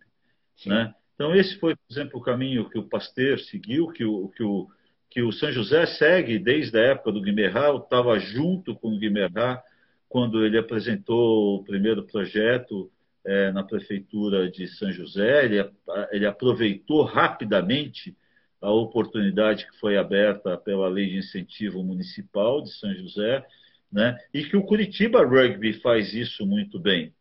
Né? 0.65 0.93
Então, 1.15 1.35
esse 1.35 1.57
foi, 1.57 1.75
por 1.75 1.91
exemplo, 1.91 2.19
o 2.19 2.23
caminho 2.23 2.69
que 2.69 2.77
o 2.77 2.87
Pasteur 2.87 3.39
seguiu, 3.39 3.87
que 3.87 4.05
o, 4.05 4.29
que 4.29 4.43
o, 4.43 4.67
que 5.09 5.21
o 5.21 5.31
São 5.31 5.51
José 5.51 5.85
segue 5.85 6.37
desde 6.37 6.77
a 6.77 6.83
época 6.91 7.11
do 7.11 7.21
Guimerá, 7.21 7.75
estava 7.75 8.19
junto 8.19 8.75
com 8.75 8.93
o 8.93 8.99
Guimerá 8.99 9.61
quando 10.07 10.45
ele 10.45 10.57
apresentou 10.57 11.55
o 11.55 11.63
primeiro 11.63 12.03
projeto 12.03 12.91
é, 13.27 13.51
na 13.51 13.61
prefeitura 13.61 14.49
de 14.49 14.65
São 14.67 14.89
José, 14.89 15.43
ele, 15.43 15.69
ele 16.11 16.25
aproveitou 16.25 17.03
rapidamente 17.03 18.15
a 18.61 18.71
oportunidade 18.71 19.67
que 19.67 19.77
foi 19.79 19.97
aberta 19.97 20.57
pela 20.57 20.87
lei 20.87 21.09
de 21.09 21.17
incentivo 21.17 21.83
municipal 21.83 22.61
de 22.63 22.71
São 22.71 22.93
José, 22.95 23.45
né? 23.91 24.17
E 24.33 24.45
que 24.45 24.55
o 24.55 24.63
Curitiba 24.63 25.25
Rugby 25.25 25.73
faz 25.73 26.13
isso 26.13 26.45
muito 26.45 26.79
bem, 26.79 27.13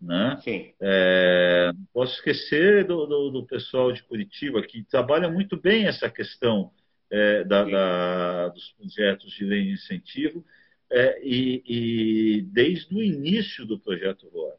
né? 0.00 0.38
Sim. 0.42 0.72
É, 0.78 1.72
posso 1.94 2.14
esquecer 2.16 2.86
do, 2.86 3.06
do, 3.06 3.30
do, 3.30 3.46
pessoal 3.46 3.90
de 3.90 4.02
Curitiba 4.02 4.62
que 4.62 4.84
trabalha 4.84 5.30
muito 5.30 5.56
bem 5.58 5.86
essa 5.86 6.10
questão 6.10 6.70
é, 7.10 7.42
da, 7.42 7.64
da, 7.64 8.48
dos 8.48 8.70
projetos 8.72 9.32
de 9.32 9.44
lei 9.44 9.62
de 9.64 9.72
incentivo 9.72 10.44
é, 10.92 11.20
e, 11.22 11.62
e, 11.66 12.42
desde 12.42 12.94
o 12.94 13.02
início 13.02 13.64
do 13.64 13.78
projeto 13.78 14.28
ROAR 14.28 14.56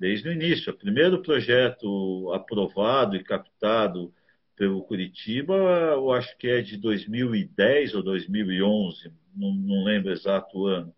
desde 0.00 0.30
o 0.30 0.32
início. 0.32 0.72
O 0.72 0.76
primeiro 0.76 1.20
projeto 1.20 2.32
aprovado 2.32 3.14
e 3.14 3.22
captado 3.22 4.10
pelo 4.56 4.82
Curitiba, 4.82 5.54
eu 5.54 6.10
acho 6.10 6.36
que 6.38 6.48
é 6.48 6.62
de 6.62 6.78
2010 6.78 7.94
ou 7.94 8.02
2011, 8.02 9.12
não, 9.36 9.52
não 9.52 9.84
lembro 9.84 10.10
exato 10.10 10.58
o 10.58 10.66
ano. 10.66 10.94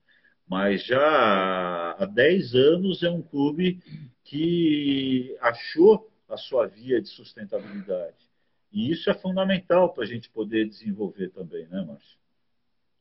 Mas 0.48 0.84
já 0.84 1.96
há 1.98 2.06
10 2.06 2.54
anos 2.54 3.02
é 3.02 3.10
um 3.10 3.22
clube 3.22 3.80
que 4.24 5.36
achou 5.40 6.08
a 6.28 6.36
sua 6.36 6.66
via 6.66 7.00
de 7.00 7.08
sustentabilidade. 7.08 8.30
E 8.72 8.90
isso 8.90 9.10
é 9.10 9.14
fundamental 9.14 9.92
para 9.92 10.04
a 10.04 10.06
gente 10.06 10.30
poder 10.30 10.68
desenvolver 10.68 11.28
também, 11.30 11.66
né, 11.66 11.84
Márcio? 11.86 12.22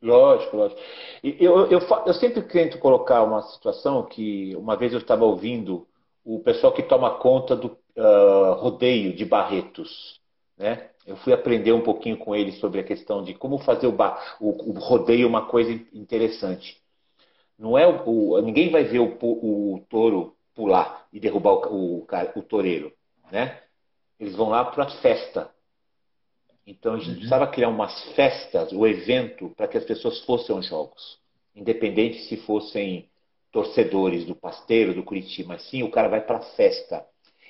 Lógico, 0.02 0.58
lógico. 0.58 0.82
Eu, 1.24 1.68
eu, 1.68 1.80
eu, 2.08 2.14
sempre 2.16 2.42
tento 2.42 2.80
colocar 2.80 3.22
uma 3.24 3.44
situação 3.44 4.04
que 4.04 4.56
uma 4.56 4.76
vez 4.76 4.94
eu 4.94 5.00
estava 5.00 5.24
ouvindo 5.24 5.88
o 6.24 6.40
pessoal 6.40 6.74
que 6.74 6.84
toma 6.84 7.18
conta 7.18 7.56
do 7.56 7.78
uh, 7.98 8.54
rodeio 8.60 9.14
de 9.14 9.26
Barretos. 9.26 10.20
Né? 10.58 10.90
Eu 11.06 11.16
fui 11.18 11.34
aprender 11.34 11.72
um 11.72 11.82
pouquinho 11.82 12.18
com 12.18 12.36
eles 12.36 12.60
sobre 12.60 12.80
a 12.80 12.84
questão 12.84 13.24
de 13.24 13.34
como 13.34 13.58
fazer 13.60 13.88
o, 13.88 13.96
o, 14.40 14.70
o 14.70 14.80
rodeio 14.80 15.28
uma 15.28 15.46
coisa 15.46 15.72
interessante. 15.94 16.80
Não 17.62 17.78
é 17.78 17.88
o, 17.88 18.42
ninguém 18.42 18.72
vai 18.72 18.84
ver 18.84 19.00
o, 19.00 19.18
o, 19.22 19.86
touro 19.88 20.36
pular 20.56 21.06
e 21.14 21.20
derrubar 21.20 21.72
o, 21.72 22.08
o, 22.36 22.42
toureiro, 22.42 22.92
né? 23.32 23.62
Eles 24.20 24.36
vão 24.36 24.50
lá 24.50 24.66
para 24.66 24.86
a 24.86 24.90
festa. 24.90 25.50
Então 26.66 26.96
a 26.96 26.98
gente 26.98 27.10
uhum. 27.10 27.16
precisava 27.16 27.48
criar 27.48 27.70
umas 27.70 28.04
festas, 28.16 28.72
o 28.72 28.86
evento, 28.88 29.50
para 29.56 29.68
que 29.68 29.78
as 29.78 29.86
pessoas 29.86 30.20
fossem 30.22 30.56
aos 30.56 30.66
jogos, 30.66 31.20
independente 31.56 32.24
se 32.24 32.38
fossem 32.38 33.11
torcedores 33.52 34.26
do 34.26 34.36
Pasteiro, 34.36 34.94
do 34.94 35.04
Curitiba, 35.04 35.58
sim 35.60 35.84
o 35.84 35.92
cara 35.92 36.08
vai 36.08 36.22
para 36.22 36.40
festa. 36.40 37.06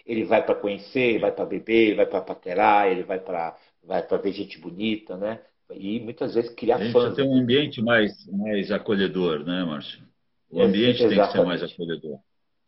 Ele 0.06 0.24
vai 0.24 0.44
para 0.44 0.56
conhecer, 0.56 1.20
vai 1.20 1.32
para 1.32 1.46
beber, 1.46 1.96
vai 1.96 2.06
para 2.06 2.22
paquerar, 2.22 2.92
ele 2.92 3.04
vai 3.04 3.20
para 3.20 3.56
vai 3.84 4.04
ver 4.22 4.32
gente 4.32 4.60
bonita, 4.60 5.16
né? 5.18 5.40
E 5.74 6.00
muitas 6.00 6.36
vezes 6.36 6.54
criar 6.54 6.78
fãs. 6.78 6.92
Precisa 6.92 7.16
ter 7.16 7.24
um 7.24 7.38
ambiente 7.38 7.82
mais 7.82 8.26
mais 8.28 8.72
acolhedor, 8.72 9.46
né, 9.46 9.64
Márcio? 9.64 10.04
O 10.50 10.62
ambiente 10.62 11.04
é, 11.04 11.08
tem 11.08 11.18
que 11.18 11.32
ser 11.32 11.46
mais 11.46 11.64
acolhedor. 11.64 12.20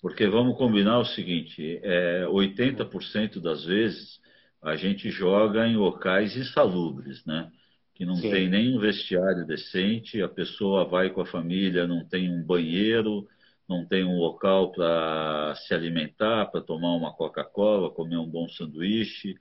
Porque 0.01 0.27
vamos 0.27 0.57
combinar 0.57 0.99
o 0.99 1.05
seguinte, 1.05 1.79
é, 1.81 2.25
80% 2.27 3.39
das 3.39 3.65
vezes 3.65 4.19
a 4.61 4.75
gente 4.75 5.09
joga 5.09 5.67
em 5.67 5.75
locais 5.75 6.36
insalubres, 6.38 7.25
né? 7.25 7.49
Que 7.93 8.05
não 8.05 8.15
Sim. 8.15 8.31
tem 8.31 8.49
nem 8.49 8.75
um 8.75 8.79
vestiário 8.79 9.45
decente, 9.45 10.21
a 10.21 10.27
pessoa 10.27 10.85
vai 10.85 11.09
com 11.09 11.21
a 11.21 11.25
família, 11.25 11.87
não 11.87 12.03
tem 12.03 12.29
um 12.29 12.43
banheiro, 12.43 13.27
não 13.67 13.85
tem 13.85 14.03
um 14.03 14.17
local 14.17 14.71
para 14.71 15.53
se 15.55 15.73
alimentar, 15.73 16.47
para 16.47 16.61
tomar 16.61 16.95
uma 16.95 17.13
Coca-Cola, 17.13 17.91
comer 17.91 18.17
um 18.17 18.27
bom 18.27 18.49
sanduíche 18.49 19.35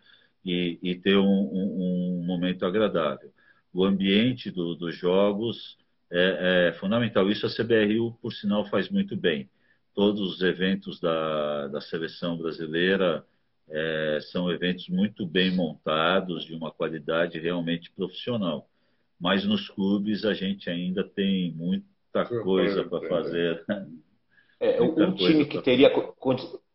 e, 0.44 0.78
e 0.82 0.94
ter 0.94 1.16
um, 1.16 1.24
um, 1.24 2.20
um, 2.20 2.24
momento 2.24 2.64
agradável. 2.64 3.32
O 3.72 3.84
ambiente 3.84 4.50
do, 4.50 4.74
dos 4.74 4.96
jogos 4.96 5.78
é, 6.10 6.68
é, 6.68 6.72
fundamental. 6.74 7.30
Isso 7.30 7.46
a 7.46 7.50
CBRU, 7.50 8.12
por 8.20 8.32
sinal, 8.32 8.64
faz 8.66 8.90
muito 8.90 9.16
bem. 9.16 9.48
Todos 9.94 10.20
os 10.20 10.42
eventos 10.42 11.00
da, 11.00 11.68
da 11.68 11.80
seleção 11.80 12.36
brasileira 12.36 13.24
é, 13.72 14.18
são 14.30 14.50
eventos 14.50 14.86
muito 14.88 15.24
bem 15.26 15.50
montados, 15.50 16.44
de 16.44 16.54
uma 16.54 16.70
qualidade 16.70 17.38
realmente 17.38 17.90
profissional. 17.90 18.68
Mas 19.18 19.44
nos 19.44 19.68
clubes 19.70 20.24
a 20.24 20.34
gente 20.34 20.68
ainda 20.68 21.02
tem 21.02 21.52
muita 21.52 22.26
coisa 22.42 22.84
para 22.84 23.08
fazer. 23.08 23.64
É, 24.60 24.80
um 24.82 25.14
time 25.14 25.46
que 25.46 25.62
teria 25.62 25.90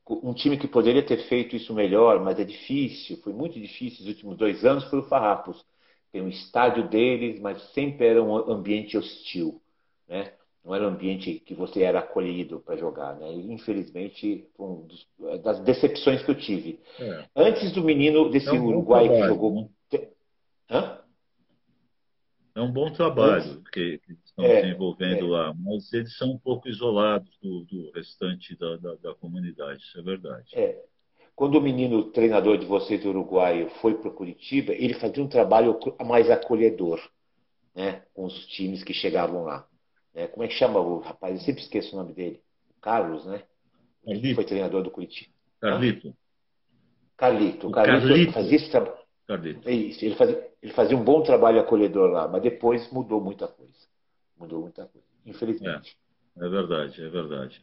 um 0.10 0.34
time 0.34 0.58
que 0.58 0.68
poderia 0.68 1.04
ter 1.04 1.18
feito 1.28 1.56
isso 1.56 1.74
melhor, 1.74 2.24
mas 2.24 2.40
é 2.40 2.44
difícil, 2.44 3.18
foi 3.18 3.34
muito 3.34 3.60
difícil 3.60 4.02
os 4.02 4.08
últimos 4.08 4.38
dois 4.38 4.66
anos, 4.66 4.86
foi 4.86 5.00
o 5.00 5.08
Farrapos. 5.08 5.64
Tem 6.12 6.22
um 6.22 6.30
estádio 6.30 6.88
deles, 6.88 7.40
mas 7.40 7.62
sempre 7.74 8.08
era 8.08 8.24
um 8.24 8.36
ambiente 8.50 8.98
hostil, 8.98 9.62
né? 10.08 10.34
Não 10.68 10.76
era 10.76 10.84
um 10.84 10.90
ambiente 10.90 11.40
que 11.40 11.54
você 11.56 11.84
era 11.84 12.00
acolhido 12.00 12.60
para 12.60 12.76
jogar, 12.76 13.16
né? 13.16 13.32
E, 13.32 13.54
infelizmente, 13.54 14.50
foi 14.58 14.68
um 14.68 14.86
dos, 14.86 15.08
das 15.42 15.62
decepções 15.62 16.22
que 16.22 16.30
eu 16.30 16.36
tive. 16.36 16.82
É. 17.00 17.26
Antes 17.34 17.72
do 17.72 17.82
menino 17.82 18.30
desse 18.30 18.50
é 18.50 18.52
um 18.52 18.66
Uruguai 18.66 19.08
que 19.08 19.28
jogou... 19.28 19.72
Né? 19.94 20.08
Hã? 20.70 21.00
É 22.54 22.60
um 22.60 22.70
bom 22.70 22.92
trabalho 22.92 23.64
que, 23.72 24.00
que 24.00 24.12
estão 24.26 24.44
é, 24.44 24.62
desenvolvendo 24.62 25.28
é. 25.28 25.30
lá, 25.30 25.54
mas 25.58 25.94
eles 25.94 26.18
são 26.18 26.32
um 26.32 26.38
pouco 26.38 26.68
isolados 26.68 27.30
do, 27.42 27.64
do 27.64 27.90
restante 27.92 28.54
da, 28.58 28.76
da, 28.76 28.96
da, 28.96 29.16
comunidade, 29.16 29.82
isso 29.82 29.98
é 29.98 30.02
verdade. 30.02 30.50
É. 30.54 30.84
Quando 31.34 31.56
o 31.56 31.62
menino 31.62 32.00
o 32.00 32.12
treinador 32.12 32.58
de 32.58 32.66
vocês 32.66 33.06
uruguaio 33.06 33.70
foi 33.80 33.94
para 33.94 34.12
Curitiba, 34.12 34.74
ele 34.74 34.96
fazia 34.96 35.24
um 35.24 35.30
trabalho 35.30 35.80
mais 36.06 36.30
acolhedor 36.30 37.00
né, 37.74 38.02
com 38.14 38.26
os 38.26 38.46
times 38.48 38.84
que 38.84 38.94
chegavam 38.94 39.44
lá. 39.44 39.66
Né? 40.18 40.28
Como 40.28 40.44
é 40.44 40.48
que 40.48 40.56
chama 40.56 40.80
o 40.80 41.00
rapaz? 41.00 41.34
Eu 41.34 41.46
sempre 41.46 41.62
esqueço 41.62 41.96
o 41.96 42.00
nome 42.00 42.14
dele. 42.14 42.42
Carlos, 42.82 43.26
né? 43.26 43.44
Carlito. 44.04 44.36
Foi 44.36 44.44
treinador 44.44 44.84
do 44.84 44.92
Curitiba. 44.92 45.32
Carlito. 45.62 46.16
Carlito. 47.16 47.72
Carlito, 47.72 47.72
Carlito. 47.72 48.34
fazia 48.34 48.56
esse 48.58 48.70
trabalho 48.70 49.08
é 49.66 49.74
isso, 49.74 50.06
ele 50.06 50.16
fazia, 50.16 50.48
ele 50.62 50.72
fazia 50.72 50.96
um 50.96 51.04
bom 51.04 51.22
trabalho 51.22 51.60
acolhedor 51.60 52.10
lá, 52.10 52.28
mas 52.30 52.42
depois 52.42 52.90
mudou 52.92 53.20
muita 53.20 53.46
coisa. 53.46 53.74
Mudou 54.38 54.62
muita 54.62 54.86
coisa, 54.86 55.06
infelizmente. 55.26 55.98
É, 56.40 56.46
é 56.46 56.50
verdade, 56.50 57.04
é 57.04 57.10
verdade. 57.10 57.62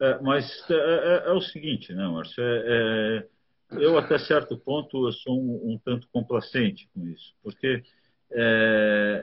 É, 0.00 0.20
mas 0.20 0.64
é, 0.70 0.74
é, 0.74 1.22
é, 1.26 1.32
o 1.32 1.40
seguinte, 1.40 1.92
né, 1.92 2.06
Márcio? 2.06 2.42
É, 2.44 3.26
eu, 3.72 3.98
até 3.98 4.16
certo 4.18 4.56
ponto, 4.56 5.08
eu 5.08 5.12
sou 5.12 5.40
um, 5.40 5.72
um 5.72 5.80
tanto 5.84 6.06
complacente 6.12 6.88
com 6.94 7.04
isso, 7.08 7.34
porque 7.42 7.82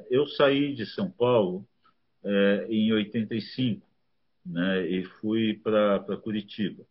eu 0.09 0.27
saí 0.27 0.73
de 0.75 0.85
São 0.85 1.09
Paulo 1.09 1.65
em 2.67 2.91
85 2.93 3.85
né, 4.45 4.87
e 4.87 5.03
fui 5.05 5.53
para 5.63 6.17
Curitiba. 6.17 6.83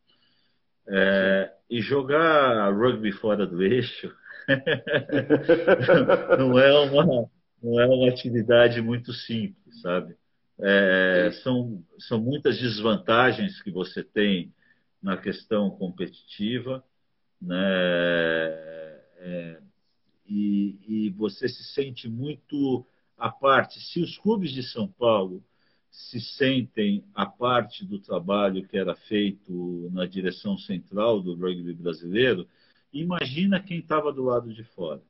e 1.70 1.80
jogar 1.80 2.72
rugby 2.72 3.12
fora 3.12 3.46
do 3.46 3.62
eixo 3.62 4.14
não, 6.38 6.58
é 6.58 6.72
uma, 6.80 7.30
não 7.62 7.80
é 7.80 7.86
uma 7.86 8.08
atividade 8.08 8.80
muito 8.80 9.12
simples, 9.12 9.80
sabe? 9.82 10.16
É, 10.60 11.30
são, 11.42 11.84
são 11.98 12.20
muitas 12.20 12.58
desvantagens 12.58 13.62
que 13.62 13.70
você 13.70 14.02
tem 14.02 14.52
na 15.02 15.16
questão 15.16 15.70
competitiva, 15.70 16.82
né? 17.40 17.56
É, 19.20 19.58
e, 20.26 20.78
e 20.88 21.10
você 21.10 21.48
se 21.48 21.62
sente 21.64 22.08
muito 22.08 22.86
à 23.18 23.30
parte. 23.30 23.80
Se 23.80 24.00
os 24.00 24.16
clubes 24.16 24.52
de 24.52 24.62
São 24.62 24.86
Paulo 24.86 25.42
se 25.90 26.20
sentem 26.20 27.04
à 27.14 27.26
parte 27.26 27.84
do 27.84 27.98
trabalho 27.98 28.66
que 28.66 28.78
era 28.78 28.94
feito 28.94 29.88
na 29.92 30.06
direção 30.06 30.56
central 30.56 31.20
do 31.20 31.34
rugby 31.34 31.72
brasileiro, 31.72 32.46
Imagina 32.92 33.60
quem 33.60 33.78
estava 33.78 34.12
do 34.12 34.24
lado 34.24 34.52
de 34.52 34.64
fora. 34.64 35.02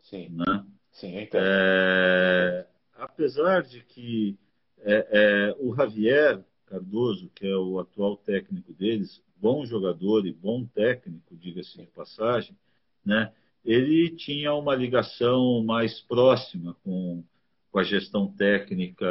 Sim. 0.00 0.28
Né? 0.30 0.64
Sim, 0.90 1.18
então. 1.18 1.40
É, 1.42 2.66
apesar 2.94 3.62
de 3.62 3.80
que 3.82 4.36
é, 4.80 5.06
é, 5.10 5.56
o 5.58 5.74
Javier 5.74 6.42
Cardoso, 6.66 7.30
que 7.34 7.46
é 7.46 7.56
o 7.56 7.78
atual 7.78 8.16
técnico 8.16 8.72
deles, 8.72 9.22
bom 9.36 9.64
jogador 9.64 10.26
e 10.26 10.32
bom 10.32 10.64
técnico, 10.64 11.36
diga-se 11.36 11.78
de 11.78 11.86
passagem, 11.86 12.56
né? 13.04 13.32
Ele 13.66 14.10
tinha 14.10 14.54
uma 14.54 14.74
ligação 14.74 15.62
mais 15.64 16.00
próxima 16.00 16.74
com, 16.84 17.22
com 17.70 17.78
a 17.78 17.82
gestão 17.82 18.32
técnica 18.32 19.06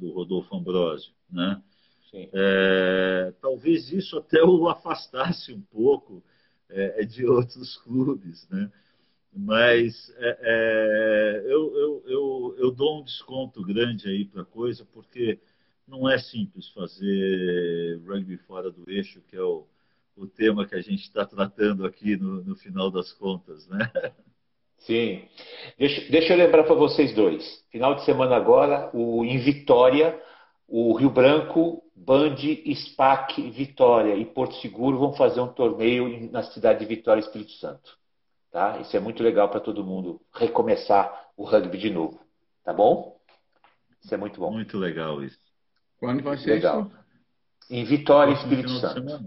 do 0.00 0.12
Rodolfo 0.12 0.56
Ambrosio. 0.56 1.12
Né? 1.30 1.62
É, 2.14 3.32
talvez 3.40 3.92
isso 3.92 4.18
até 4.18 4.42
o 4.42 4.68
afastasse 4.68 5.52
um 5.52 5.60
pouco 5.60 6.22
é, 6.68 7.02
é, 7.02 7.04
de 7.04 7.26
outros 7.26 7.76
clubes, 7.78 8.48
né? 8.48 8.70
Mas 9.34 10.12
é, 10.18 10.38
é, 10.42 11.42
eu, 11.46 11.74
eu, 11.74 12.02
eu, 12.06 12.56
eu, 12.58 12.70
dou 12.70 13.00
um 13.00 13.04
desconto 13.04 13.62
grande 13.62 14.06
aí 14.08 14.26
para 14.26 14.42
a 14.42 14.46
coisa, 14.46 14.84
porque 14.92 15.38
não 15.88 16.06
é 16.06 16.18
simples 16.18 16.68
fazer 16.68 17.98
rugby 18.06 18.36
fora 18.36 18.70
do 18.70 18.90
eixo, 18.90 19.22
que 19.28 19.36
é 19.36 19.42
o, 19.42 19.66
o 20.16 20.26
tema 20.26 20.66
que 20.66 20.74
a 20.74 20.80
gente 20.80 21.02
está 21.02 21.24
tratando 21.24 21.86
aqui 21.86 22.16
no, 22.16 22.42
no, 22.44 22.56
final 22.56 22.90
das 22.90 23.12
contas, 23.12 23.66
né? 23.68 23.90
Sim. 24.78 25.28
Deixa, 25.78 26.10
deixa 26.10 26.32
eu 26.32 26.36
lembrar 26.36 26.64
para 26.64 26.74
vocês 26.74 27.14
dois. 27.14 27.64
Final 27.70 27.94
de 27.94 28.04
semana 28.04 28.36
agora, 28.36 28.90
o, 28.92 29.24
em 29.24 29.38
Vitória, 29.38 30.20
o 30.66 30.94
Rio 30.94 31.10
Branco, 31.10 31.82
Band, 31.94 32.36
SPAC, 32.74 33.50
Vitória 33.50 34.16
e 34.16 34.24
Porto 34.24 34.56
Seguro 34.56 34.98
vão 34.98 35.12
fazer 35.12 35.40
um 35.40 35.52
torneio 35.52 36.30
na 36.30 36.42
cidade 36.42 36.80
de 36.80 36.86
Vitória, 36.86 37.20
Espírito 37.20 37.52
Santo. 37.52 37.96
Tá? 38.50 38.78
Isso 38.80 38.96
é 38.96 39.00
muito 39.00 39.22
legal 39.22 39.48
para 39.48 39.60
todo 39.60 39.84
mundo 39.84 40.20
recomeçar 40.34 41.30
o 41.36 41.44
rugby 41.44 41.78
de 41.78 41.90
novo. 41.90 42.20
Tá 42.64 42.72
bom? 42.72 43.18
Isso 44.02 44.14
é 44.14 44.18
muito 44.18 44.40
bom. 44.40 44.50
Muito 44.50 44.76
legal 44.78 45.22
isso. 45.22 45.38
Quando 45.98 46.22
vai 46.22 46.36
ser 46.36 46.54
legal. 46.54 46.82
isso? 46.82 47.02
Em 47.70 47.84
Vitória, 47.84 48.32
Espírito 48.32 48.70
Santo. 48.80 49.20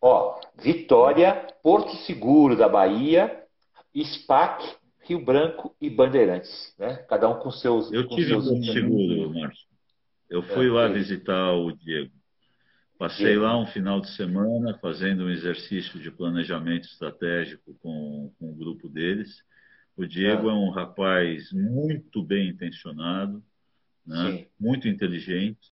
Ó, 0.00 0.40
Vitória, 0.56 1.46
Porto 1.62 1.94
Seguro 2.06 2.56
da 2.56 2.68
Bahia, 2.68 3.44
SPAC, 3.94 4.76
Rio 5.00 5.24
Branco 5.24 5.74
e 5.80 5.90
Bandeirantes, 5.90 6.74
né? 6.78 6.96
Cada 7.08 7.28
um 7.28 7.38
com 7.38 7.50
seus. 7.50 7.92
Eu 7.92 8.06
com 8.08 8.14
tive 8.14 8.28
seus 8.28 8.48
Porto 8.48 8.64
Seguro, 8.72 9.34
Márcio. 9.34 9.68
Eu 10.28 10.42
fui 10.42 10.68
é, 10.68 10.70
lá 10.70 10.84
é. 10.84 10.92
visitar 10.92 11.52
o 11.52 11.72
Diego. 11.72 12.12
Passei 12.96 13.36
lá 13.36 13.58
um 13.58 13.66
final 13.66 14.00
de 14.00 14.10
semana 14.10 14.78
fazendo 14.78 15.24
um 15.24 15.30
exercício 15.30 15.98
de 15.98 16.10
planejamento 16.10 16.84
estratégico 16.84 17.74
com, 17.82 18.30
com 18.38 18.50
o 18.50 18.54
grupo 18.54 18.88
deles. 18.90 19.42
O 19.96 20.06
Diego 20.06 20.48
ah. 20.48 20.52
é 20.52 20.54
um 20.54 20.70
rapaz 20.70 21.50
muito 21.50 22.22
bem 22.22 22.50
intencionado, 22.50 23.42
né? 24.06 24.46
muito 24.58 24.86
inteligente, 24.86 25.72